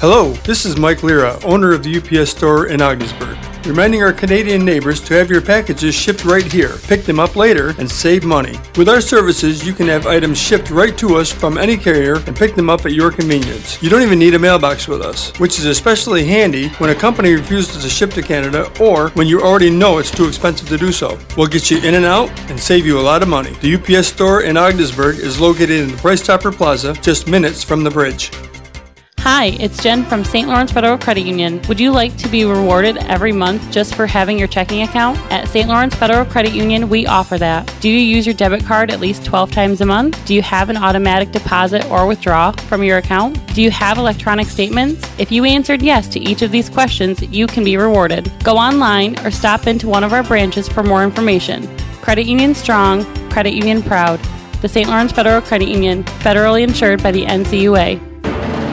[0.00, 3.36] Hello, this is Mike Lira, owner of the UPS store in Ogdensburg,
[3.66, 6.76] reminding our Canadian neighbors to have your packages shipped right here.
[6.84, 8.58] Pick them up later and save money.
[8.76, 12.36] With our services, you can have items shipped right to us from any carrier and
[12.36, 13.82] pick them up at your convenience.
[13.82, 17.34] You don't even need a mailbox with us, which is especially handy when a company
[17.34, 20.92] refuses to ship to Canada or when you already know it's too expensive to do
[20.92, 21.18] so.
[21.36, 23.50] We'll get you in and out and save you a lot of money.
[23.60, 27.84] The UPS store in Ogdensburg is located in the Price Chopper Plaza, just minutes from
[27.84, 28.30] the bridge.
[29.22, 30.48] Hi, it's Jen from St.
[30.48, 31.60] Lawrence Federal Credit Union.
[31.68, 35.18] Would you like to be rewarded every month just for having your checking account?
[35.30, 35.68] At St.
[35.68, 37.70] Lawrence Federal Credit Union, we offer that.
[37.82, 40.24] Do you use your debit card at least 12 times a month?
[40.24, 43.38] Do you have an automatic deposit or withdraw from your account?
[43.54, 45.06] Do you have electronic statements?
[45.18, 48.32] If you answered yes to each of these questions, you can be rewarded.
[48.42, 51.68] Go online or stop into one of our branches for more information.
[52.00, 54.18] Credit Union Strong, Credit Union Proud.
[54.62, 54.88] The St.
[54.88, 58.09] Lawrence Federal Credit Union, federally insured by the NCUA.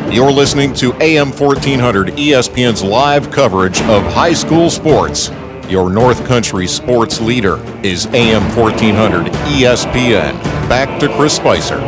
[0.10, 5.30] You're listening to AM 1400 ESPN's live coverage of high school sports.
[5.68, 10.42] Your North Country sports leader is AM 1400 ESPN.
[10.70, 11.80] Back to Chris Spicer.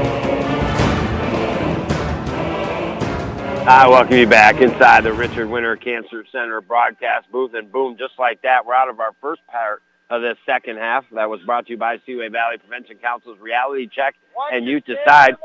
[3.68, 7.54] I welcome you back inside the Richard Winter Cancer Center broadcast booth.
[7.54, 11.06] And boom, just like that, we're out of our first part of the second half.
[11.14, 14.16] That was brought to you by Seaway Valley Prevention Council's Reality Check
[14.52, 15.38] and you Decide.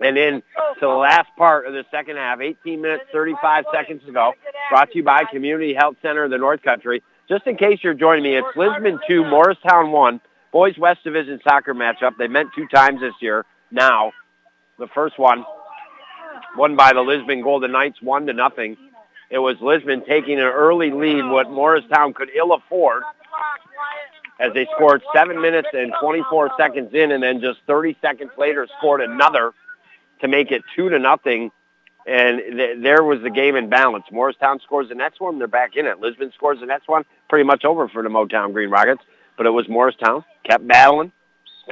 [0.00, 0.42] And then
[0.74, 4.32] to the last part of the second half, 18 minutes, 35 seconds to go,
[4.70, 7.02] brought to you by Community Health Center of the North Country.
[7.28, 10.20] Just in case you're joining me, it's Lisbon 2, Morristown 1,
[10.52, 12.16] Boys West Division soccer matchup.
[12.18, 13.44] They met two times this year.
[13.70, 14.12] Now,
[14.78, 15.44] the first one,
[16.56, 18.76] won by the Lisbon Golden Knights, one to nothing.
[19.30, 23.02] It was Lisbon taking an early lead, what Morristown could ill afford,
[24.38, 28.66] as they scored seven minutes and 24 seconds in, and then just 30 seconds later
[28.78, 29.52] scored another
[30.24, 31.50] to make it two to nothing
[32.06, 34.04] And th- there was the game in balance.
[34.10, 36.00] Morristown scores the next one, they're back in it.
[36.00, 39.02] Lisbon scores the next one, pretty much over for the Motown Green Rockets.
[39.36, 41.12] But it was Morristown, kept battling.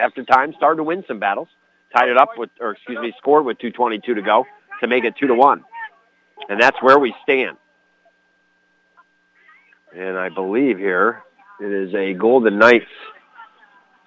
[0.00, 1.48] After time, started to win some battles.
[1.94, 4.46] Tied it up with, or excuse me, scored with 2.22 to go
[4.80, 5.64] to make it 2 to 1.
[6.48, 7.58] And that's where we stand.
[9.94, 11.22] And I believe here
[11.60, 12.86] it is a Golden Knights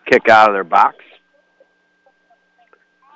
[0.07, 1.04] kick out of their box.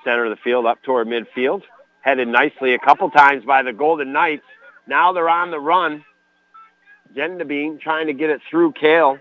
[0.10, 1.62] Center of the field up toward midfield.
[2.02, 4.46] Headed nicely a couple times by the Golden Knights.
[4.88, 6.04] Now they're on the run.
[7.16, 9.20] Gendabine trying to get it through Kale.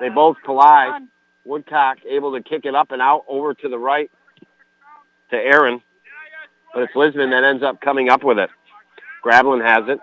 [0.00, 1.02] They both collide.
[1.44, 4.10] Woodcock able to kick it up and out over to the right
[5.30, 5.80] to Aaron.
[6.72, 8.50] But it's Lisbon that ends up coming up with it.
[9.22, 10.00] Gravelin has it.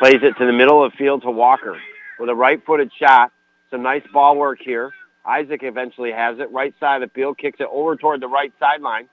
[0.00, 1.78] Plays it to the middle of the field to Walker
[2.18, 3.30] with a right-footed shot.
[3.70, 4.90] Some nice ball work here.
[5.24, 6.50] Isaac eventually has it.
[6.50, 9.08] Right side of the field, kicks it over toward the right sideline.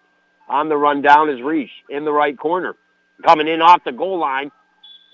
[0.50, 2.76] On the run down is Reish in the right corner.
[3.24, 4.52] Coming in off the goal line.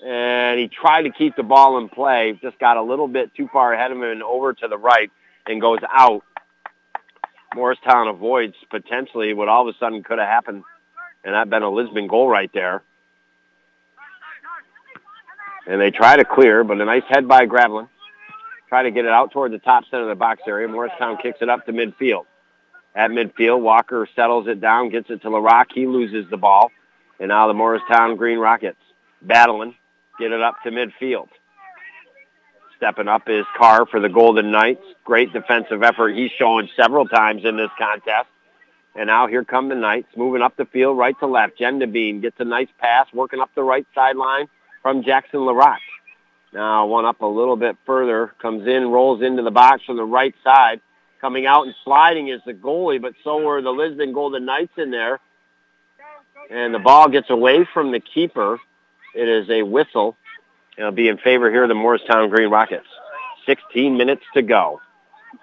[0.04, 2.38] And he tried to keep the ball in play.
[2.40, 5.10] Just got a little bit too far ahead of him and over to the right
[5.46, 6.22] and goes out.
[7.54, 10.64] Morristown avoids potentially what all of a sudden could have happened.
[11.24, 12.82] And that been a Lisbon goal right there.
[15.66, 17.88] And they try to clear, but a nice head by Gravelin.
[18.68, 20.68] Try to get it out toward the top center of the box area.
[20.68, 22.24] Morristown kicks it up to midfield.
[22.94, 25.66] At midfield, Walker settles it down, gets it to LaRock.
[25.74, 26.70] He loses the ball.
[27.20, 28.78] And now the Morristown Green Rockets
[29.22, 29.74] battling,
[30.18, 31.28] get it up to midfield.
[32.76, 34.84] Stepping up is Carr for the Golden Knights.
[35.04, 38.28] Great defensive effort he's shown several times in this contest.
[38.94, 41.58] And now here come the Knights, moving up the field right to left.
[41.58, 44.46] Gendabine gets a nice pass, working up the right sideline
[44.82, 45.78] from Jackson LaRock.
[46.52, 50.04] Now one up a little bit further, comes in, rolls into the box from the
[50.04, 50.80] right side.
[51.20, 54.90] Coming out and sliding is the goalie, but so were the Lisbon Golden Knights in
[54.90, 55.20] there.
[56.50, 58.58] And the ball gets away from the keeper.
[59.14, 60.16] It is a whistle.
[60.78, 62.86] It'll be in favor here of the Morristown Green Rockets.
[63.46, 64.80] 16 minutes to go.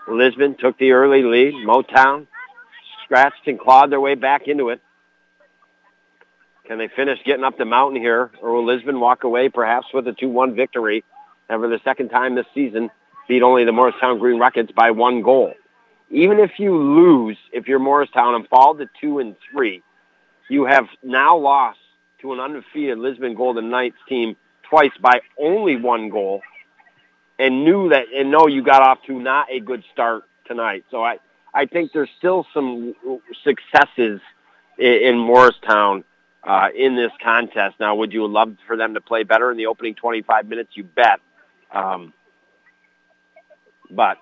[0.07, 1.53] Lisbon took the early lead.
[1.55, 2.27] Motown
[3.03, 4.81] scratched and clawed their way back into it.
[6.67, 10.07] Can they finish getting up the mountain here, or will Lisbon walk away perhaps with
[10.07, 11.03] a 2-1 victory
[11.47, 12.89] and for the second time this season
[13.27, 15.53] beat only the Morristown Green Rockets by one goal?
[16.09, 19.83] Even if you lose, if you're Morristown and fall to 2 and 3,
[20.49, 21.79] you have now lost
[22.21, 24.35] to an undefeated Lisbon Golden Knights team
[24.67, 26.41] twice by only one goal
[27.37, 30.85] and knew that and know you got off to not a good start tonight.
[30.89, 31.17] So I,
[31.53, 32.95] I think there's still some
[33.43, 34.21] successes
[34.79, 36.03] in, in Morristown
[36.45, 37.75] uh, in this contest.
[37.79, 40.71] Now, would you love for them to play better in the opening 25 minutes?
[40.73, 41.19] You bet.
[41.71, 42.13] Um,
[43.89, 44.17] but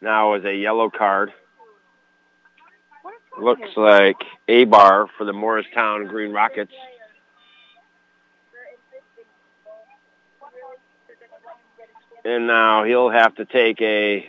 [0.00, 1.32] now is a yellow card.
[3.38, 4.16] Looks like
[4.48, 6.72] A-bar for the Morristown Green Rockets.
[12.24, 14.26] And now he'll have to take a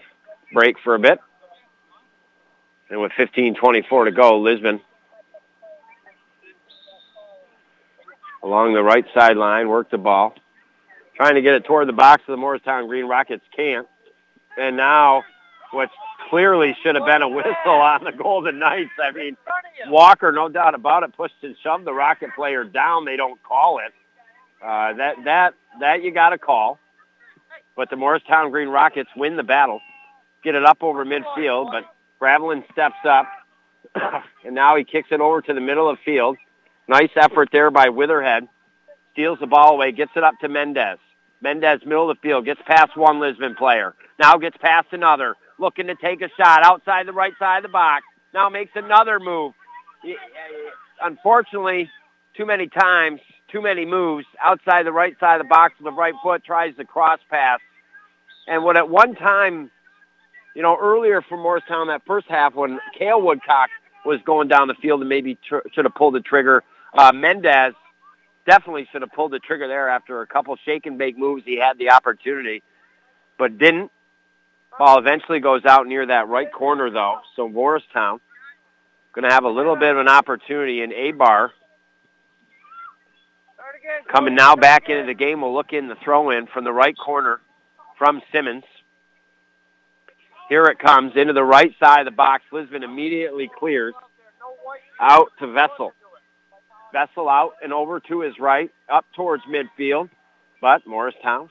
[0.52, 1.20] break for a bit.
[2.90, 4.82] And with 15.24 to go, Lisbon
[8.46, 10.36] along the right sideline, work the ball.
[11.18, 13.88] Trying to get it toward the box of the Morristown Green Rockets can't.
[14.58, 15.24] And now
[15.72, 15.90] what
[16.30, 18.92] clearly should have been a whistle on the Golden Knights.
[19.02, 19.36] I mean,
[19.88, 23.06] Walker, no doubt about it, pushed and shoved the Rocket player down.
[23.06, 23.94] They don't call it.
[24.64, 26.80] Uh, that that that you got to call.
[27.76, 29.82] But the Morristown Green Rockets win the battle,
[30.44, 31.72] get it up over midfield.
[31.72, 31.84] But
[32.20, 33.28] Gravelin steps up,
[34.46, 36.38] and now he kicks it over to the middle of field.
[36.88, 38.48] Nice effort there by Witherhead.
[39.14, 41.00] Steals the ball away, gets it up to Mendez.
[41.42, 43.96] Mendez, middle of the field, gets past one Lisbon player.
[44.20, 45.36] Now gets past another.
[45.58, 48.04] Looking to take a shot outside the right side of the box.
[48.34, 49.54] Now makes another move.
[50.04, 50.12] Uh,
[51.02, 51.90] unfortunately,
[52.36, 53.22] too many times,
[53.52, 56.76] too many moves outside the right side of the box with the right foot, tries
[56.78, 57.60] the cross pass.
[58.48, 59.72] And what at one time,
[60.56, 63.70] you know, earlier for Morristown, that first half when Kale Woodcock
[64.06, 66.64] was going down the field and maybe tr- should have pulled the trigger,
[66.98, 67.74] uh, Mendez
[68.46, 71.44] definitely should have pulled the trigger there after a couple shake and bake moves.
[71.46, 72.64] He had the opportunity,
[73.38, 73.92] but didn't.
[74.78, 77.20] Ball eventually goes out near that right corner, though.
[77.36, 78.20] So Morristown
[79.16, 81.52] going to have a little bit of an opportunity in A-bar.
[84.12, 87.40] Coming now back into the game, we'll look in the throw-in from the right corner
[87.98, 88.66] from Simmons.
[90.50, 92.44] Here it comes into the right side of the box.
[92.52, 93.94] Lisbon immediately clears
[95.00, 95.94] out to Vessel.
[96.96, 100.10] Vessel out and over to his right, up towards midfield.
[100.62, 101.50] But Morristown.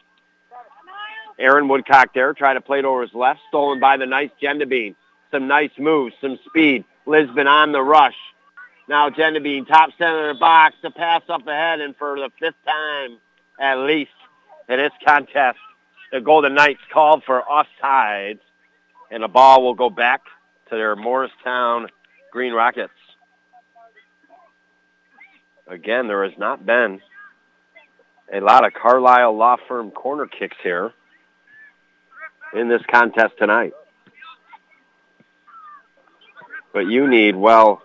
[1.38, 4.94] Aaron Woodcock there, trying to play it over his left, stolen by the nice Gendabine.
[5.30, 6.84] Some nice moves, some speed.
[7.04, 8.16] Lisbon on the rush.
[8.88, 12.56] Now Bean, top center of the box, to pass up ahead, and for the fifth
[12.64, 13.18] time
[13.60, 14.12] at least
[14.68, 15.58] in this contest,
[16.10, 18.40] the Golden Knights called for offsides,
[19.10, 20.22] and the ball will go back
[20.70, 21.88] to their Morristown
[22.32, 22.92] Green Rockets.
[25.66, 27.00] Again, there has not been
[28.32, 30.92] a lot of Carlisle Law Firm corner kicks here
[32.54, 33.72] in this contest tonight.
[36.72, 37.82] But you need well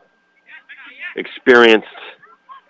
[1.16, 1.88] experienced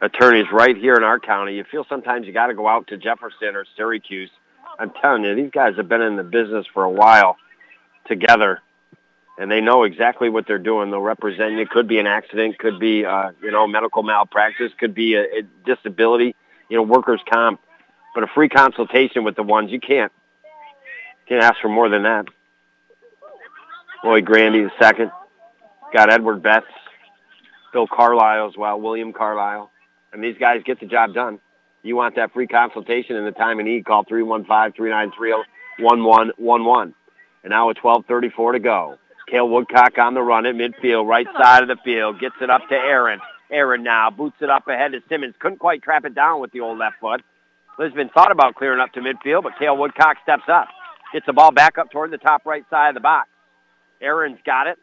[0.01, 1.55] attorneys right here in our county.
[1.55, 4.29] You feel sometimes you got to go out to Jefferson or Syracuse.
[4.77, 7.37] I'm telling you, these guys have been in the business for a while
[8.07, 8.61] together,
[9.39, 10.91] and they know exactly what they're doing.
[10.91, 11.61] They'll represent you.
[11.61, 15.23] It could be an accident, could be uh, you know medical malpractice, could be a,
[15.23, 16.35] a disability,
[16.69, 17.59] you know workers' comp,
[18.13, 20.11] but a free consultation with the ones you can't
[21.29, 22.25] can't ask for more than that.
[24.03, 25.11] Lloyd Grandy the second,
[25.93, 26.65] got Edward Betts,
[27.71, 29.71] Bill Carlisle as well, William Carlisle.
[30.11, 31.39] And these guys get the job done.
[31.83, 36.93] You want that free consultation in the time of need, call 315-393-1111.
[37.43, 38.97] And now with 12.34 to go.
[39.29, 42.61] Kale Woodcock on the run at midfield, right side of the field, gets it up
[42.69, 43.19] to Aaron.
[43.51, 45.35] Aaron now boots it up ahead to Simmons.
[45.39, 47.21] Couldn't quite trap it down with the old left foot.
[47.77, 50.67] Lisbon thought about clearing up to midfield, but Kale Woodcock steps up.
[51.13, 53.29] Gets the ball back up toward the top right side of the box.
[54.01, 54.77] Aaron's got it.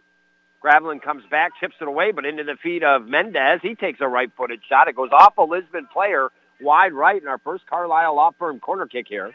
[0.61, 3.61] Gravelin comes back, chips it away, but into the feet of Mendez.
[3.63, 4.89] He takes a right-footed shot.
[4.89, 8.87] It goes off a Lisbon player wide right in our first Carlisle Law Firm corner
[8.87, 9.35] kick here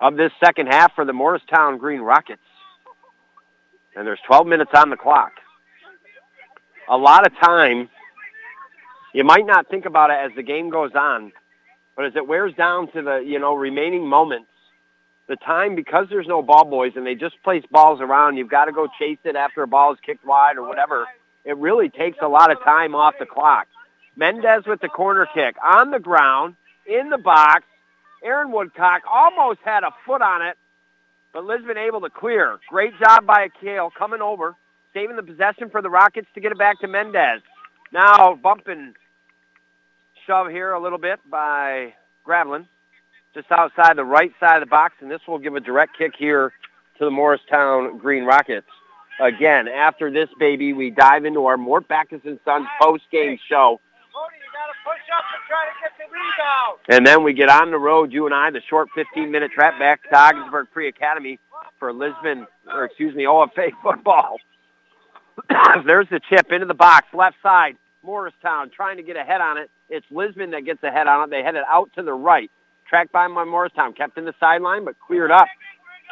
[0.00, 2.42] of this second half for the Morristown Green Rockets.
[3.94, 5.32] And there's 12 minutes on the clock.
[6.88, 7.88] A lot of time,
[9.14, 11.32] you might not think about it as the game goes on,
[11.96, 14.48] but as it wears down to the, you know, remaining moments,
[15.28, 18.36] the time because there's no ball boys and they just place balls around.
[18.36, 21.06] You've got to go chase it after a ball is kicked wide or whatever.
[21.44, 23.66] It really takes a lot of time off the clock.
[24.16, 26.56] Mendez with the corner kick on the ground
[26.86, 27.64] in the box.
[28.22, 30.56] Aaron Woodcock almost had a foot on it,
[31.32, 32.58] but Lisbon able to clear.
[32.68, 34.54] Great job by Akale coming over,
[34.94, 37.42] saving the possession for the Rockets to get it back to Mendez.
[37.92, 38.94] Now bump and
[40.26, 41.94] shove here a little bit by
[42.24, 42.66] Gravelin
[43.34, 46.12] just outside the right side of the box, and this will give a direct kick
[46.18, 46.52] here
[46.98, 48.66] to the Morristown Green Rockets.
[49.20, 53.80] Again, after this, baby, we dive into our Mort Backus and Sons post-game show.
[56.88, 60.02] And then we get on the road, you and I, the short 15-minute trap back
[60.10, 61.38] to Ogdensburg Free Academy
[61.78, 64.38] for Lisbon, or excuse me, OFA football.
[65.86, 67.76] There's the chip into the box, left side.
[68.04, 69.70] Morristown trying to get ahead on it.
[69.88, 71.30] It's Lisbon that gets ahead on it.
[71.30, 72.50] They head it out to the right
[72.92, 75.46] tracked by my Morristown, kept in the sideline, but cleared up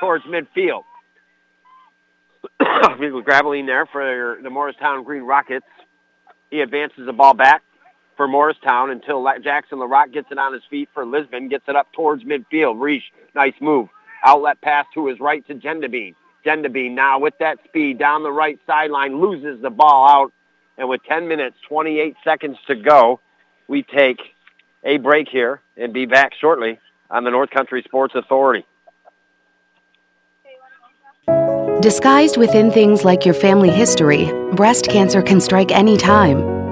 [0.01, 0.85] towards midfield.
[2.59, 5.67] Gravelin there for the Morristown Green Rockets.
[6.51, 7.63] He advances the ball back
[8.21, 11.91] for Morristown until Jackson LaRock gets it on his feet for Lisbon, gets it up
[11.95, 12.77] towards midfield.
[12.77, 13.89] Reish, nice move.
[14.23, 16.15] Outlet pass to his right to Gendabine.
[16.45, 20.33] Gendabine now with that speed down the right sideline, loses the ball out.
[20.77, 23.21] And with 10 minutes, 28 seconds to go,
[23.69, 24.21] we take
[24.85, 26.79] a break here and be back shortly
[27.09, 28.67] on the North Country Sports Authority.
[31.81, 36.60] Disguised within things like your family history, breast cancer can strike any time.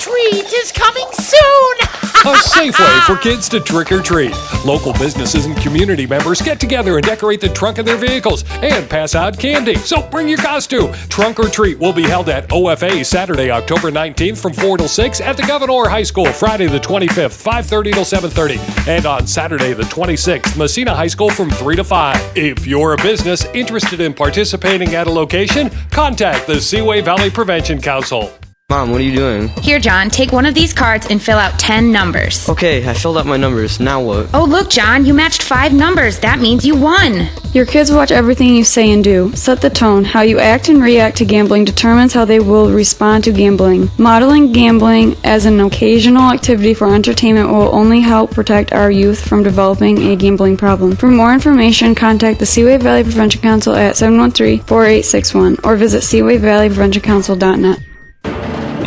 [0.00, 1.76] Treat is coming soon!
[2.26, 4.34] a safe way for kids to trick or treat.
[4.64, 8.88] Local businesses and community members get together and decorate the trunk of their vehicles and
[8.88, 9.74] pass out candy.
[9.74, 10.92] So bring your costume.
[11.10, 15.20] Trunk or treat will be held at OFA Saturday, October 19th from 4 till 6
[15.20, 18.58] at the Gouverneur High School, Friday the 25th, 5:30 till 7:30,
[18.88, 22.36] and on Saturday the 26th, Massena High School from 3 to 5.
[22.36, 27.82] If you're a business interested in participating at a location, contact the Seaway Valley Prevention
[27.82, 28.30] Council.
[28.70, 29.48] Mom, what are you doing?
[29.62, 32.48] Here, John, take one of these cards and fill out 10 numbers.
[32.48, 33.80] Okay, I filled out my numbers.
[33.80, 34.30] Now what?
[34.32, 36.20] Oh, look, John, you matched five numbers.
[36.20, 37.30] That means you won.
[37.52, 39.32] Your kids watch everything you say and do.
[39.34, 40.04] Set the tone.
[40.04, 43.90] How you act and react to gambling determines how they will respond to gambling.
[43.98, 49.42] Modeling gambling as an occasional activity for entertainment will only help protect our youth from
[49.42, 50.94] developing a gambling problem.
[50.94, 57.89] For more information, contact the Seaway Valley Prevention Council at 713 4861 or visit SeawayValleyPreventionCouncil.net.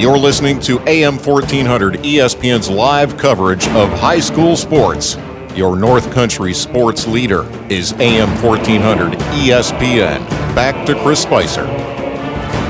[0.03, 5.15] You're listening to AM 1400 ESPN's live coverage of high school sports.
[5.55, 10.19] Your North Country sports leader is AM 1400 ESPN.
[10.53, 11.65] Back to Chris Spicer.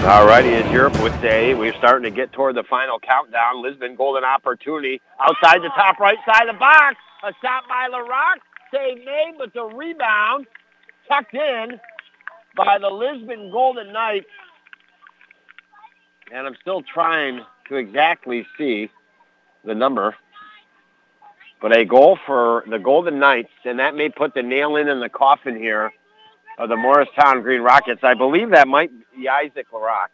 [0.06, 1.56] All righty, it's Europe with Day.
[1.56, 3.64] We're starting to get toward the final countdown.
[3.64, 6.98] Lisbon golden opportunity outside the top right side of the box.
[7.24, 8.42] A shot by LaRock.
[8.72, 10.46] Save made, but the rebound
[11.08, 11.80] tucked in
[12.56, 14.28] by the Lisbon Golden Knights.
[16.32, 18.90] And I'm still trying to exactly see
[19.64, 20.16] the number.
[21.62, 25.00] But a goal for the Golden Knights, and that may put the nail in in
[25.00, 25.92] the coffin here
[26.58, 28.02] of the Morristown Green Rockets.
[28.04, 30.10] I believe that might be Isaac LaRock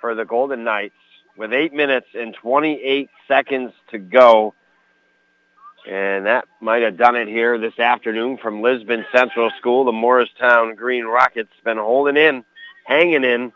[0.00, 0.94] for the Golden Knights
[1.36, 4.54] with 8 minutes and 28 seconds to go.
[5.88, 9.84] And that might have done it here this afternoon from Lisbon Central School.
[9.84, 12.44] The Morristown Green Rockets been holding in,
[12.84, 13.52] hanging in.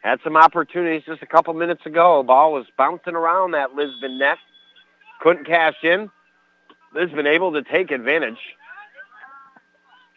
[0.00, 2.22] Had some opportunities just a couple minutes ago.
[2.22, 4.38] Ball was bouncing around that Lisbon net.
[5.20, 6.10] Couldn't cash in.
[6.94, 8.38] Lisbon able to take advantage.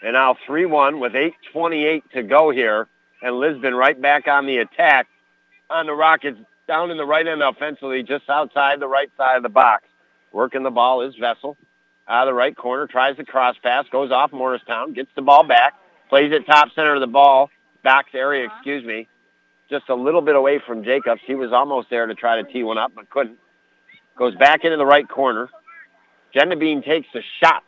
[0.02, 2.88] And now 3-1 with 8.28 to go here.
[3.22, 5.08] And Lisbon right back on the attack
[5.70, 9.44] on the Rockets down in the right end offensively, just outside the right side of
[9.44, 9.84] the box.
[10.32, 11.58] Working the ball is Vessel.
[12.08, 15.46] Out of the right corner, tries the cross pass, goes off Morristown, gets the ball
[15.46, 15.74] back,
[16.10, 17.50] plays it top center of the ball,
[17.82, 19.08] box area, excuse me,
[19.74, 21.20] just a little bit away from Jacobs.
[21.26, 23.40] He was almost there to try to tee one up, but couldn't.
[24.16, 25.50] Goes back into the right corner.
[26.36, 27.64] Bean takes a shot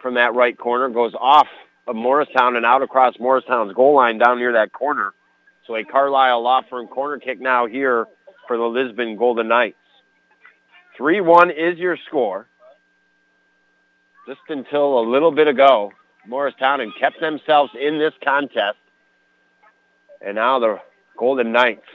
[0.00, 1.48] from that right corner, goes off
[1.86, 5.12] of Morristown and out across Morristown's goal line down near that corner.
[5.66, 8.06] So a Carlisle Law Firm corner kick now here
[8.48, 9.76] for the Lisbon Golden Knights.
[10.98, 12.46] 3-1 is your score.
[14.26, 15.92] Just until a little bit ago,
[16.26, 18.78] Morristown had kept themselves in this contest.
[20.22, 20.80] And now the
[21.20, 21.86] Golden Knights,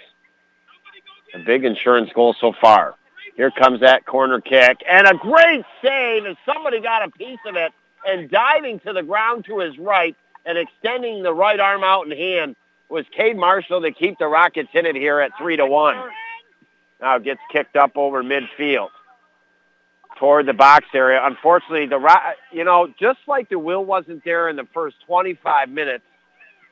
[1.34, 2.94] a big insurance goal so far.
[3.36, 4.78] Here comes that corner kick.
[4.88, 7.72] And a great save as somebody got a piece of it
[8.06, 10.16] and diving to the ground to his right
[10.46, 12.56] and extending the right arm out and hand
[12.88, 15.96] was Cade Marshall to keep the Rockets in it here at 3 to 1.
[17.02, 18.90] Now gets kicked up over midfield
[20.20, 21.20] toward the box area.
[21.24, 22.00] Unfortunately, the
[22.52, 26.06] you know, just like the will wasn't there in the first 25 minutes,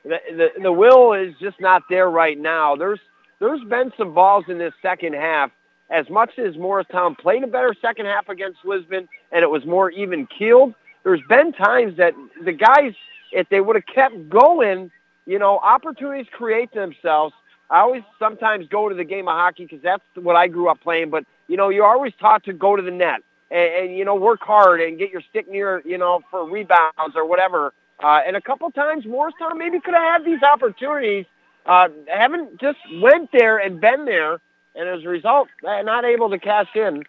[0.04, 2.76] the, the, will is just not there right now.
[2.76, 3.00] There's
[3.40, 5.50] there's been some balls in this second half.
[5.90, 9.90] As much as Morristown played a better second half against Lisbon and it was more
[9.90, 12.94] even keeled, there's been times that the guys,
[13.32, 14.90] if they would have kept going,
[15.26, 17.34] you know, opportunities create themselves.
[17.70, 20.80] I always sometimes go to the game of hockey because that's what I grew up
[20.80, 21.10] playing.
[21.10, 23.20] But you know, you're always taught to go to the net
[23.50, 27.14] and, and you know work hard and get your stick near, you know, for rebounds
[27.14, 27.72] or whatever.
[28.02, 31.26] Uh, and a couple times, Morristown maybe could have had these opportunities.
[31.66, 34.38] Uh, haven't just went there and been there,
[34.74, 37.02] and as a result, not able to cash in.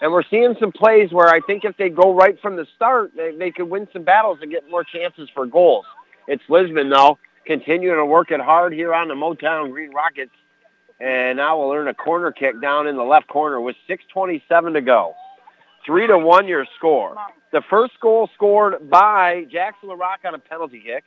[0.00, 3.12] And we're seeing some plays where I think if they go right from the start,
[3.14, 5.84] they, they could win some battles and get more chances for goals.
[6.26, 10.32] It's Lisbon, though, continuing to work it hard here on the Motown Green Rockets.
[11.00, 14.80] And now we'll earn a corner kick down in the left corner with 6.27 to
[14.80, 15.14] go.
[15.90, 17.16] 3 to 1 your score.
[17.50, 21.02] The first goal scored by Jackson LaRock on a penalty kick.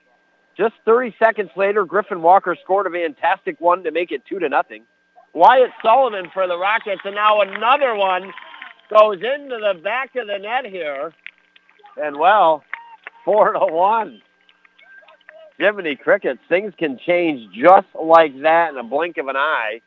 [0.58, 4.50] Just 30 seconds later, Griffin Walker scored a fantastic one to make it 2 to
[4.50, 4.84] nothing.
[5.32, 8.34] Wyatt Sullivan for the Rockets, and now another one
[8.90, 11.14] goes into the back of the net here.
[11.96, 12.66] And well,
[13.24, 14.22] four to one.
[15.60, 19.80] Jiminy Crickets, things can change just like that in a blink of an eye.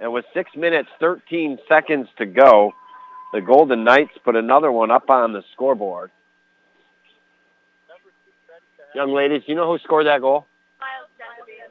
[0.00, 2.72] And with six minutes, 13 seconds to go,
[3.34, 6.10] the Golden Knights put another one up on the scoreboard.
[8.94, 10.46] Young ladies, do you know who scored that goal?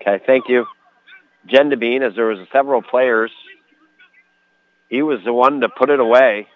[0.02, 0.65] Okay, thank you.
[1.48, 3.31] Gendabine, as there was several players
[4.94, 6.48] he was the one to put it away.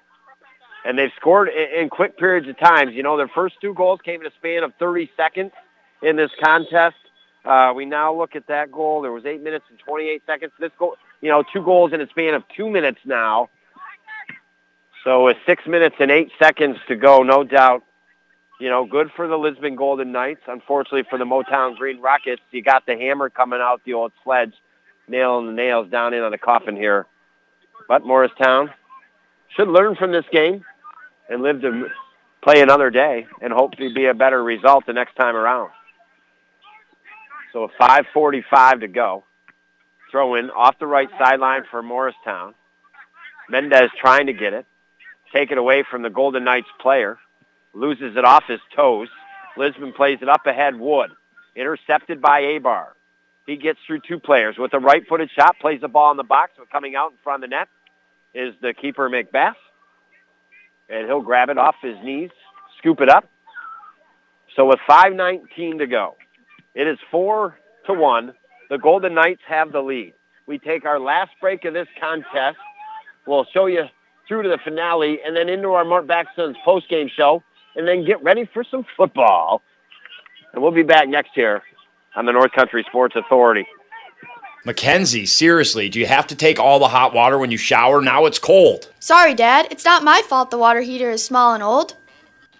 [0.85, 2.93] And they've scored in quick periods of times.
[2.93, 5.51] You know, their first two goals came in a span of 30 seconds
[6.03, 6.97] in this contest.
[7.43, 9.01] Uh, we now look at that goal.
[9.01, 10.51] There was 8 minutes and 28 seconds.
[10.59, 13.49] This goal, you know, two goals in a span of two minutes now.
[15.07, 17.84] So with 6 minutes and 8 seconds to go, no doubt,
[18.59, 20.41] you know, good for the Lisbon Golden Knights.
[20.47, 24.53] Unfortunately for the Motown Green Rockets, you got the hammer coming out, the old sledge,
[25.07, 27.05] nailing the nails down in on the coffin here
[27.88, 28.69] but Morristown
[29.55, 30.63] should learn from this game
[31.29, 31.88] and live to
[32.43, 35.71] play another day and hopefully be a better result the next time around.
[37.53, 39.23] So 5.45 to go.
[40.11, 42.53] Throw in off the right sideline for Morristown.
[43.49, 44.65] Mendez trying to get it.
[45.33, 47.17] Take it away from the Golden Knights player.
[47.73, 49.09] Loses it off his toes.
[49.57, 50.79] Lisbon plays it up ahead.
[50.79, 51.11] Wood.
[51.55, 52.87] Intercepted by Abar.
[53.45, 56.51] He gets through two players with a right-footed shot, plays the ball in the box,
[56.57, 57.67] but coming out in front of the net
[58.33, 59.55] is the keeper McBath.
[60.89, 62.29] and he'll grab it off his knees,
[62.77, 63.29] scoop it up.
[64.55, 66.15] So with 5.19 to go,
[66.73, 68.33] it is 4 to 1.
[68.69, 70.13] The Golden Knights have the lead.
[70.45, 72.57] We take our last break of this contest.
[73.25, 73.83] We'll show you
[74.27, 77.43] through to the finale and then into our Mort Backus and Sons post-game show
[77.75, 79.61] and then get ready for some football.
[80.53, 81.61] And we'll be back next year
[82.15, 83.65] on the North Country Sports Authority.
[84.65, 88.01] Mackenzie, seriously, do you have to take all the hot water when you shower?
[88.01, 88.91] Now it's cold.
[88.99, 89.67] Sorry, Dad.
[89.71, 91.95] It's not my fault the water heater is small and old.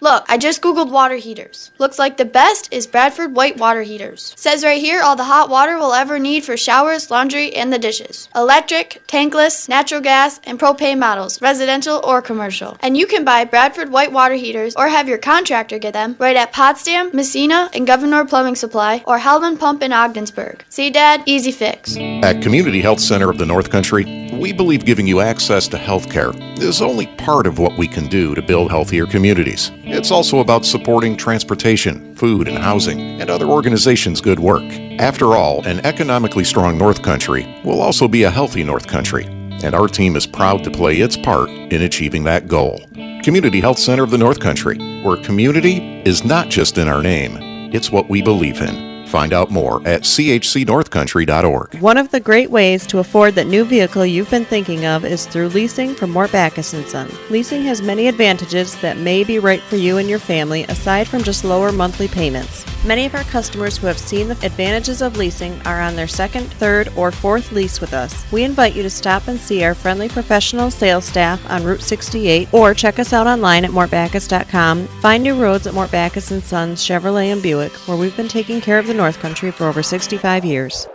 [0.00, 1.72] Look, I just googled water heaters.
[1.78, 4.32] Looks like the best is Bradford white water heaters.
[4.36, 7.80] Says right here all the hot water we'll ever need for showers, laundry, and the
[7.80, 8.28] dishes.
[8.36, 12.76] Electric, tankless, natural gas, and propane models, residential or commercial.
[12.78, 16.36] And you can buy Bradford white water heaters or have your contractor get them right
[16.36, 20.64] at Potsdam, Massena, and Gouverneur Plumbing Supply or Howland Pump in Ogdensburg.
[20.68, 21.24] See, Dad?
[21.26, 21.96] Easy fix.
[21.96, 26.08] At Community Health Center of the North Country, we believe giving you access to health
[26.08, 26.30] care
[26.60, 29.70] is only part of what we can do to build healthier communities.
[29.90, 34.62] It's also about supporting transportation, food, and housing, and other organizations' good work.
[35.00, 39.24] After all, an economically strong North Country will also be a healthy North Country,
[39.62, 42.80] and our team is proud to play its part in achieving that goal.
[43.22, 47.38] Community Health Center of the North Country, where community is not just in our name,
[47.72, 48.87] it's what we believe in.
[49.08, 51.80] Find out more at chcnorthcountry.org.
[51.80, 55.24] One of the great ways to afford that new vehicle you've been thinking of is
[55.26, 57.10] through leasing from Mort Backus & Son.
[57.30, 61.22] Leasing has many advantages that may be right for you and your family aside from
[61.22, 62.66] just lower monthly payments.
[62.84, 66.44] Many of our customers who have seen the advantages of leasing are on their second,
[66.44, 68.30] third, or fourth lease with us.
[68.30, 72.52] We invite you to stop and see our friendly professional sales staff on Route 68
[72.52, 74.86] or check us out online at mortbackus.com.
[74.86, 78.60] Find new roads at Mort Backus & Sons Chevrolet and Buick, where we've been taking
[78.60, 80.86] care of the North Country for over 65 years.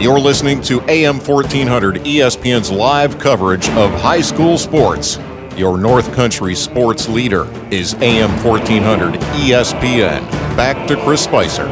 [0.00, 5.18] You're listening to AM 1400 ESPN's live coverage of high school sports.
[5.56, 10.22] Your North Country sports leader is AM 1400 ESPN.
[10.56, 11.68] Back to Chris Spicer.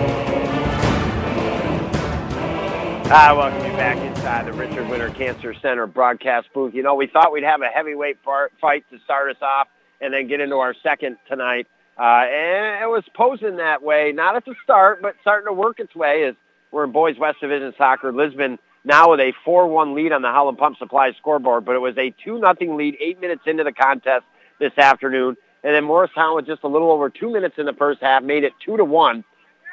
[3.09, 6.75] Hi, welcome you back inside the Richard Winter Cancer Center broadcast booth.
[6.75, 8.19] You know, we thought we'd have a heavyweight
[8.61, 9.69] fight to start us off
[10.03, 11.67] and then get into our second tonight.
[11.99, 15.81] Uh, and it was posing that way, not at the start, but starting to work
[15.81, 16.35] its way as
[16.71, 18.13] we're in boys West Division soccer.
[18.13, 21.97] Lisbon now with a 4-1 lead on the Howland Pump Supply scoreboard, but it was
[21.97, 24.25] a 2-0 lead eight minutes into the contest
[24.61, 25.37] this afternoon.
[25.65, 28.45] And then Morristown with just a little over two minutes in the first half made
[28.45, 29.25] it 2 to one,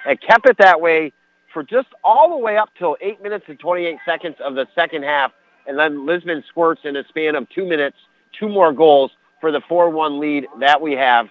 [0.08, 1.14] and kept it that way
[1.54, 5.04] for just all the way up till 8 minutes and 28 seconds of the second
[5.04, 5.32] half.
[5.68, 7.98] And then Lisbon squirts in a span of two minutes,
[8.38, 9.12] two more goals
[9.42, 11.28] for the 4-1 lead that we have.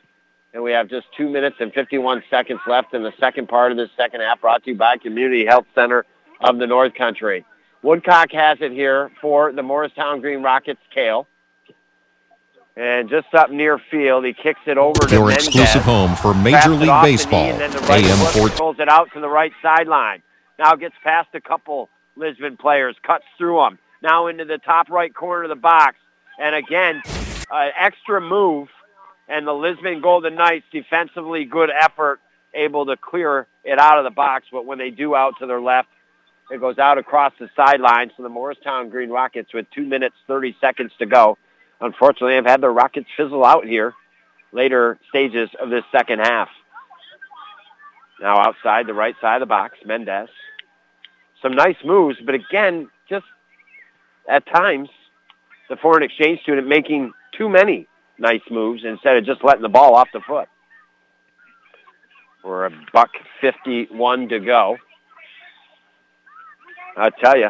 [0.55, 3.76] And we have just two minutes and 51 seconds left in the second part of
[3.76, 6.06] this second half brought to you by Community Health Center
[6.40, 7.44] of the North Country.
[7.82, 11.26] Woodcock has it here for the Morristown Green Rockets, Cale.
[12.76, 15.47] And just up near field, he kicks it over to Your Mendez.
[15.48, 17.44] exclusive home for Major League off the knee, Baseball.
[17.51, 18.56] and then the right AM foot 1400.
[18.56, 20.22] pulls it out to the right sideline.
[20.59, 23.78] Now gets past a couple Lisbon players, cuts through them.
[24.02, 25.97] Now into the top right corner of the box.
[26.39, 27.02] And again,
[27.51, 28.68] an extra move.
[29.28, 32.20] And the Lisbon Golden Knights, defensively good effort,
[32.52, 34.46] able to clear it out of the box.
[34.52, 35.88] But when they do out to their left,
[36.51, 38.10] it goes out across the sideline.
[38.16, 41.38] So the Morristown Green Rockets with two minutes, 30 seconds to go.
[41.80, 43.94] Unfortunately, have had the Rockets fizzle out here
[44.52, 46.48] later stages of this second half.
[48.20, 50.28] Now outside the right side of the box, Mendez.
[51.42, 53.26] Some nice moves, but again, just
[54.30, 54.88] at times,
[55.68, 57.88] the foreign exchange student making too many
[58.18, 60.48] nice moves instead of just letting the ball off the foot.
[62.44, 63.10] We're a buck
[63.40, 64.76] 51 to go.
[66.96, 67.48] I tell you.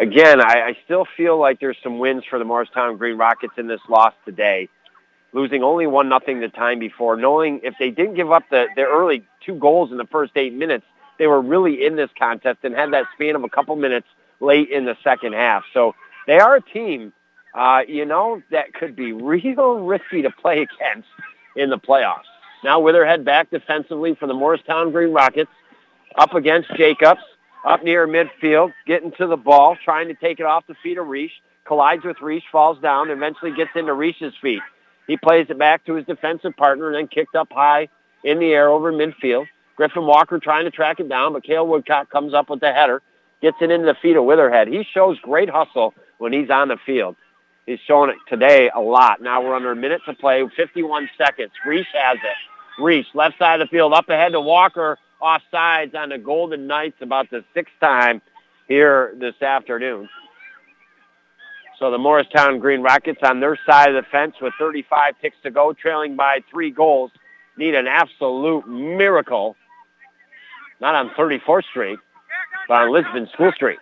[0.00, 3.66] Again, I, I still feel like there's some wins for the Morristown Green Rockets in
[3.66, 4.68] this loss today.
[5.32, 8.82] Losing only one nothing the time before, knowing if they didn't give up the, the
[8.82, 10.84] early two goals in the first eight minutes,
[11.18, 14.06] they were really in this contest and had that span of a couple minutes
[14.42, 15.64] late in the second half.
[15.72, 15.94] So
[16.26, 17.12] they are a team,
[17.54, 21.08] uh, you know, that could be real risky to play against
[21.56, 22.28] in the playoffs.
[22.64, 25.50] Now Witherhead back defensively for the Morristown Green Rockets,
[26.16, 27.20] up against Jacobs,
[27.64, 31.06] up near midfield, getting to the ball, trying to take it off the feet of
[31.06, 31.30] Reish,
[31.64, 34.60] collides with Reish, falls down, eventually gets into Reish's feet.
[35.06, 37.88] He plays it back to his defensive partner and then kicked up high
[38.24, 39.46] in the air over midfield.
[39.76, 43.02] Griffin Walker trying to track it down, but Cale Woodcock comes up with the header,
[43.42, 44.68] gets it into the feet of Witherhead.
[44.68, 47.16] He shows great hustle when he's on the field.
[47.66, 49.20] He's showing it today a lot.
[49.20, 51.50] Now we're under a minute to play, 51 seconds.
[51.66, 52.80] Reish has it.
[52.80, 56.66] Reish, left side of the field, up ahead to Walker, off sides on the Golden
[56.66, 58.22] Knights about the sixth time
[58.66, 60.08] here this afternoon.
[61.78, 65.50] So the Morristown Green Rockets on their side of the fence with 35 ticks to
[65.50, 67.10] go, trailing by three goals,
[67.56, 69.56] need an absolute miracle.
[70.80, 71.98] Not on 34th Street,
[72.68, 73.78] on Lisbon School Street.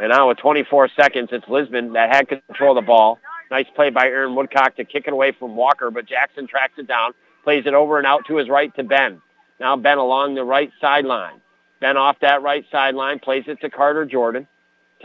[0.00, 3.18] And now with 24 seconds, it's Lisbon that had control of the ball.
[3.50, 6.86] Nice play by Aaron Woodcock to kick it away from Walker, but Jackson tracks it
[6.86, 7.12] down,
[7.44, 9.20] plays it over and out to his right to Ben.
[9.58, 11.40] Now Ben along the right sideline.
[11.80, 14.46] Ben off that right sideline, plays it to Carter Jordan.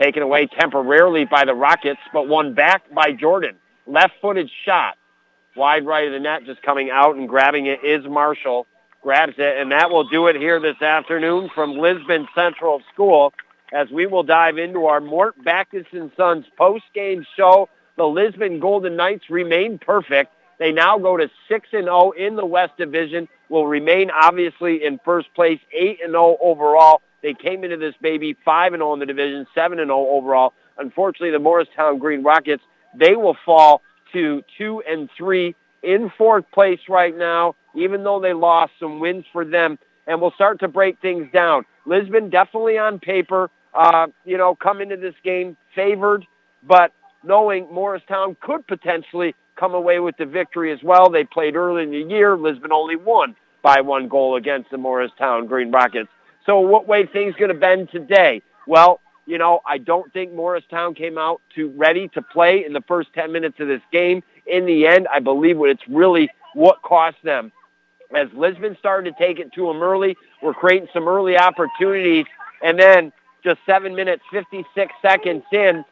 [0.00, 3.56] Taken away temporarily by the Rockets, but won back by Jordan.
[3.86, 4.96] Left-footed shot.
[5.56, 8.66] Wide right of the net, just coming out and grabbing it is Marshall.
[9.04, 13.34] Grabs it, and that will do it here this afternoon from Lisbon Central School
[13.70, 17.68] as we will dive into our Mort Backus and Sons post-game show.
[17.98, 20.32] The Lisbon Golden Knights remain perfect.
[20.58, 23.28] They now go to 6 and 0 in the West Division.
[23.50, 27.02] Will remain obviously in first place, 8 and 0 overall.
[27.22, 30.54] They came into this baby 5 and 0 in the division, 7 and 0 overall.
[30.78, 32.62] Unfortunately, the Morristown Green Rockets,
[32.98, 33.82] they will fall
[34.14, 39.24] to 2 and 3 in fourth place right now, even though they lost some wins
[39.32, 39.78] for them.
[40.06, 41.64] And we'll start to break things down.
[41.86, 46.26] Lisbon definitely on paper, uh, you know, come into this game favored,
[46.62, 46.92] but
[47.22, 51.10] knowing Morristown could potentially come away with the victory as well.
[51.10, 52.36] They played early in the year.
[52.36, 56.08] Lisbon only won by one goal against the Morristown Green Rockets.
[56.46, 58.42] So what way things going to bend today?
[58.66, 62.82] Well, you know, I don't think Morristown came out to ready to play in the
[62.86, 64.22] first 10 minutes of this game.
[64.46, 67.52] In the end, I believe what it's really what cost them.
[68.14, 72.26] As Lisbon started to take it to them early, we're creating some early opportunities,
[72.62, 73.12] and then
[73.42, 75.84] just 7 minutes, 56 seconds in,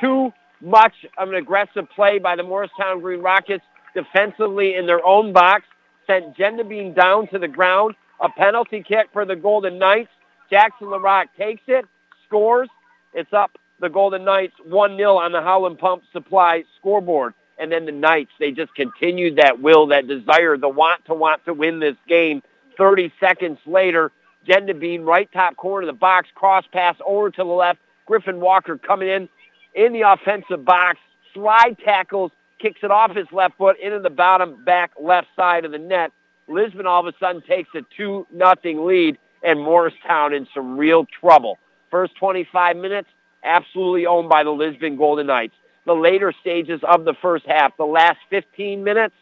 [0.00, 5.32] too much of an aggressive play by the Morristown Green Rockets defensively in their own
[5.32, 5.64] box,
[6.06, 7.94] sent Gendabine down to the ground.
[8.20, 10.10] A penalty kick for the Golden Knights.
[10.50, 11.84] Jackson LaRock takes it,
[12.26, 12.68] scores.
[13.12, 13.50] It's up
[13.80, 17.34] the Golden Knights 1-0 on the Howland Pump Supply scoreboard.
[17.58, 21.44] And then the Knights, they just continued that will, that desire, the want to want
[21.46, 22.42] to win this game.
[22.76, 24.12] 30 seconds later,
[24.46, 27.80] Gendabine, right top corner of the box, cross pass over to the left.
[28.06, 29.28] Griffin Walker coming in
[29.74, 30.98] in the offensive box,
[31.34, 35.72] slide tackles, kicks it off his left foot into the bottom back left side of
[35.72, 36.12] the net.
[36.48, 41.06] Lisbon all of a sudden takes a 2 nothing lead, and Morristown in some real
[41.20, 41.58] trouble.
[41.90, 43.08] First 25 minutes,
[43.44, 45.54] absolutely owned by the Lisbon Golden Knights.
[45.86, 49.14] The later stages of the first half, the last 15 minutes,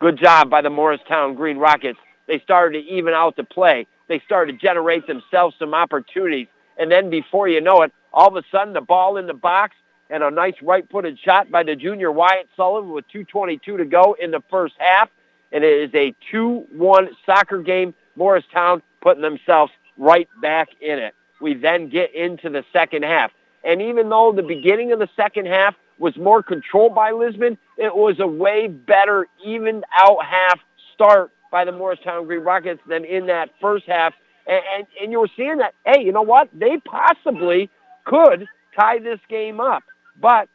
[0.00, 1.98] good job by the Morristown Green Rockets.
[2.26, 3.86] They started to even out the play.
[4.08, 6.48] They started to generate themselves some opportunities.
[6.76, 9.76] And then before you know it, all of a sudden the ball in the box
[10.10, 14.32] and a nice right-footed shot by the junior Wyatt Sullivan with 2.22 to go in
[14.32, 15.08] the first half.
[15.52, 17.94] And it is a 2-1 soccer game.
[18.16, 21.14] Morristown putting themselves right back in it.
[21.40, 23.30] We then get into the second half.
[23.64, 27.94] And even though the beginning of the second half was more controlled by Lisbon, it
[27.94, 30.58] was a way better evened out half
[30.94, 34.14] start by the Morristown Green Rockets than in that first half.
[34.46, 36.48] And, and, and you were seeing that, hey, you know what?
[36.52, 37.70] They possibly
[38.04, 38.46] could
[38.78, 39.82] tie this game up.
[40.20, 40.48] But,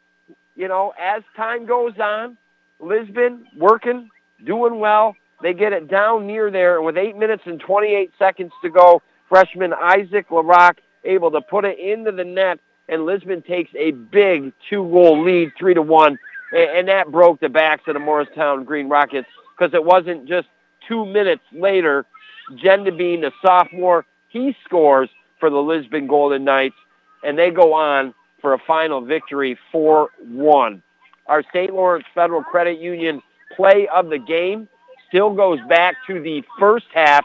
[0.54, 2.36] you know, as time goes on,
[2.80, 4.10] Lisbon working,
[4.44, 5.14] doing well.
[5.42, 6.76] They get it down near there.
[6.76, 11.64] And with 8 minutes and 28 seconds to go, freshman Isaac LaRock able to put
[11.64, 12.58] it into the net.
[12.88, 16.18] And Lisbon takes a big two-goal lead, 3 to one,
[16.52, 20.48] And that broke the backs of the Morristown Green Rockets because it wasn't just
[20.88, 22.06] two minutes later,
[22.62, 25.08] Gendabine, the sophomore, he scores
[25.40, 26.76] for the Lisbon Golden Knights
[27.24, 30.80] and they go on for a final victory 4-1.
[31.26, 31.74] Our St.
[31.74, 33.20] Lawrence Federal Credit Union
[33.56, 34.68] play of the game
[35.08, 37.24] still goes back to the first half,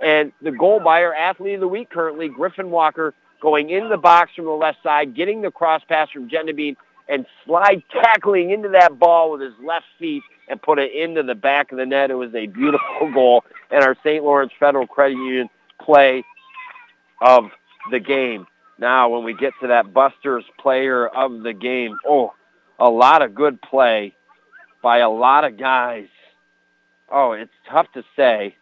[0.00, 4.32] and the goal buyer, athlete of the week currently, Griffin Walker, going into the box
[4.36, 6.76] from the left side, getting the cross pass from Gendabine,
[7.08, 11.34] and slide tackling into that ball with his left feet and put it into the
[11.34, 12.10] back of the net.
[12.10, 14.22] It was a beautiful goal, and our St.
[14.22, 15.48] Lawrence Federal Credit Union
[15.80, 16.24] play
[17.20, 17.44] of
[17.90, 18.46] the game.
[18.78, 22.32] Now, when we get to that Buster's player of the game, oh,
[22.78, 24.14] a lot of good play
[24.82, 26.08] by a lot of guys.
[27.10, 28.56] Oh, it's tough to say.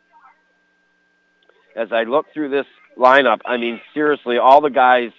[1.77, 2.67] As I look through this
[2.99, 5.11] lineup, I mean, seriously, all the guys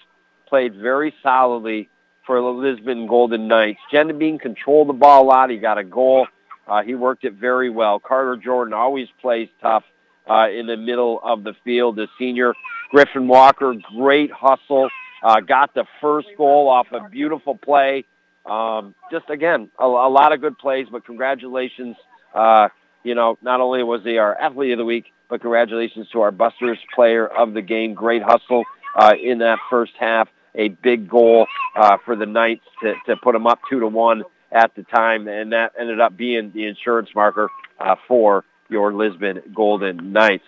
[0.48, 1.90] played very solidly
[2.26, 3.80] for the Lisbon Golden Knights.
[3.92, 5.50] Gendabine controlled the ball a lot.
[5.50, 6.28] He got a goal.
[6.68, 8.00] Uh, he worked it very well.
[8.00, 9.84] Carter Jordan always plays tough
[10.30, 11.96] uh, in the middle of the field.
[11.96, 12.54] The senior
[12.92, 14.90] Griffin Walker, great hustle,
[15.24, 18.06] uh, got the first goal off a beautiful play.
[18.46, 21.96] Um, just again, a, a lot of good plays, but congratulations.
[22.34, 22.70] Uh,
[23.04, 26.32] you know, not only was he our athlete of the week, but congratulations to our
[26.32, 27.94] Busters player of the game.
[27.94, 28.64] Great hustle
[28.96, 30.28] uh, in that first half.
[30.56, 31.46] A big goal
[31.76, 35.28] uh, for the Knights to, to put them up two to one at the time,
[35.28, 37.50] and that ended up being the insurance marker
[37.80, 40.44] uh, for your Lisbon Golden Knights.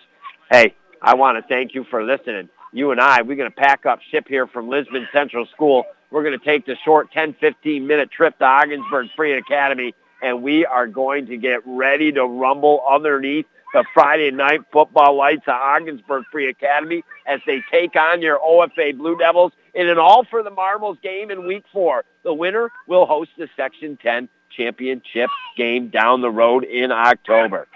[0.50, 2.48] Hey, I want to thank you for listening.
[2.72, 5.84] You and I, we're going to pack up ship here from Lisbon Central School.
[6.10, 10.42] We're going to take the short 10, 15 minute trip to Ogdensburg Free Academy, and
[10.42, 15.54] we are going to get ready to rumble underneath the Friday night football lights of
[15.54, 20.42] Ogdensburg Free Academy as they take on your OFA Blue Devils in an all for
[20.42, 22.04] the marbles game in week four.
[22.22, 27.66] The winner will host the Section 10 championship game down the road in October.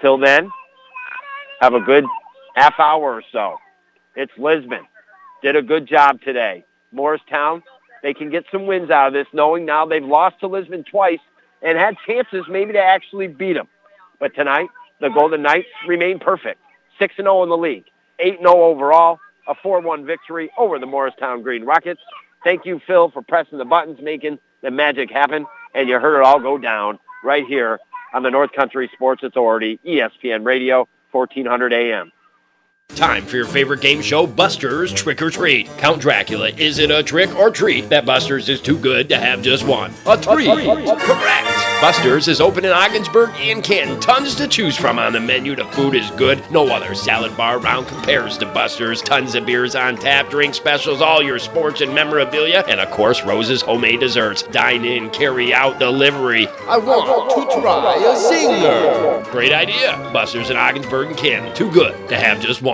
[0.00, 0.50] Till then,
[1.60, 2.04] have a good
[2.54, 3.56] half hour or so.
[4.16, 4.86] It's Lisbon.
[5.42, 6.64] Did a good job today.
[6.92, 7.62] Morristown,
[8.02, 11.20] they can get some wins out of this knowing now they've lost to Lisbon twice
[11.62, 13.68] and had chances maybe to actually beat them.
[14.18, 14.68] But tonight,
[15.00, 16.60] the Golden Knights remain perfect.
[17.00, 17.84] 6-0 in the league,
[18.24, 19.18] 8-0 overall,
[19.48, 22.00] a 4-1 victory over the Morristown Green Rockets.
[22.44, 26.24] Thank you, Phil, for pressing the buttons, making the magic happen, and you heard it
[26.24, 27.80] all go down right here
[28.12, 32.12] on the North Country Sports Authority, ESPN Radio, 1400 AM.
[32.94, 35.68] Time for your favorite game show, Buster's Trick or Treat.
[35.78, 39.42] Count Dracula, is it a trick or treat that Buster's is too good to have
[39.42, 39.92] just one?
[40.06, 40.46] A three.
[40.46, 41.48] Correct.
[41.80, 43.98] Buster's is open in Ogdensburg and Canton.
[44.00, 45.56] Tons to choose from on the menu.
[45.56, 46.40] The food is good.
[46.52, 49.02] No other salad bar around compares to Buster's.
[49.02, 53.24] Tons of beers on tap, drink specials, all your sports and memorabilia, and of course,
[53.24, 54.44] Rose's homemade desserts.
[54.44, 56.46] Dine in, carry out, delivery.
[56.68, 59.30] I want to try a zinger.
[59.32, 59.96] Great idea.
[60.12, 61.54] Buster's in Ogdensburg and Canton.
[61.56, 62.73] Too good to have just one.